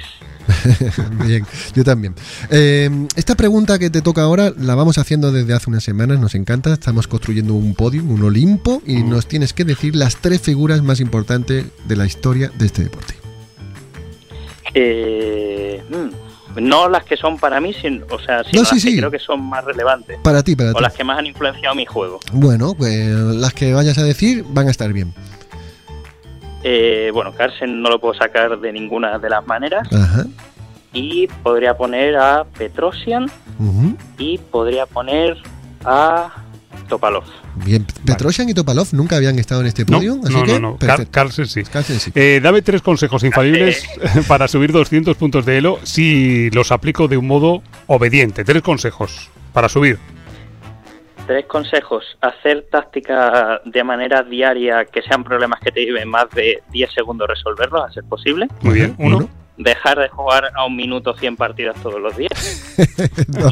Bien, 1.24 1.47
yo 1.74 1.84
también. 1.84 2.14
Eh, 2.51 2.91
esta 3.16 3.34
pregunta 3.34 3.78
que 3.78 3.88
te 3.88 4.03
toca 4.03 4.22
ahora 4.22 4.53
la 4.59 4.74
vamos 4.74 4.99
haciendo 4.99 5.30
desde 5.32 5.55
hace 5.55 5.70
unas 5.70 5.84
semanas, 5.84 6.18
nos 6.18 6.34
encanta. 6.34 6.72
Estamos 6.72 7.07
construyendo 7.07 7.55
un 7.55 7.74
podio, 7.74 8.03
un 8.03 8.22
Olimpo, 8.22 8.82
y 8.86 9.03
nos 9.03 9.26
tienes 9.26 9.53
que 9.53 9.64
decir 9.64 9.95
las 9.97 10.16
tres 10.16 10.41
figuras 10.41 10.82
más 10.82 11.01
importantes 11.01 11.66
de 11.86 11.97
la 11.97 12.05
historia 12.07 12.51
de 12.59 12.66
este 12.66 12.82
deporte. 12.84 13.14
Eh, 14.74 15.82
mm, 15.88 16.30
no 16.57 16.88
las 16.88 17.05
que 17.05 17.16
son 17.16 17.38
para 17.38 17.61
mí, 17.61 17.72
sino, 17.72 18.05
o 18.11 18.18
sea, 18.18 18.42
sino 18.44 18.62
No, 18.62 18.64
sí, 18.68 18.74
las 18.76 18.84
que 18.84 18.96
creo 18.98 19.11
que 19.11 19.18
son 19.18 19.42
más 19.48 19.64
relevantes. 19.64 20.18
Para 20.22 20.42
ti, 20.42 20.57
para 20.57 20.70
O 20.70 20.74
ti. 20.74 20.82
las 20.82 20.94
que 20.94 21.05
más 21.05 21.18
han 21.18 21.26
influenciado 21.26 21.74
mi 21.74 21.86
juego. 21.86 22.20
Bueno, 22.32 22.74
pues 22.74 23.07
las 23.09 23.53
que 23.55 23.72
vayas 23.72 23.98
a 23.98 24.03
decir 24.03 24.44
van 24.48 24.68
a 24.68 24.70
estar 24.70 24.92
bien. 24.92 25.14
Eh, 26.62 27.11
bueno, 27.14 27.32
Carlsen 27.34 27.80
no 27.80 27.88
lo 27.88 27.98
puedo 28.01 28.14
sacar 28.14 28.59
de 28.61 28.72
ninguna 28.72 29.18
de 29.18 29.30
las 29.30 29.46
maneras. 29.46 29.88
Ajá. 29.92 30.24
Y 30.92 31.28
podría 31.42 31.76
poner 31.76 32.16
a 32.16 32.44
Petrosian 32.44 33.30
y 34.18 34.38
podría 34.38 34.86
poner 34.86 35.36
a 35.84 36.30
Topalov. 36.89 37.25
Bien, 37.64 37.87
Petrosian 38.05 38.49
y 38.49 38.55
Topalov 38.55 38.89
nunca 38.93 39.16
habían 39.16 39.39
estado 39.39 39.61
en 39.61 39.68
este 39.68 39.85
No, 39.85 39.99
podio, 39.99 40.21
así 40.25 40.33
no, 40.33 40.43
que 40.45 40.53
no, 40.53 40.59
no. 40.61 40.77
Perfecto. 40.77 41.12
Carlsen 41.12 41.47
sí. 41.47 41.62
Carlsen 41.64 42.01
sí. 42.01 42.12
Eh, 42.14 42.41
dame 42.43 42.62
tres 42.62 42.83
consejos 42.83 43.23
infalibles 43.25 43.87
para 44.29 44.49
subir 44.49 44.73
200 44.73 45.16
puntos 45.16 45.45
de 45.47 45.59
Elo 45.59 45.79
si 45.83 46.51
los 46.51 46.73
aplico 46.73 47.09
de 47.09 47.16
un 47.16 47.27
modo 47.27 47.62
obediente. 47.87 48.45
Tres 48.45 48.62
consejos 48.62 49.31
para 49.53 49.68
subir. 49.68 49.99
Tres 51.27 51.47
consejos. 51.47 52.05
Hacer 52.21 52.66
táctica 52.71 53.61
de 53.64 53.85
manera 53.85 54.23
diaria 54.23 54.85
que 54.85 55.03
sean 55.03 55.23
problemas 55.23 55.61
que 55.61 55.71
te 55.71 55.85
lleven 55.85 56.09
más 56.09 56.29
de 56.31 56.62
10 56.73 56.93
segundos 56.93 57.29
resolverlos, 57.29 57.85
a 57.85 57.93
ser 57.93 58.05
posible. 58.05 58.49
Muy 58.62 58.75
bien. 58.75 58.95
Uno. 58.99 59.29
Dejar 59.57 59.98
de 59.98 60.09
jugar 60.09 60.53
a 60.55 60.64
un 60.64 60.74
minuto 60.74 61.14
100 61.14 61.36
partidas 61.36 61.76
todos 61.82 62.01
los 62.01 62.16
días. 62.16 62.30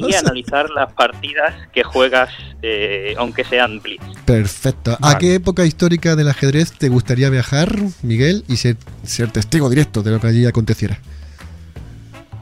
Y 0.09 0.15
analizar 0.15 0.71
las 0.71 0.93
partidas 0.95 1.55
que 1.73 1.83
juegas, 1.83 2.31
eh, 2.63 3.15
aunque 3.19 3.45
sean 3.45 3.81
blitz. 3.81 4.03
Perfecto. 4.25 4.97
¿A 5.03 5.19
qué 5.19 5.35
época 5.35 5.65
histórica 5.65 6.17
del 6.17 6.29
ajedrez 6.29 6.73
te 6.73 6.89
gustaría 6.89 7.29
viajar, 7.29 7.75
Miguel, 8.03 8.45
y 8.49 8.57
ser, 8.57 8.77
ser 9.03 9.31
testigo 9.31 9.69
directo 9.69 10.03
de 10.03 10.13
lo 10.13 10.21
que 10.21 10.29
allí 10.29 10.47
aconteciera? 10.47 10.99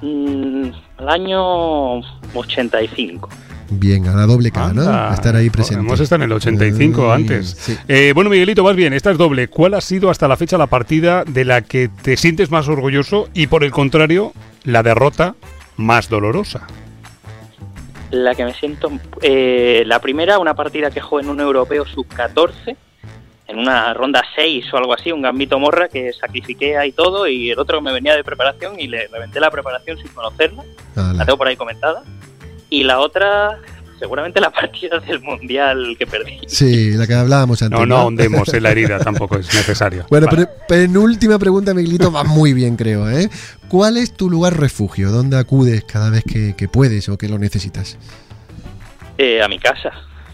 Mm, 0.01 0.71
el 0.99 1.09
año 1.09 1.97
85. 2.35 3.29
Bien, 3.69 4.07
a 4.07 4.15
la 4.15 4.27
doble 4.27 4.51
K, 4.51 4.73
¿no? 4.73 4.83
Anda. 4.83 5.11
A 5.11 5.15
estar 5.15 5.35
ahí 5.35 5.51
presente. 5.51 5.81
Hemos 5.81 5.99
estado 6.01 6.23
en 6.23 6.31
el 6.31 6.37
85 6.37 7.03
Muy 7.03 7.11
antes. 7.13 7.57
sí. 7.59 7.77
Eh, 7.89 8.13
bueno, 8.15 8.31
Miguelito, 8.31 8.63
más 8.63 8.77
bien, 8.77 8.93
esta 8.93 9.11
es 9.11 9.19
doble. 9.19 9.49
¿Cuál 9.49 9.75
ha 9.75 9.81
sido 9.81 10.09
hasta 10.11 10.29
la 10.29 10.37
fecha 10.37 10.57
la 10.57 10.69
partida 10.69 11.25
de 11.25 11.45
la 11.45 11.63
que 11.63 11.89
te 11.89 12.17
sientes 12.17 12.51
más 12.51 12.69
orgulloso 12.69 13.29
y, 13.35 13.49
por 13.49 13.65
el 13.65 13.73
contrario, 13.73 14.33
la 14.65 14.83
derrota 14.85 15.35
más 15.77 16.09
dolorosa? 16.09 16.67
La 18.13 18.35
que 18.37 18.45
me 18.45 18.55
siento. 18.55 18.91
eh, 19.21 19.83
la 19.87 19.99
primera, 20.01 20.39
una 20.39 20.55
partida 20.55 20.91
que 20.93 21.01
jugué 21.01 21.25
en 21.25 21.31
un 21.31 21.41
europeo 21.41 21.85
sub-14, 21.87 22.77
en 23.49 23.59
una 23.59 23.93
ronda 23.95 24.23
6 24.37 24.73
o 24.73 24.77
algo 24.77 24.95
así, 24.95 25.11
un 25.11 25.23
gambito 25.23 25.59
morra 25.59 25.89
que 25.89 26.13
sacrifiqué 26.13 26.77
ahí 26.77 26.93
todo 26.93 27.27
y 27.27 27.51
el 27.51 27.59
otro 27.59 27.81
me 27.81 27.93
venía 27.93 28.15
de 28.15 28.23
preparación 28.25 28.79
y 28.79 28.87
le 28.87 29.09
reventé 29.09 29.41
la 29.41 29.51
preparación 29.51 29.99
sin 29.99 30.09
conocerla. 30.09 30.63
Ala. 30.95 31.13
La 31.15 31.25
tengo 31.25 31.37
por 31.39 31.49
ahí 31.49 31.57
comentada. 31.57 32.03
Y 32.71 32.83
la 32.85 32.99
otra, 33.01 33.59
seguramente 33.99 34.41
la 34.41 34.51
partida 34.53 34.99
del 35.01 35.21
mundial 35.21 35.97
que 35.99 36.07
perdí. 36.07 36.39
Sí, 36.47 36.93
la 36.93 37.07
que 37.07 37.15
hablábamos 37.15 37.63
antes. 37.63 37.79
No, 37.79 37.87
no 37.87 37.97
ahondemos 37.97 38.53
en 38.53 38.63
la 38.63 38.71
herida, 38.71 38.99
tampoco 39.05 39.39
es 39.39 39.47
necesario. 39.55 40.07
Bueno, 40.11 40.27
Vale. 40.27 40.47
pero 40.47 40.67
penúltima 40.69 41.39
pregunta, 41.39 41.75
Miguelito, 41.75 42.11
va 42.11 42.25
muy 42.25 42.53
bien, 42.53 42.77
creo, 42.77 43.09
¿eh? 43.11 43.29
¿Cuál 43.69 43.97
es 43.97 44.15
tu 44.17 44.31
lugar 44.31 44.59
refugio? 44.59 45.11
¿Dónde 45.11 45.37
acudes 45.39 45.85
cada 45.85 46.11
vez 46.11 46.25
que, 46.25 46.55
que 46.57 46.69
puedes 46.69 47.09
o 47.09 47.17
que 47.19 47.29
lo 47.29 47.39
necesitas? 47.39 47.99
Eh, 49.19 49.43
a 49.43 49.49
mi 49.49 49.59
casa. 49.59 49.91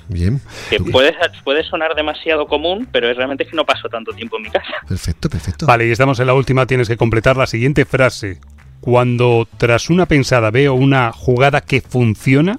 Bien, 0.08 0.40
Que 0.68 0.78
puede, 0.78 1.14
puede 1.44 1.64
sonar 1.64 1.94
demasiado 1.94 2.46
común, 2.46 2.86
pero 2.92 3.08
es 3.08 3.16
realmente 3.16 3.46
que 3.46 3.56
no 3.56 3.64
paso 3.64 3.88
tanto 3.88 4.12
tiempo 4.12 4.36
en 4.36 4.42
mi 4.42 4.50
casa. 4.50 4.74
perfecto, 4.86 5.30
perfecto. 5.30 5.64
Vale, 5.64 5.86
y 5.86 5.90
estamos 5.92 6.18
en 6.20 6.26
la 6.26 6.34
última, 6.34 6.66
tienes 6.66 6.88
que 6.88 6.96
completar 6.98 7.36
la 7.36 7.46
siguiente 7.46 7.84
frase. 7.86 8.38
Cuando 8.82 9.46
tras 9.58 9.88
una 9.90 10.06
pensada 10.06 10.50
veo 10.50 10.74
una 10.74 11.12
jugada 11.12 11.60
que 11.60 11.80
funciona, 11.80 12.58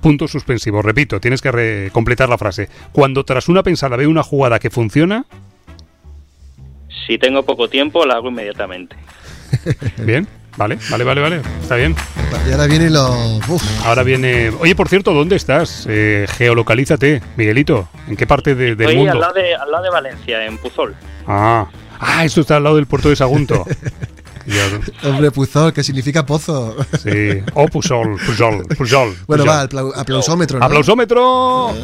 punto 0.00 0.28
suspensivo. 0.28 0.82
Repito, 0.82 1.20
tienes 1.20 1.42
que 1.42 1.50
re- 1.50 1.90
completar 1.92 2.28
la 2.28 2.38
frase. 2.38 2.68
Cuando 2.92 3.24
tras 3.24 3.48
una 3.48 3.62
pensada 3.64 3.96
veo 3.96 4.08
una 4.08 4.22
jugada 4.22 4.60
que 4.60 4.70
funciona, 4.70 5.26
Si 7.06 7.18
tengo 7.18 7.42
poco 7.42 7.68
tiempo, 7.68 8.06
la 8.06 8.14
hago 8.14 8.28
inmediatamente. 8.28 8.94
bien, 9.98 10.28
vale, 10.56 10.78
vale, 10.90 11.04
vale, 11.04 11.20
vale, 11.22 11.40
está 11.60 11.74
bien. 11.76 11.96
Y 12.48 12.52
ahora 12.52 12.66
viene 12.66 12.88
lo... 12.90 13.10
uf, 13.48 13.62
Ahora 13.86 14.02
viene... 14.04 14.50
Oye, 14.60 14.76
por 14.76 14.88
cierto, 14.88 15.12
¿dónde 15.14 15.34
estás? 15.36 15.86
Eh, 15.88 16.26
geolocalízate, 16.36 17.20
Miguelito. 17.36 17.88
¿En 18.06 18.16
qué 18.16 18.26
parte 18.28 18.54
de- 18.54 18.76
del 18.76 18.90
Estoy 18.90 18.96
mundo? 18.96 19.12
al 19.12 19.20
lado, 19.20 19.32
de, 19.34 19.54
al 19.56 19.70
lado 19.72 19.82
de 19.84 19.90
Valencia, 19.90 20.46
en 20.46 20.56
Puzol. 20.58 20.94
Ah, 21.26 21.66
ah, 21.98 22.24
esto 22.24 22.42
está 22.42 22.56
al 22.58 22.62
lado 22.64 22.76
del 22.76 22.86
puerto 22.86 23.08
de 23.08 23.16
Sagunto. 23.16 23.64
Yo- 25.02 25.10
hombre, 25.10 25.30
Puzol, 25.30 25.72
que 25.72 25.82
significa 25.82 26.24
pozo. 26.24 26.76
sí. 27.02 27.42
Oh, 27.54 27.66
Pujol, 27.66 28.16
Pujol, 28.24 28.66
Pujol. 28.76 29.14
Bueno, 29.26 29.44
va, 29.44 29.64
aplau- 29.68 29.92
aplausómetro, 29.94 30.58
¿no? 30.58 30.64
¡Aplausómetro! 30.64 31.74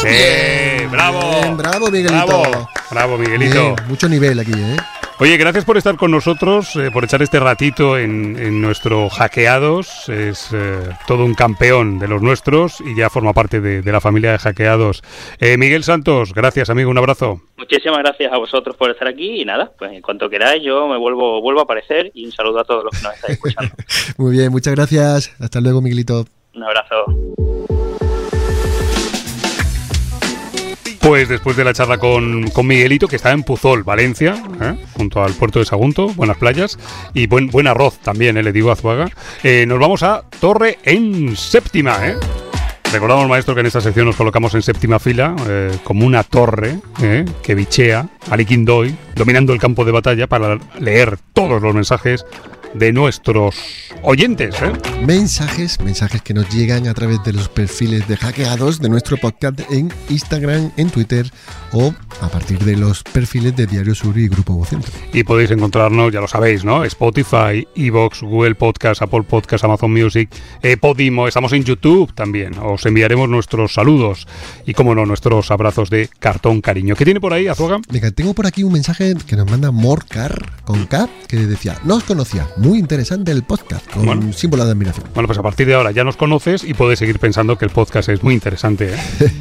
¡Sí! 0.00 0.86
¡Bravo! 0.90 1.20
Bien, 1.42 1.56
bravo, 1.56 1.90
Miguelito. 1.90 2.26
¡Bravo! 2.26 2.68
¡Bravo, 2.90 3.18
Miguelito! 3.18 3.74
Bien, 3.74 3.76
mucho 3.88 4.08
nivel 4.08 4.38
aquí, 4.38 4.52
¿eh? 4.54 4.76
Oye, 5.20 5.36
gracias 5.36 5.66
por 5.66 5.76
estar 5.76 5.96
con 5.98 6.10
nosotros, 6.10 6.74
eh, 6.76 6.90
por 6.90 7.04
echar 7.04 7.20
este 7.20 7.38
ratito 7.38 7.98
en, 7.98 8.38
en 8.38 8.62
nuestro 8.62 9.10
Hackeados. 9.10 10.08
Es 10.08 10.48
eh, 10.54 10.78
todo 11.06 11.26
un 11.26 11.34
campeón 11.34 11.98
de 11.98 12.08
los 12.08 12.22
nuestros 12.22 12.80
y 12.80 12.96
ya 12.96 13.10
forma 13.10 13.34
parte 13.34 13.60
de, 13.60 13.82
de 13.82 13.92
la 13.92 14.00
familia 14.00 14.32
de 14.32 14.38
Hackeados. 14.38 15.02
Eh, 15.38 15.58
Miguel 15.58 15.84
Santos, 15.84 16.32
gracias, 16.32 16.70
amigo, 16.70 16.90
un 16.90 16.96
abrazo. 16.96 17.42
Muchísimas 17.58 17.98
gracias 17.98 18.32
a 18.32 18.38
vosotros 18.38 18.74
por 18.76 18.90
estar 18.90 19.08
aquí 19.08 19.42
y 19.42 19.44
nada, 19.44 19.70
pues 19.78 19.92
en 19.92 20.00
cuanto 20.00 20.30
queráis 20.30 20.62
yo 20.62 20.88
me 20.88 20.96
vuelvo, 20.96 21.42
vuelvo 21.42 21.60
a 21.60 21.64
aparecer 21.64 22.10
y 22.14 22.24
un 22.24 22.32
saludo 22.32 22.60
a 22.60 22.64
todos 22.64 22.84
los 22.84 22.98
que 22.98 23.02
nos 23.02 23.14
estáis 23.14 23.34
escuchando. 23.34 23.74
Muy 24.16 24.32
bien, 24.32 24.50
muchas 24.50 24.74
gracias. 24.74 25.36
Hasta 25.38 25.60
luego, 25.60 25.82
Miguelito. 25.82 26.24
Un 26.54 26.62
abrazo. 26.62 27.04
Pues 31.00 31.28
después 31.28 31.56
de 31.56 31.64
la 31.64 31.72
charla 31.72 31.98
con, 31.98 32.50
con 32.50 32.66
Miguelito, 32.66 33.08
que 33.08 33.16
está 33.16 33.32
en 33.32 33.42
Puzol, 33.42 33.82
Valencia, 33.82 34.42
¿eh? 34.60 34.76
junto 34.92 35.22
al 35.22 35.32
puerto 35.32 35.58
de 35.58 35.64
Sagunto, 35.64 36.08
buenas 36.08 36.36
playas 36.36 36.78
y 37.14 37.26
buen, 37.26 37.48
buen 37.48 37.66
arroz 37.66 37.98
también, 37.98 38.36
eh, 38.36 38.42
le 38.42 38.52
digo 38.52 38.70
a 38.70 38.76
Zuaga, 38.76 39.08
eh, 39.42 39.64
nos 39.66 39.78
vamos 39.78 40.02
a 40.02 40.22
Torre 40.40 40.78
en 40.84 41.36
séptima. 41.36 42.06
¿eh? 42.06 42.16
Recordamos, 42.92 43.28
maestro, 43.28 43.54
que 43.54 43.60
en 43.60 43.66
esta 43.66 43.80
sección 43.80 44.06
nos 44.06 44.16
colocamos 44.16 44.52
en 44.54 44.62
séptima 44.62 44.98
fila, 44.98 45.36
eh, 45.48 45.78
como 45.84 46.04
una 46.04 46.24
torre 46.24 46.80
eh, 47.00 47.24
que 47.40 47.54
bichea 47.54 48.08
al 48.28 48.40
Iquindoy, 48.40 48.92
dominando 49.14 49.52
el 49.52 49.60
campo 49.60 49.84
de 49.84 49.92
batalla 49.92 50.26
para 50.26 50.58
leer 50.80 51.16
todos 51.32 51.62
los 51.62 51.72
mensajes 51.72 52.26
de 52.74 52.92
nuestros 52.92 53.56
oyentes. 54.02 54.54
¿eh? 54.62 54.72
Mensajes, 55.04 55.80
mensajes 55.80 56.22
que 56.22 56.34
nos 56.34 56.48
llegan 56.50 56.86
a 56.86 56.94
través 56.94 57.22
de 57.24 57.32
los 57.32 57.48
perfiles 57.48 58.06
de 58.08 58.16
hackeados 58.16 58.80
de 58.80 58.88
nuestro 58.88 59.16
podcast 59.16 59.60
en 59.70 59.92
Instagram, 60.08 60.72
en 60.76 60.90
Twitter 60.90 61.30
o 61.72 61.94
a 62.20 62.28
partir 62.28 62.58
de 62.60 62.76
los 62.76 63.02
perfiles 63.02 63.56
de 63.56 63.66
Diario 63.66 63.94
Sur 63.94 64.18
y 64.18 64.28
Grupo 64.28 64.54
Vocentro. 64.54 64.90
Y 65.12 65.24
podéis 65.24 65.50
encontrarnos, 65.50 66.12
ya 66.12 66.20
lo 66.20 66.28
sabéis, 66.28 66.64
¿no? 66.64 66.84
Spotify, 66.84 67.66
Evox, 67.74 68.22
Google 68.22 68.54
Podcast, 68.54 69.02
Apple 69.02 69.22
Podcast, 69.22 69.64
Amazon 69.64 69.92
Music, 69.92 70.30
eh, 70.62 70.76
Podimo, 70.76 71.28
estamos 71.28 71.52
en 71.52 71.64
YouTube 71.64 72.12
también. 72.14 72.58
Os 72.58 72.84
enviaremos 72.86 73.28
nuestros 73.28 73.74
saludos 73.74 74.26
y, 74.66 74.74
como 74.74 74.94
no, 74.94 75.06
nuestros 75.06 75.50
abrazos 75.50 75.90
de 75.90 76.08
cartón 76.18 76.60
cariño. 76.60 76.94
¿Qué 76.94 77.04
tiene 77.04 77.20
por 77.20 77.32
ahí, 77.32 77.48
Azuaga? 77.48 77.80
Venga, 77.90 78.10
tengo 78.10 78.34
por 78.34 78.46
aquí 78.46 78.62
un 78.62 78.72
mensaje 78.72 79.14
que 79.26 79.36
nos 79.36 79.50
manda 79.50 79.70
Morcar 79.70 80.60
con 80.64 80.86
K 80.86 81.08
que 81.28 81.36
decía, 81.36 81.78
no 81.84 81.96
os 81.96 82.04
conocía, 82.04 82.48
muy 82.60 82.78
interesante 82.78 83.32
el 83.32 83.42
podcast, 83.42 83.90
con 83.90 84.04
Bueno. 84.04 84.32
símbolo 84.32 84.64
de 84.64 84.72
admiración. 84.72 85.06
Bueno, 85.14 85.26
pues 85.26 85.38
a 85.38 85.42
partir 85.42 85.66
de 85.66 85.74
ahora 85.74 85.90
ya 85.90 86.04
nos 86.04 86.16
conoces 86.16 86.62
y 86.64 86.74
puedes 86.74 86.98
seguir 86.98 87.18
pensando 87.18 87.56
que 87.56 87.64
el 87.64 87.70
podcast 87.70 88.08
es 88.10 88.22
muy 88.22 88.34
interesante. 88.34 88.94
¿eh? 88.94 88.96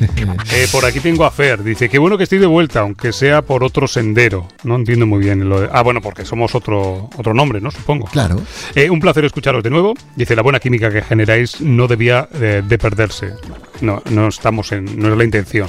Eh, 0.52 0.68
por 0.72 0.86
aquí 0.86 1.00
tengo 1.00 1.26
a 1.26 1.32
Fer. 1.32 1.64
Dice, 1.64 1.90
qué 1.90 2.00
bueno 2.00 2.18
que 2.18 2.24
estoy 2.24 2.40
de 2.40 2.46
vuelta, 2.46 2.80
aunque 2.82 3.14
sea 3.14 3.42
por 3.42 3.64
otro 3.64 3.88
sendero. 3.88 4.48
No 4.64 4.76
entiendo 4.76 5.06
muy 5.06 5.20
bien 5.20 5.48
lo 5.48 5.62
de... 5.62 5.70
Ah, 5.72 5.84
bueno, 5.84 6.02
porque 6.02 6.26
somos 6.26 6.56
otro, 6.56 7.10
otro 7.18 7.34
nombre, 7.34 7.62
¿no? 7.62 7.72
Supongo. 7.72 8.08
Claro. 8.08 8.42
Eh, 8.76 8.90
un 8.90 9.00
placer 9.00 9.26
escucharos 9.26 9.64
de 9.64 9.70
nuevo. 9.70 9.94
Dice, 10.16 10.36
la 10.36 10.42
buena 10.42 10.60
química 10.60 10.90
que 10.92 11.02
generáis 11.02 11.62
no 11.62 11.88
debía 11.88 12.28
eh, 12.34 12.64
de 12.68 12.78
perderse. 12.78 13.34
No, 13.82 14.02
no 14.12 14.28
estamos 14.28 14.72
en... 14.72 15.00
No 15.00 15.12
es 15.12 15.18
la 15.18 15.24
intención. 15.24 15.68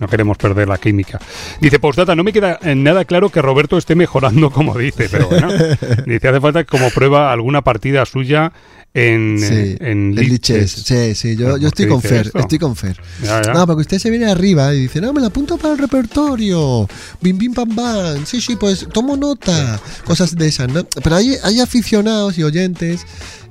No 0.00 0.08
queremos 0.08 0.38
perder 0.38 0.66
la 0.66 0.78
química. 0.78 1.20
Dice, 1.60 1.78
postdata, 1.78 2.16
no 2.16 2.24
me 2.24 2.32
queda 2.32 2.58
eh, 2.62 2.74
nada 2.74 3.04
claro 3.04 3.28
que 3.30 3.42
Roberto 3.42 3.78
esté 3.78 3.94
mejorando 3.94 4.50
como 4.52 4.76
dice, 4.76 5.08
pero 5.10 5.28
bueno. 5.28 5.48
Dice, 6.06 6.28
hace 6.28 6.40
falta 6.40 6.64
como 6.64 6.90
prueba 6.90 7.32
alguna 7.32 7.62
partida 7.62 8.04
suya 8.06 8.52
en, 8.92 9.38
Sí, 9.38 9.76
en 9.80 10.14
Liches. 10.14 10.70
Sí, 10.72 11.14
sí, 11.14 11.36
yo, 11.36 11.46
¿Pero 11.46 11.56
yo 11.58 11.68
estoy 11.68 11.86
con 11.86 12.02
Fer, 12.02 12.26
esto? 12.26 12.38
estoy 12.38 12.58
con 12.58 12.74
Fer. 12.74 13.00
Ya, 13.22 13.42
ya. 13.42 13.52
No, 13.52 13.66
porque 13.66 13.82
usted 13.82 13.98
se 13.98 14.10
viene 14.10 14.26
arriba 14.26 14.74
y 14.74 14.80
dice, 14.82 15.00
no, 15.00 15.12
me 15.12 15.20
la 15.20 15.28
apunto 15.28 15.56
para 15.58 15.74
el 15.74 15.78
repertorio. 15.78 16.88
Bim, 17.20 17.38
bim, 17.38 17.54
pam, 17.54 17.74
bam. 17.74 18.26
Sí, 18.26 18.40
sí, 18.40 18.56
pues 18.56 18.88
tomo 18.92 19.16
nota. 19.16 19.80
Cosas 20.04 20.34
de 20.34 20.48
esas, 20.48 20.68
¿no? 20.72 20.84
Pero 20.84 21.16
hay, 21.16 21.36
hay 21.44 21.60
aficionados 21.60 22.38
y 22.38 22.42
oyentes 22.42 23.06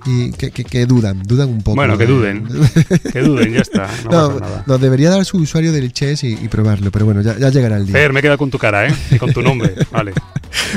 y 0.05 0.31
que, 0.31 0.51
que, 0.51 0.63
que 0.63 0.85
dudan, 0.85 1.21
dudan 1.23 1.49
un 1.49 1.61
poco. 1.61 1.75
Bueno, 1.75 1.97
que 1.97 2.05
duden. 2.05 2.47
Que 3.13 3.21
duden, 3.21 3.53
ya 3.53 3.61
está. 3.61 3.89
No, 4.05 4.11
No, 4.11 4.27
pasa 4.39 4.39
nada. 4.51 4.63
no, 4.67 4.77
debería 4.77 5.09
dar 5.09 5.25
su 5.25 5.37
usuario 5.37 5.71
del 5.71 5.91
Chess 5.93 6.23
y, 6.23 6.33
y 6.33 6.47
probarlo, 6.47 6.91
pero 6.91 7.05
bueno, 7.05 7.21
ya, 7.21 7.37
ya 7.37 7.49
llegará 7.49 7.77
el 7.77 7.85
día. 7.85 7.93
Fer, 7.93 8.13
me 8.13 8.21
queda 8.21 8.37
con 8.37 8.49
tu 8.51 8.57
cara, 8.57 8.87
¿eh? 8.87 8.93
Y 9.11 9.17
con 9.17 9.31
tu 9.33 9.41
nombre. 9.41 9.73
Vale. 9.91 10.13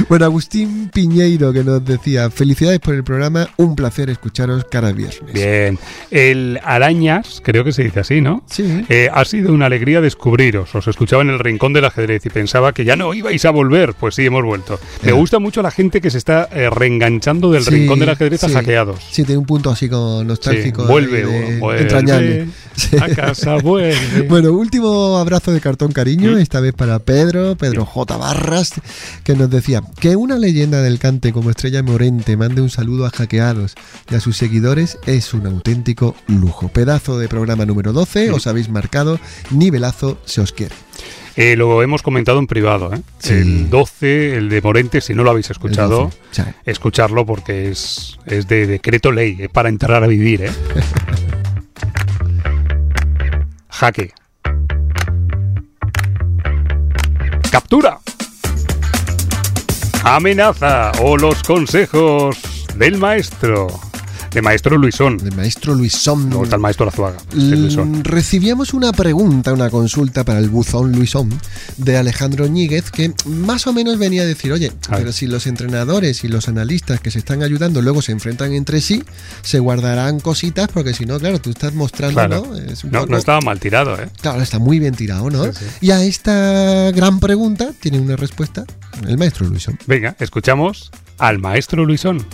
Bueno, 0.09 0.25
Agustín 0.27 0.91
Piñeiro 0.93 1.53
que 1.53 1.65
nos 1.65 1.85
decía, 1.85 2.31
felicidades 2.31 2.79
por 2.81 2.95
el 2.95 3.05
programa, 3.05 3.49
un 3.57 3.75
placer 3.75 4.11
escucharos 4.11 4.67
cada 4.71 4.93
viernes. 4.93 5.33
Bien. 5.33 5.79
El 6.11 6.61
Arañas, 6.63 7.41
creo 7.45 7.65
que 7.65 7.73
se 7.73 7.85
dice 7.85 8.01
así, 8.01 8.21
¿no? 8.21 8.45
Sí. 8.51 8.85
Eh, 8.89 9.09
ha 9.13 9.25
sido 9.25 9.53
una 9.53 9.67
alegría 9.67 10.01
descubriros. 10.01 10.75
Os 10.75 10.87
escuchaba 10.89 11.23
en 11.23 11.31
el 11.31 11.39
rincón 11.39 11.73
del 11.73 11.85
ajedrez 11.87 12.25
y 12.27 12.31
pensaba 12.31 12.73
que 12.73 12.85
ya 12.85 12.97
no 12.97 13.13
ibais 13.15 13.45
a 13.45 13.51
volver. 13.51 13.95
Pues 13.95 14.15
sí, 14.15 14.27
hemos 14.27 14.45
vuelto. 14.45 14.79
Me 15.03 15.13
gusta 15.13 15.39
mucho 15.39 15.63
la 15.63 15.71
gente 15.71 16.01
que 16.01 16.11
se 16.11 16.19
está 16.19 16.49
eh, 16.53 16.69
reenganchando 16.71 17.51
del 17.51 17.63
Sí, 17.65 17.71
rincón 17.71 17.99
del 17.99 18.11
ajedrez 18.11 18.45
a 18.45 18.49
hackeados. 18.51 19.01
Sí, 19.11 19.22
tiene 19.25 19.39
un 19.39 19.47
punto 19.47 19.71
así 19.71 19.89
como 19.89 20.21
Sí, 20.21 20.27
nostálgico. 20.27 20.85
vuelve, 20.87 21.25
ahí 21.25 21.51
de- 21.53 21.59
vuelve 21.59 21.83
entrañable. 21.83 22.49
Sí. 22.75 22.97
a 23.01 23.09
casa, 23.15 23.57
vuelve. 23.57 24.23
Bueno, 24.29 24.53
último 24.53 25.19
abrazo 25.19 25.53
de 25.53 25.61
cartón 25.61 25.93
cariño, 25.93 26.33
¿Mm? 26.33 26.39
esta 26.39 26.61
vez 26.61 26.73
para 26.73 26.99
Pedro, 27.01 27.57
Pedro 27.57 27.85
J. 27.85 28.17
Barras, 28.17 28.73
que 29.25 29.35
nos 29.35 29.51
decía 29.51 29.83
que 30.01 30.17
una 30.17 30.39
leyenda 30.39 30.81
del 30.83 30.99
cante 30.99 31.33
como 31.33 31.51
Estrella 31.51 31.83
Morente 31.83 32.37
mande 32.37 32.61
un 32.63 32.71
saludo 32.71 33.05
a 33.07 33.11
hackeados 33.11 33.75
y 34.11 34.15
a 34.15 34.21
sus 34.21 34.37
seguidores 34.37 34.99
es 35.07 35.35
un 35.35 35.47
auténtico 35.47 36.15
lujo. 36.29 36.69
Pedazo 36.69 37.19
de 37.19 37.29
programa 37.29 37.67
número 37.67 37.93
12, 37.93 38.31
¿Mm? 38.31 38.35
os 38.35 38.47
habéis 38.47 38.69
marcado, 38.71 39.19
nivelazo, 39.51 40.19
se 40.25 40.41
os 40.41 40.53
quiere. 40.53 40.75
Eh, 41.37 41.57
lo 41.57 41.83
hemos 41.83 42.03
comentado 42.03 42.39
en 42.39 42.47
privado. 42.47 42.93
¿eh? 42.93 43.01
Sí. 43.19 43.35
El 43.35 43.71
12, 43.71 44.37
el 44.37 44.49
de 44.49 44.61
Morente, 44.61 45.01
si 45.01 45.15
no 45.15 45.23
lo 45.23 45.31
habéis 45.31 45.51
escuchado, 45.51 46.05
12. 46.05 46.19
Sí. 46.31 46.43
escucharlo 46.67 47.25
porque 47.25 47.71
es, 47.71 48.19
es 48.27 48.47
de 48.49 48.67
decreto 48.67 49.11
ley, 49.13 49.37
es 49.41 49.49
para 49.49 49.69
entrar 49.69 50.05
a 50.05 50.07
vivir. 50.07 50.43
¿eh? 50.45 50.51
Jaque. 53.69 54.13
Captura. 57.51 57.99
Amenaza 60.05 60.93
o 61.01 61.17
los 61.17 61.43
consejos 61.43 62.37
del 62.77 62.99
maestro. 62.99 63.69
De 64.35 64.41
maestro 64.41 64.79
Luisón. 64.79 65.19
El 65.23 65.35
maestro 65.37 65.75
Luisón. 65.75 66.29
Luego 66.31 66.45
está 66.45 66.57
el 66.57 66.63
maestro 66.63 66.87
es 67.53 67.59
Luisón. 67.59 68.03
Recibíamos 68.03 68.73
una 68.73 68.91
pregunta, 68.93 69.53
una 69.53 69.69
consulta 69.69 70.25
para 70.25 70.39
el 70.39 70.49
buzón 70.49 70.93
Luisón 70.93 71.29
de 71.77 71.99
Alejandro 71.99 72.47
Ñíguez 72.47 72.91
que 72.91 73.13
más 73.27 73.67
o 73.67 73.75
menos 73.75 73.99
venía 73.99 74.23
a 74.23 74.25
decir, 74.25 74.51
oye, 74.53 74.73
A 74.89 74.97
pero 74.97 75.13
si 75.13 75.27
los 75.27 75.47
entrenadores 75.47 76.25
y 76.25 76.29
los 76.29 76.49
analistas 76.49 77.01
que 77.01 77.11
se 77.11 77.19
están 77.19 77.43
ayudando 77.43 77.83
luego 77.83 78.01
se 78.01 78.13
enfrentan 78.13 78.55
entre 78.55 78.81
sí, 78.81 79.05
se 79.43 79.59
guardarán 79.59 80.19
cositas 80.19 80.69
porque 80.73 80.95
si 80.95 81.05
no, 81.05 81.19
claro, 81.19 81.39
tú 81.41 81.51
estás 81.51 81.75
mostrando, 81.75 82.15
Claro. 82.15 82.47
¿no? 82.49 82.57
Es 82.57 82.85
un 82.85 82.91
No, 82.91 83.01
poco- 83.01 83.13
no 83.13 83.19
estaba 83.19 83.41
mal 83.43 83.61
tirado, 83.61 84.01
¿eh? 84.01 84.09
Claro, 84.23 84.41
está 84.41 84.59
muy 84.59 84.79
bien 84.79 84.95
tirado, 84.95 85.29
¿no? 85.29 85.45
Sí, 85.45 85.51
sí. 85.59 85.65
Y 85.83 85.91
a 85.91 86.03
esta 86.03 86.91
gran 86.93 87.21
pregunta 87.21 87.71
tiene 87.81 88.01
una 88.01 88.17
respuesta 88.17 88.65
el 89.07 89.19
maestro 89.19 89.47
Luisón. 89.47 89.79
Venga, 89.87 90.17
escuchamos 90.19 90.91
al 91.19 91.39
maestro 91.39 91.85
Luisón. 91.85 92.25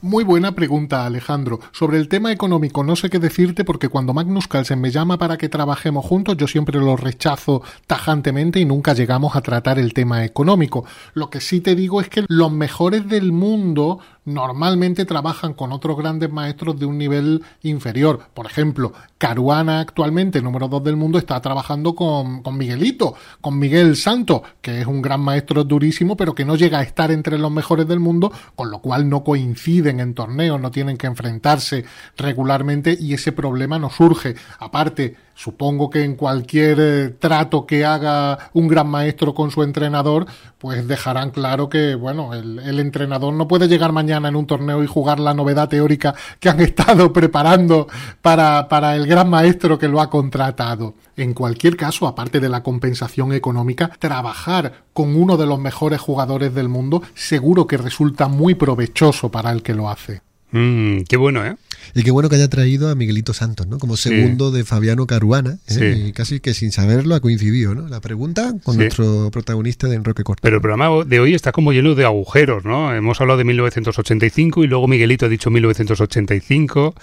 Muy 0.00 0.22
buena 0.22 0.52
pregunta, 0.52 1.04
Alejandro. 1.04 1.58
Sobre 1.72 1.98
el 1.98 2.06
tema 2.06 2.30
económico 2.30 2.84
no 2.84 2.94
sé 2.94 3.10
qué 3.10 3.18
decirte 3.18 3.64
porque 3.64 3.88
cuando 3.88 4.14
Magnus 4.14 4.46
Carlsen 4.46 4.80
me 4.80 4.92
llama 4.92 5.18
para 5.18 5.36
que 5.36 5.48
trabajemos 5.48 6.04
juntos 6.04 6.36
yo 6.36 6.46
siempre 6.46 6.78
lo 6.78 6.96
rechazo 6.96 7.62
tajantemente 7.88 8.60
y 8.60 8.64
nunca 8.64 8.92
llegamos 8.92 9.34
a 9.34 9.40
tratar 9.40 9.76
el 9.80 9.92
tema 9.94 10.24
económico. 10.24 10.84
Lo 11.14 11.30
que 11.30 11.40
sí 11.40 11.60
te 11.60 11.74
digo 11.74 12.00
es 12.00 12.08
que 12.08 12.24
los 12.28 12.52
mejores 12.52 13.08
del 13.08 13.32
mundo 13.32 13.98
normalmente 14.28 15.04
trabajan 15.04 15.54
con 15.54 15.72
otros 15.72 15.96
grandes 15.96 16.30
maestros 16.30 16.78
de 16.78 16.86
un 16.86 16.98
nivel 16.98 17.42
inferior. 17.62 18.20
Por 18.34 18.46
ejemplo, 18.46 18.92
Caruana 19.16 19.80
actualmente, 19.80 20.42
número 20.42 20.68
2 20.68 20.84
del 20.84 20.96
mundo, 20.96 21.18
está 21.18 21.40
trabajando 21.40 21.94
con, 21.94 22.42
con 22.42 22.56
Miguelito, 22.56 23.14
con 23.40 23.58
Miguel 23.58 23.96
Santo, 23.96 24.42
que 24.60 24.80
es 24.80 24.86
un 24.86 25.02
gran 25.02 25.20
maestro 25.20 25.64
durísimo, 25.64 26.16
pero 26.16 26.34
que 26.34 26.44
no 26.44 26.56
llega 26.56 26.78
a 26.78 26.82
estar 26.82 27.10
entre 27.10 27.38
los 27.38 27.50
mejores 27.50 27.88
del 27.88 28.00
mundo, 28.00 28.30
con 28.54 28.70
lo 28.70 28.80
cual 28.80 29.08
no 29.08 29.24
coinciden 29.24 30.00
en 30.00 30.14
torneos, 30.14 30.60
no 30.60 30.70
tienen 30.70 30.96
que 30.96 31.06
enfrentarse 31.06 31.84
regularmente 32.16 32.96
y 32.98 33.14
ese 33.14 33.32
problema 33.32 33.78
no 33.78 33.90
surge. 33.90 34.36
Aparte, 34.58 35.16
supongo 35.38 35.88
que 35.88 36.02
en 36.02 36.16
cualquier 36.16 36.78
eh, 36.80 37.08
trato 37.10 37.64
que 37.64 37.84
haga 37.84 38.50
un 38.54 38.66
gran 38.66 38.88
maestro 38.88 39.34
con 39.34 39.52
su 39.52 39.62
entrenador, 39.62 40.26
pues 40.58 40.88
dejarán 40.88 41.30
claro 41.30 41.68
que, 41.68 41.94
bueno, 41.94 42.34
el, 42.34 42.58
el 42.58 42.80
entrenador 42.80 43.32
no 43.32 43.46
puede 43.46 43.68
llegar 43.68 43.92
mañana 43.92 44.26
en 44.28 44.34
un 44.34 44.48
torneo 44.48 44.82
y 44.82 44.88
jugar 44.88 45.20
la 45.20 45.34
novedad 45.34 45.68
teórica 45.68 46.12
que 46.40 46.48
han 46.48 46.58
estado 46.68 47.12
preparando 47.12 47.86
para, 48.20 48.66
para 48.68 48.96
el 48.96 49.06
gran 49.06 49.30
maestro 49.30 49.78
que 49.78 49.86
lo 49.86 50.00
ha 50.00 50.10
contratado. 50.10 50.94
En 51.16 51.34
cualquier 51.34 51.76
caso, 51.76 52.08
aparte 52.08 52.40
de 52.40 52.48
la 52.48 52.64
compensación 52.64 53.32
económica, 53.32 53.92
trabajar 54.00 54.86
con 54.92 55.14
uno 55.14 55.36
de 55.36 55.46
los 55.46 55.60
mejores 55.60 56.00
jugadores 56.00 56.52
del 56.52 56.68
mundo 56.68 57.02
seguro 57.14 57.68
que 57.68 57.76
resulta 57.76 58.26
muy 58.26 58.56
provechoso 58.56 59.30
para 59.30 59.52
el 59.52 59.62
que 59.62 59.74
lo 59.74 59.88
hace. 59.88 60.27
Mm, 60.50 61.02
qué 61.08 61.16
bueno, 61.16 61.44
¿eh? 61.44 61.56
Y 61.94 62.02
qué 62.02 62.10
bueno 62.10 62.28
que 62.28 62.36
haya 62.36 62.48
traído 62.48 62.90
a 62.90 62.94
Miguelito 62.94 63.32
Santos, 63.34 63.66
¿no? 63.66 63.78
Como 63.78 63.96
segundo 63.96 64.50
de 64.50 64.64
Fabiano 64.64 65.06
Caruana. 65.06 65.58
¿eh? 65.68 65.72
Sí. 65.74 65.84
Y 66.08 66.12
casi 66.12 66.40
que 66.40 66.54
sin 66.54 66.72
saberlo 66.72 67.14
ha 67.14 67.20
coincidido, 67.20 67.74
¿no? 67.74 67.88
La 67.88 68.00
pregunta 68.00 68.54
con 68.62 68.74
Sí. 68.74 68.80
nuestro 68.80 69.30
protagonista 69.30 69.88
de 69.88 69.96
Enroque 69.96 70.24
Corto. 70.24 70.40
Pero 70.42 70.56
el 70.56 70.62
programa 70.62 71.04
de 71.04 71.20
hoy 71.20 71.34
está 71.34 71.52
como 71.52 71.72
lleno 71.72 71.94
de 71.94 72.04
agujeros, 72.04 72.64
¿no? 72.64 72.94
Hemos 72.94 73.20
hablado 73.20 73.38
de 73.38 73.44
1985 73.44 74.64
y 74.64 74.66
luego 74.66 74.88
Miguelito 74.88 75.26
ha 75.26 75.28
dicho 75.28 75.50
1985. 75.50 76.94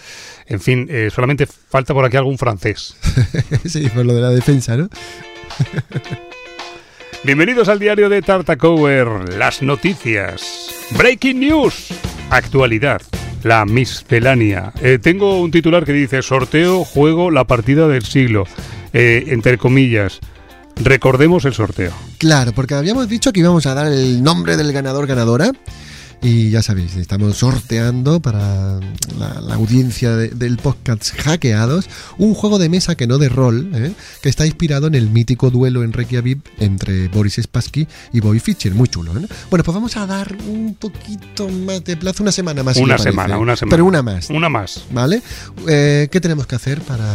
En 0.47 0.59
fin, 0.59 0.87
eh, 0.89 1.09
solamente 1.13 1.45
falta 1.47 1.93
por 1.93 2.05
aquí 2.05 2.17
algún 2.17 2.37
francés. 2.37 2.95
sí, 3.65 3.89
por 3.89 4.05
lo 4.05 4.13
de 4.13 4.21
la 4.21 4.29
defensa, 4.29 4.77
¿no? 4.77 4.89
Bienvenidos 7.23 7.69
al 7.69 7.79
diario 7.79 8.07
de 8.09 8.21
Tartacower, 8.21 9.33
las 9.35 9.63
noticias. 9.63 10.67
Breaking 10.95 11.39
News, 11.39 11.87
actualidad, 12.29 13.01
la 13.45 13.63
miscelánea. 13.63 14.73
Eh, 14.81 14.97
tengo 14.99 15.39
un 15.39 15.51
titular 15.51 15.85
que 15.85 15.93
dice, 15.93 16.23
sorteo, 16.23 16.83
juego, 16.83 17.29
la 17.29 17.43
partida 17.43 17.87
del 17.87 18.03
siglo. 18.03 18.45
Eh, 18.91 19.25
entre 19.27 19.59
comillas, 19.59 20.19
recordemos 20.77 21.45
el 21.45 21.53
sorteo. 21.53 21.91
Claro, 22.17 22.53
porque 22.53 22.73
habíamos 22.73 23.07
dicho 23.07 23.31
que 23.31 23.41
íbamos 23.41 23.67
a 23.67 23.75
dar 23.75 23.85
el 23.85 24.23
nombre 24.23 24.57
del 24.57 24.73
ganador 24.73 25.05
ganadora. 25.05 25.51
Y 26.28 26.49
ya 26.49 26.63
sabéis, 26.63 26.95
estamos 26.95 27.38
sorteando 27.38 28.19
para 28.19 28.80
la, 29.19 29.41
la 29.41 29.53
audiencia 29.53 30.15
de- 30.15 30.30
del 30.30 30.57
podcast 30.57 31.11
Hackeados 31.19 31.88
un 32.17 32.34
juego 32.34 32.57
de 32.57 32.67
mesa 32.67 32.95
que 32.95 33.05
no 33.05 33.19
de 33.19 33.30
rol, 33.30 33.69
¿eh? 33.76 33.91
que 34.23 34.30
está 34.30 34.47
inspirado 34.47 34.88
en 34.88 34.95
el 34.95 35.11
mítico 35.11 35.51
duelo 35.51 35.84
en 35.84 35.93
Reykjavik 35.93 36.39
entre 36.57 37.09
Boris 37.09 37.36
Spassky 37.43 37.88
y 38.11 38.21
Bobby 38.21 38.39
Fischer. 38.39 38.73
Muy 38.73 38.88
chulo, 38.88 39.13
¿no? 39.13 39.28
Bueno, 39.51 39.63
pues 39.63 39.76
vamos 39.76 39.95
a 39.97 40.07
dar 40.07 40.36
un 40.47 40.73
poquito 40.80 41.47
más 41.47 41.84
de 41.84 41.95
plazo, 41.95 42.23
una 42.23 42.32
semana 42.32 42.63
más. 42.63 42.78
si 42.78 42.82
Una 42.82 42.95
parece. 42.95 43.11
semana, 43.11 43.38
una 43.38 43.55
semana. 43.55 43.71
Pero 43.76 43.86
una 43.86 44.01
más. 44.01 44.30
Una 44.32 44.49
más. 44.49 44.84
¿Vale? 44.89 45.21
Eh, 45.67 46.07
¿Qué 46.11 46.19
tenemos 46.21 46.47
que 46.47 46.55
hacer 46.55 46.82
para...? 46.82 47.05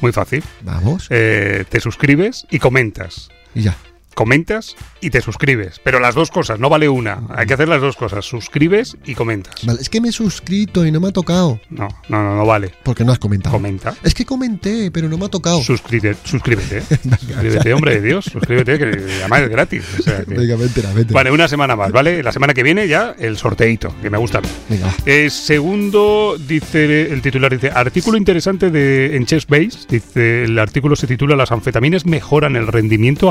Muy 0.00 0.10
fácil. 0.10 0.42
Vamos. 0.62 1.06
Eh, 1.10 1.64
te 1.68 1.78
suscribes 1.78 2.44
y 2.50 2.58
comentas. 2.58 3.28
Y 3.54 3.62
ya. 3.62 3.76
Comentas 4.16 4.76
y 5.02 5.10
te 5.10 5.20
suscribes. 5.20 5.78
Pero 5.84 6.00
las 6.00 6.14
dos 6.14 6.30
cosas, 6.30 6.58
no 6.58 6.70
vale 6.70 6.88
una. 6.88 7.20
Hay 7.36 7.44
que 7.46 7.52
hacer 7.52 7.68
las 7.68 7.82
dos 7.82 7.96
cosas. 7.96 8.24
Suscribes 8.24 8.96
y 9.04 9.14
comentas. 9.14 9.54
Vale, 9.66 9.78
es 9.82 9.90
que 9.90 10.00
me 10.00 10.08
he 10.08 10.12
suscrito 10.12 10.86
y 10.86 10.90
no 10.90 11.00
me 11.00 11.08
ha 11.08 11.12
tocado. 11.12 11.60
No, 11.68 11.86
no, 12.08 12.22
no, 12.22 12.34
no 12.34 12.46
vale. 12.46 12.72
Porque 12.82 13.04
no 13.04 13.12
has 13.12 13.18
comentado. 13.18 13.54
Comenta. 13.54 13.94
Es 14.02 14.14
que 14.14 14.24
comenté, 14.24 14.90
pero 14.90 15.06
no 15.10 15.18
me 15.18 15.26
ha 15.26 15.28
tocado. 15.28 15.62
Suscríbete, 15.62 16.16
suscríbete. 16.24 16.80
suscríbete, 16.80 17.74
hombre 17.74 18.00
de 18.00 18.08
Dios. 18.08 18.24
Suscríbete, 18.24 18.78
que 18.78 18.84
además 19.20 19.42
es 19.42 19.48
gratis. 19.50 19.84
O 19.98 20.02
sea 20.02 20.24
que- 20.24 20.34
Venga, 20.34 20.56
vente, 20.56 20.82
vente. 20.94 21.12
Vale, 21.12 21.30
una 21.30 21.46
semana 21.46 21.76
más, 21.76 21.92
¿vale? 21.92 22.22
La 22.22 22.32
semana 22.32 22.54
que 22.54 22.62
viene 22.62 22.88
ya 22.88 23.14
el 23.18 23.36
sorteito, 23.36 23.94
que 24.00 24.08
me 24.08 24.16
gusta. 24.16 24.38
a 24.38 24.40
mí. 24.40 24.48
Venga. 24.70 24.94
Eh, 25.04 25.28
segundo, 25.28 26.36
dice 26.38 27.12
el 27.12 27.20
titular, 27.20 27.52
dice, 27.52 27.70
artículo 27.70 28.16
interesante 28.16 28.70
de 28.70 29.14
en 29.14 29.26
Chessbase, 29.26 29.86
dice, 29.90 30.44
el 30.44 30.58
artículo 30.58 30.96
se 30.96 31.06
titula 31.06 31.36
Las 31.36 31.52
anfetaminas 31.52 32.06
mejoran 32.06 32.56
el 32.56 32.66
rendimiento 32.66 33.28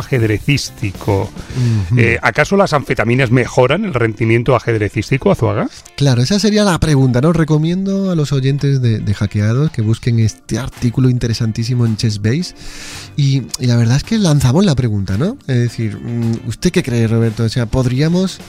ajedrecístico. 0.75 1.29
Eh, 1.97 2.17
¿Acaso 2.21 2.57
las 2.57 2.73
anfetaminas 2.73 3.31
mejoran 3.31 3.85
el 3.85 3.93
rendimiento 3.93 4.55
ajedrecístico, 4.55 5.31
Azuaga? 5.31 5.69
Claro, 5.95 6.21
esa 6.21 6.39
sería 6.39 6.63
la 6.63 6.79
pregunta, 6.79 7.21
¿no? 7.21 7.33
Recomiendo 7.33 8.11
a 8.11 8.15
los 8.15 8.31
oyentes 8.31 8.81
de, 8.81 8.99
de 8.99 9.13
Hackeados 9.13 9.71
que 9.71 9.81
busquen 9.81 10.19
este 10.19 10.57
artículo 10.57 11.09
interesantísimo 11.09 11.85
en 11.85 11.97
Chessbase. 11.97 12.55
Y, 13.15 13.43
y 13.59 13.67
la 13.67 13.77
verdad 13.77 13.97
es 13.97 14.03
que 14.03 14.17
lanzamos 14.17 14.65
la 14.65 14.75
pregunta, 14.75 15.17
¿no? 15.17 15.37
Es 15.47 15.57
decir, 15.57 15.97
mm, 15.97 16.47
¿usted 16.47 16.71
qué 16.71 16.83
cree, 16.83 17.07
Roberto? 17.07 17.43
O 17.43 17.49
sea, 17.49 17.65
¿podríamos 17.65 18.39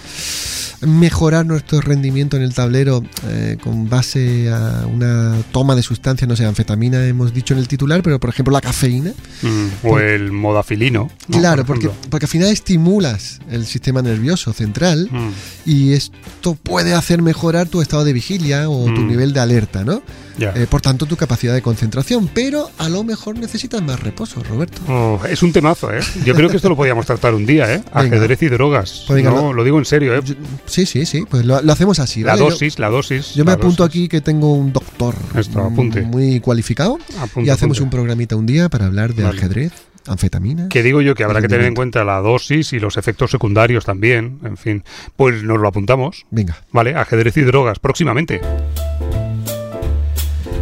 mejorar 0.80 1.46
nuestro 1.46 1.80
rendimiento 1.80 2.36
en 2.36 2.42
el 2.42 2.54
tablero 2.54 3.02
eh, 3.28 3.56
con 3.62 3.88
base 3.88 4.50
a 4.50 4.86
una 4.86 5.36
toma 5.52 5.74
de 5.74 5.82
sustancias, 5.82 6.28
no 6.28 6.36
sé, 6.36 6.44
anfetamina 6.44 7.06
hemos 7.06 7.32
dicho 7.32 7.54
en 7.54 7.60
el 7.60 7.68
titular, 7.68 8.02
pero 8.02 8.20
por 8.20 8.30
ejemplo 8.30 8.52
la 8.52 8.60
cafeína? 8.60 9.12
Mm, 9.42 9.86
o 9.86 9.98
el 9.98 10.32
modafilino. 10.32 11.10
¿no? 11.28 11.38
Claro, 11.38 11.64
Por 11.64 11.78
porque. 11.78 11.90
Porque 12.16 12.24
al 12.24 12.30
final 12.30 12.48
estimulas 12.48 13.40
el 13.50 13.66
sistema 13.66 14.00
nervioso 14.00 14.54
central 14.54 15.06
Mm, 15.12 15.30
y 15.66 15.92
esto 15.92 16.54
puede 16.54 16.94
hacer 16.94 17.20
mejorar 17.20 17.68
tu 17.68 17.82
estado 17.82 18.04
de 18.04 18.14
vigilia 18.14 18.70
o 18.70 18.86
tu 18.86 19.02
Mm. 19.02 19.08
nivel 19.08 19.32
de 19.34 19.40
alerta, 19.40 19.84
¿no? 19.84 20.00
Eh, 20.38 20.66
por 20.70 20.80
tanto, 20.80 21.04
tu 21.06 21.16
capacidad 21.16 21.52
de 21.54 21.60
concentración, 21.62 22.28
pero 22.32 22.70
a 22.78 22.88
lo 22.88 23.04
mejor 23.04 23.38
necesitas 23.38 23.82
más 23.82 24.00
reposo, 24.00 24.42
Roberto. 24.42 24.80
Oh, 24.88 25.20
es 25.28 25.42
un 25.42 25.52
temazo, 25.52 25.92
¿eh? 25.92 26.00
Yo 26.24 26.34
creo 26.34 26.48
que 26.48 26.56
esto 26.56 26.68
lo 26.70 26.76
podíamos 26.76 27.04
tratar 27.04 27.34
un 27.34 27.44
día, 27.44 27.70
¿eh? 27.74 27.82
Ajedrez 27.92 28.42
y 28.42 28.48
drogas. 28.48 29.04
Pues 29.06 29.16
venga, 29.16 29.30
no, 29.30 29.48
lo- 29.48 29.52
lo 29.52 29.64
digo 29.64 29.78
en 29.78 29.84
serio, 29.84 30.14
¿eh? 30.16 30.20
Yo- 30.24 30.34
sí, 30.66 30.86
sí, 30.86 31.04
sí, 31.04 31.24
pues 31.28 31.44
lo, 31.44 31.60
lo 31.60 31.72
hacemos 31.72 31.98
así, 31.98 32.20
La 32.22 32.32
¿vale? 32.32 32.44
Yo- 32.44 32.50
dosis, 32.50 32.78
la 32.78 32.88
dosis. 32.88 33.34
Yo, 33.34 33.44
me 33.44 33.50
la 33.50 33.54
apunto 33.56 33.82
dosis. 33.82 33.90
aquí 34.00 34.08
que 34.08 34.20
tengo 34.22 34.52
un 34.54 34.72
doctor 34.72 35.14
Esto, 35.34 35.68
muy 35.70 36.40
cualificado 36.40 36.98
Apunte, 37.20 37.46
y 37.48 37.50
hacemos 37.50 37.76
apunte. 37.78 37.82
un 37.84 37.90
programita 37.90 38.36
un 38.36 38.46
día 38.46 38.68
para 38.70 38.86
hablar 38.86 39.14
de 39.14 39.22
Vale. 39.24 39.38
ajedrez, 39.38 39.72
anfetamina. 40.08 40.68
Que 40.68 40.82
digo 40.82 41.00
yo 41.00 41.14
que 41.14 41.24
habrá 41.24 41.40
que 41.40 41.48
tener 41.48 41.66
en 41.66 41.74
cuenta 41.74 42.04
la 42.04 42.20
dosis 42.20 42.72
y 42.72 42.80
los 42.80 42.96
efectos 42.96 43.30
secundarios 43.30 43.84
también, 43.84 44.38
en 44.44 44.56
fin. 44.56 44.84
Pues 45.16 45.42
nos 45.42 45.60
lo 45.60 45.68
apuntamos, 45.68 46.26
Venga, 46.30 46.56
¿vale? 46.72 46.94
Ajedrez 46.94 47.36
y 47.36 47.42
drogas, 47.42 47.78
próximamente. 47.78 48.40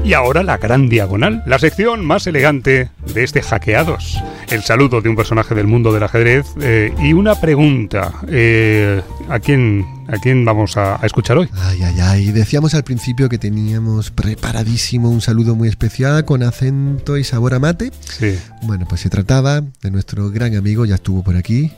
Y 0.05 0.13
ahora 0.13 0.43
la 0.43 0.59
gran 0.59 0.89
diagonal, 0.89 1.43
la 1.47 1.59
sección 1.59 2.05
más 2.05 2.27
elegante 2.27 2.91
de 3.15 3.25
este 3.25 3.41
Hackeados. 3.41 4.23
El 4.51 4.63
saludo 4.63 5.01
de 5.01 5.09
un 5.09 5.17
personaje 5.17 5.55
del 5.55 5.67
mundo 5.67 5.93
del 5.93 6.03
ajedrez 6.03 6.47
eh, 6.61 6.95
y 7.01 7.13
una 7.13 7.35
pregunta. 7.41 8.13
Eh, 8.29 9.03
¿a, 9.29 9.41
quién, 9.41 9.85
¿A 10.09 10.19
quién 10.19 10.45
vamos 10.45 10.77
a, 10.77 11.03
a 11.03 11.07
escuchar 11.07 11.39
hoy? 11.39 11.49
Ay, 11.55 11.83
ay, 11.83 12.01
ay. 12.01 12.33
Decíamos 12.33 12.75
al 12.75 12.85
principio 12.85 13.29
que 13.29 13.39
teníamos 13.39 14.11
preparadísimo 14.11 15.11
un 15.11 15.21
saludo 15.21 15.55
muy 15.57 15.69
especial 15.69 16.25
con 16.25 16.43
acento 16.43 17.17
y 17.17 17.25
sabor 17.25 17.55
a 17.55 17.59
mate. 17.59 17.91
Sí. 18.01 18.39
Bueno, 18.63 18.87
pues 18.89 19.01
se 19.01 19.11
trataba 19.11 19.61
de 19.61 19.91
nuestro 19.91 20.31
gran 20.31 20.55
amigo, 20.57 20.85
ya 20.85 20.97
estuvo 20.97 21.23
por 21.25 21.37
aquí, 21.37 21.73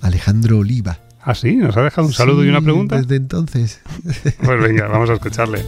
Alejandro 0.00 0.58
Oliva. 0.58 0.98
¿Ah, 1.22 1.34
sí? 1.34 1.56
¿Nos 1.56 1.76
ha 1.76 1.82
dejado 1.82 2.06
un 2.06 2.12
saludo 2.14 2.44
y 2.44 2.48
una 2.48 2.60
pregunta? 2.62 2.96
Desde 2.98 3.16
entonces. 3.16 3.80
Pues 4.44 4.60
venga, 4.60 4.86
vamos 4.88 5.10
a 5.10 5.14
escucharle. 5.14 5.62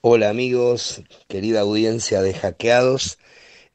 Hola 0.00 0.28
amigos, 0.28 1.02
querida 1.28 1.60
audiencia 1.60 2.20
de 2.20 2.34
Hackeados. 2.34 3.18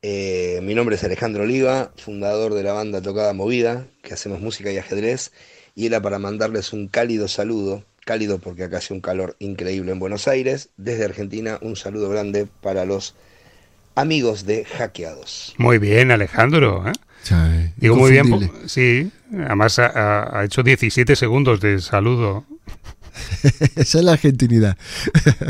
Eh, 0.01 0.61
mi 0.63 0.75
nombre 0.75 0.95
es 0.95 1.03
Alejandro 1.03 1.43
Oliva, 1.43 1.91
fundador 1.97 2.53
de 2.53 2.63
la 2.63 2.71
banda 2.71 3.01
Tocada 3.01 3.33
Movida, 3.33 3.85
que 4.01 4.13
hacemos 4.13 4.39
música 4.39 4.71
y 4.71 4.77
ajedrez, 4.77 5.33
y 5.75 5.87
era 5.87 6.01
para 6.01 6.19
mandarles 6.19 6.71
un 6.71 6.87
cálido 6.87 7.27
saludo, 7.27 7.83
cálido 8.05 8.39
porque 8.39 8.63
acá 8.63 8.77
hace 8.77 8.93
un 8.93 9.01
calor 9.01 9.35
increíble 9.39 9.91
en 9.91 9.99
Buenos 9.99 10.29
Aires, 10.29 10.69
desde 10.77 11.03
Argentina 11.03 11.57
un 11.61 11.75
saludo 11.75 12.09
grande 12.09 12.47
para 12.61 12.85
los 12.85 13.15
amigos 13.95 14.45
de 14.45 14.63
Hackeados. 14.63 15.53
Muy 15.57 15.79
bien, 15.79 16.11
Alejandro. 16.11 16.87
¿eh? 16.87 16.93
Chai, 17.23 17.73
Digo 17.75 17.97
muy 17.97 18.11
bien, 18.11 18.51
sí. 18.67 19.11
Además 19.33 19.79
ha 19.79 20.41
hecho 20.45 20.63
17 20.63 21.17
segundos 21.17 21.59
de 21.59 21.79
saludo. 21.81 22.45
Esa 23.75 23.99
es 23.99 24.03
la 24.03 24.13
argentinidad. 24.13 24.77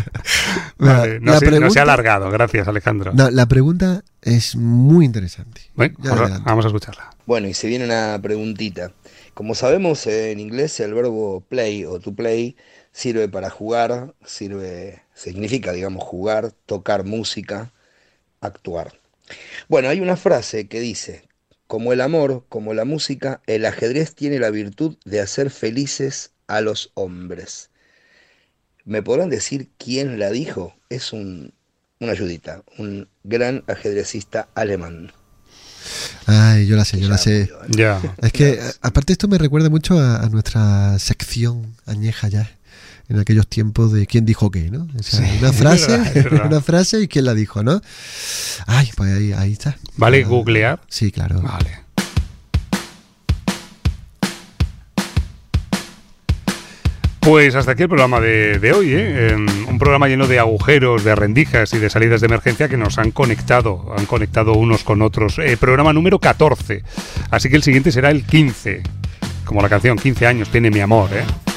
Vale, 0.77 1.19
no, 1.19 1.33
la, 1.33 1.39
se, 1.39 1.45
no 1.45 1.51
se 1.51 1.57
ha 1.57 1.59
pregunta, 1.59 1.81
alargado, 1.81 2.31
gracias 2.31 2.67
Alejandro. 2.67 3.13
no, 3.13 3.29
la 3.29 3.45
pregunta 3.47 4.03
es 4.21 4.55
muy 4.55 5.05
interesante. 5.05 5.61
Bueno, 5.75 5.95
ahora 6.09 6.39
vamos 6.43 6.65
a 6.65 6.69
escucharla. 6.69 7.09
Bueno, 7.25 7.47
y 7.47 7.53
se 7.53 7.67
viene 7.67 7.85
una 7.85 8.19
preguntita. 8.21 8.91
Como 9.33 9.55
sabemos, 9.55 10.05
en 10.07 10.39
inglés 10.39 10.79
el 10.79 10.93
verbo 10.93 11.41
play 11.41 11.85
o 11.85 11.99
to 11.99 12.13
play 12.13 12.55
sirve 12.91 13.29
para 13.29 13.49
jugar, 13.49 14.13
sirve, 14.25 15.03
significa, 15.13 15.71
digamos, 15.71 16.03
jugar, 16.03 16.51
tocar 16.65 17.05
música, 17.05 17.71
actuar. 18.41 18.99
Bueno, 19.67 19.89
hay 19.89 20.01
una 20.01 20.17
frase 20.17 20.67
que 20.67 20.79
dice, 20.79 21.23
como 21.67 21.93
el 21.93 22.01
amor, 22.01 22.45
como 22.49 22.73
la 22.73 22.85
música, 22.85 23.41
el 23.45 23.65
ajedrez 23.65 24.15
tiene 24.15 24.39
la 24.39 24.49
virtud 24.49 24.97
de 25.05 25.21
hacer 25.21 25.51
felices 25.51 26.31
a 26.49 26.59
los 26.61 26.91
hombres. 26.95 27.69
¿Me 28.85 29.01
podrán 29.03 29.29
decir 29.29 29.69
quién 29.77 30.19
la 30.19 30.31
dijo? 30.31 30.75
Es 30.89 31.13
un, 31.13 31.53
una 31.99 32.11
ayudita, 32.13 32.63
un 32.77 33.07
gran 33.23 33.63
ajedrecista 33.67 34.49
alemán. 34.55 35.11
Ay, 36.25 36.67
yo 36.67 36.75
la 36.75 36.85
sé, 36.85 36.97
yo 36.97 37.03
ya 37.07 37.09
la 37.09 37.17
sé. 37.17 37.41
¿eh? 37.43 37.49
Ya. 37.69 38.01
Es 38.21 38.31
que, 38.33 38.59
a- 38.61 38.87
aparte, 38.87 39.13
esto 39.13 39.27
me 39.27 39.37
recuerda 39.37 39.69
mucho 39.69 39.99
a, 39.99 40.23
a 40.23 40.29
nuestra 40.29 40.97
sección 40.99 41.75
añeja 41.85 42.27
ya. 42.29 42.51
En 43.09 43.17
aquellos 43.17 43.47
tiempos 43.47 43.91
de 43.91 44.05
quién 44.05 44.23
dijo 44.23 44.51
qué, 44.51 44.69
¿no? 44.69 44.87
O 44.99 45.01
sea, 45.01 45.19
Sí, 45.21 45.37
una 45.39 45.49
es 45.49 45.55
frase, 45.55 45.87
verdad, 45.91 46.17
es 46.17 46.23
verdad. 46.29 46.45
una 46.45 46.61
frase 46.61 47.01
y 47.01 47.07
quién 47.07 47.25
la 47.25 47.33
dijo, 47.33 47.63
¿no? 47.63 47.81
Ay, 48.67 48.89
pues 48.95 49.11
ahí, 49.17 49.33
ahí 49.33 49.53
está. 49.53 49.77
¿Vale 49.97 50.23
Ah, 50.23 50.27
googlear? 50.27 50.79
Sí, 50.89 51.11
claro. 51.11 51.41
Vale. 51.41 51.79
Pues 57.29 57.53
hasta 57.53 57.73
aquí 57.73 57.83
el 57.83 57.89
programa 57.89 58.19
de, 58.19 58.57
de 58.57 58.73
hoy, 58.73 58.91
¿eh? 58.91 59.29
Em, 59.29 59.45
un 59.67 59.77
programa 59.77 60.07
lleno 60.07 60.25
de 60.25 60.39
agujeros, 60.39 61.03
de 61.03 61.13
rendijas 61.13 61.71
y 61.75 61.77
de 61.77 61.87
salidas 61.87 62.21
de 62.21 62.25
emergencia 62.25 62.67
que 62.67 62.75
nos 62.75 62.97
han 62.97 63.11
conectado, 63.11 63.93
han 63.95 64.07
conectado 64.07 64.53
unos 64.53 64.83
con 64.83 65.03
otros. 65.03 65.37
Eh, 65.37 65.55
programa 65.55 65.93
número 65.93 66.17
14, 66.17 66.81
así 67.29 67.49
que 67.49 67.55
el 67.55 67.61
siguiente 67.61 67.91
será 67.91 68.09
el 68.09 68.25
15, 68.25 68.81
como 69.45 69.61
la 69.61 69.69
canción 69.69 69.99
15 69.99 70.25
años 70.25 70.49
tiene 70.49 70.71
mi 70.71 70.79
amor, 70.79 71.11
¿eh? 71.13 71.48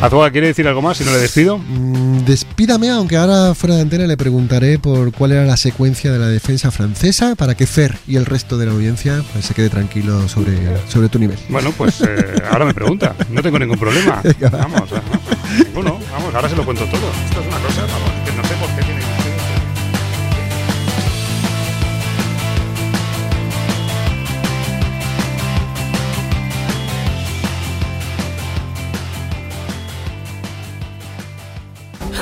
Azuaga, 0.00 0.30
¿quiere 0.30 0.48
decir 0.48 0.68
algo 0.68 0.82
más 0.82 0.98
si 0.98 1.04
no 1.04 1.10
le 1.10 1.18
despido? 1.18 1.58
Mm, 1.58 2.24
Despídame, 2.26 2.90
aunque 2.90 3.16
ahora 3.16 3.54
fuera 3.54 3.76
de 3.76 3.82
antena 3.82 4.06
le 4.06 4.16
preguntaré 4.16 4.78
por 4.78 5.12
cuál 5.12 5.32
era 5.32 5.44
la 5.44 5.56
secuencia 5.56 6.12
de 6.12 6.18
la 6.18 6.26
defensa 6.28 6.70
francesa 6.70 7.34
para 7.34 7.54
que 7.54 7.66
Fer 7.66 7.96
y 8.06 8.16
el 8.16 8.26
resto 8.26 8.58
de 8.58 8.66
la 8.66 8.72
audiencia 8.72 9.22
pues, 9.32 9.46
se 9.46 9.54
quede 9.54 9.70
tranquilo 9.70 10.28
sobre, 10.28 10.58
sobre 10.88 11.08
tu 11.08 11.18
nivel. 11.18 11.38
Bueno, 11.48 11.72
pues 11.76 12.02
eh, 12.02 12.42
ahora 12.50 12.66
me 12.66 12.74
pregunta. 12.74 13.14
No 13.30 13.42
tengo 13.42 13.58
ningún 13.58 13.78
problema. 13.78 14.22
Vamos, 14.52 14.90
vamos. 14.90 15.18
Ninguno. 15.64 15.98
Vamos, 16.12 16.34
ahora 16.34 16.48
se 16.48 16.56
lo 16.56 16.64
cuento 16.64 16.84
todo. 16.86 17.10
Esto 17.26 17.40
es 17.40 17.46
una 17.46 17.58
cosa, 17.58 17.80
vamos, 17.82 18.10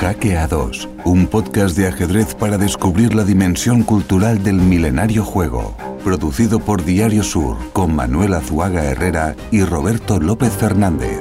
Jaque 0.01 0.37
a 0.37 0.49
2, 0.49 0.89
un 1.05 1.27
podcast 1.29 1.77
de 1.77 1.87
ajedrez 1.87 2.35
para 2.35 2.59
descubrir 2.59 3.15
la 3.15 3.25
dimensión 3.25 3.85
cultural 3.85 4.43
del 4.43 4.57
milenario 4.57 5.25
juego. 5.25 5.77
Producido 6.03 6.59
por 6.59 6.85
Diario 6.85 7.23
Sur, 7.23 7.57
con 7.73 7.95
Manuel 7.95 8.35
Azuaga 8.35 8.85
Herrera 8.85 9.37
y 9.53 9.63
Roberto 9.63 10.19
López 10.19 10.53
Fernández. 10.53 11.21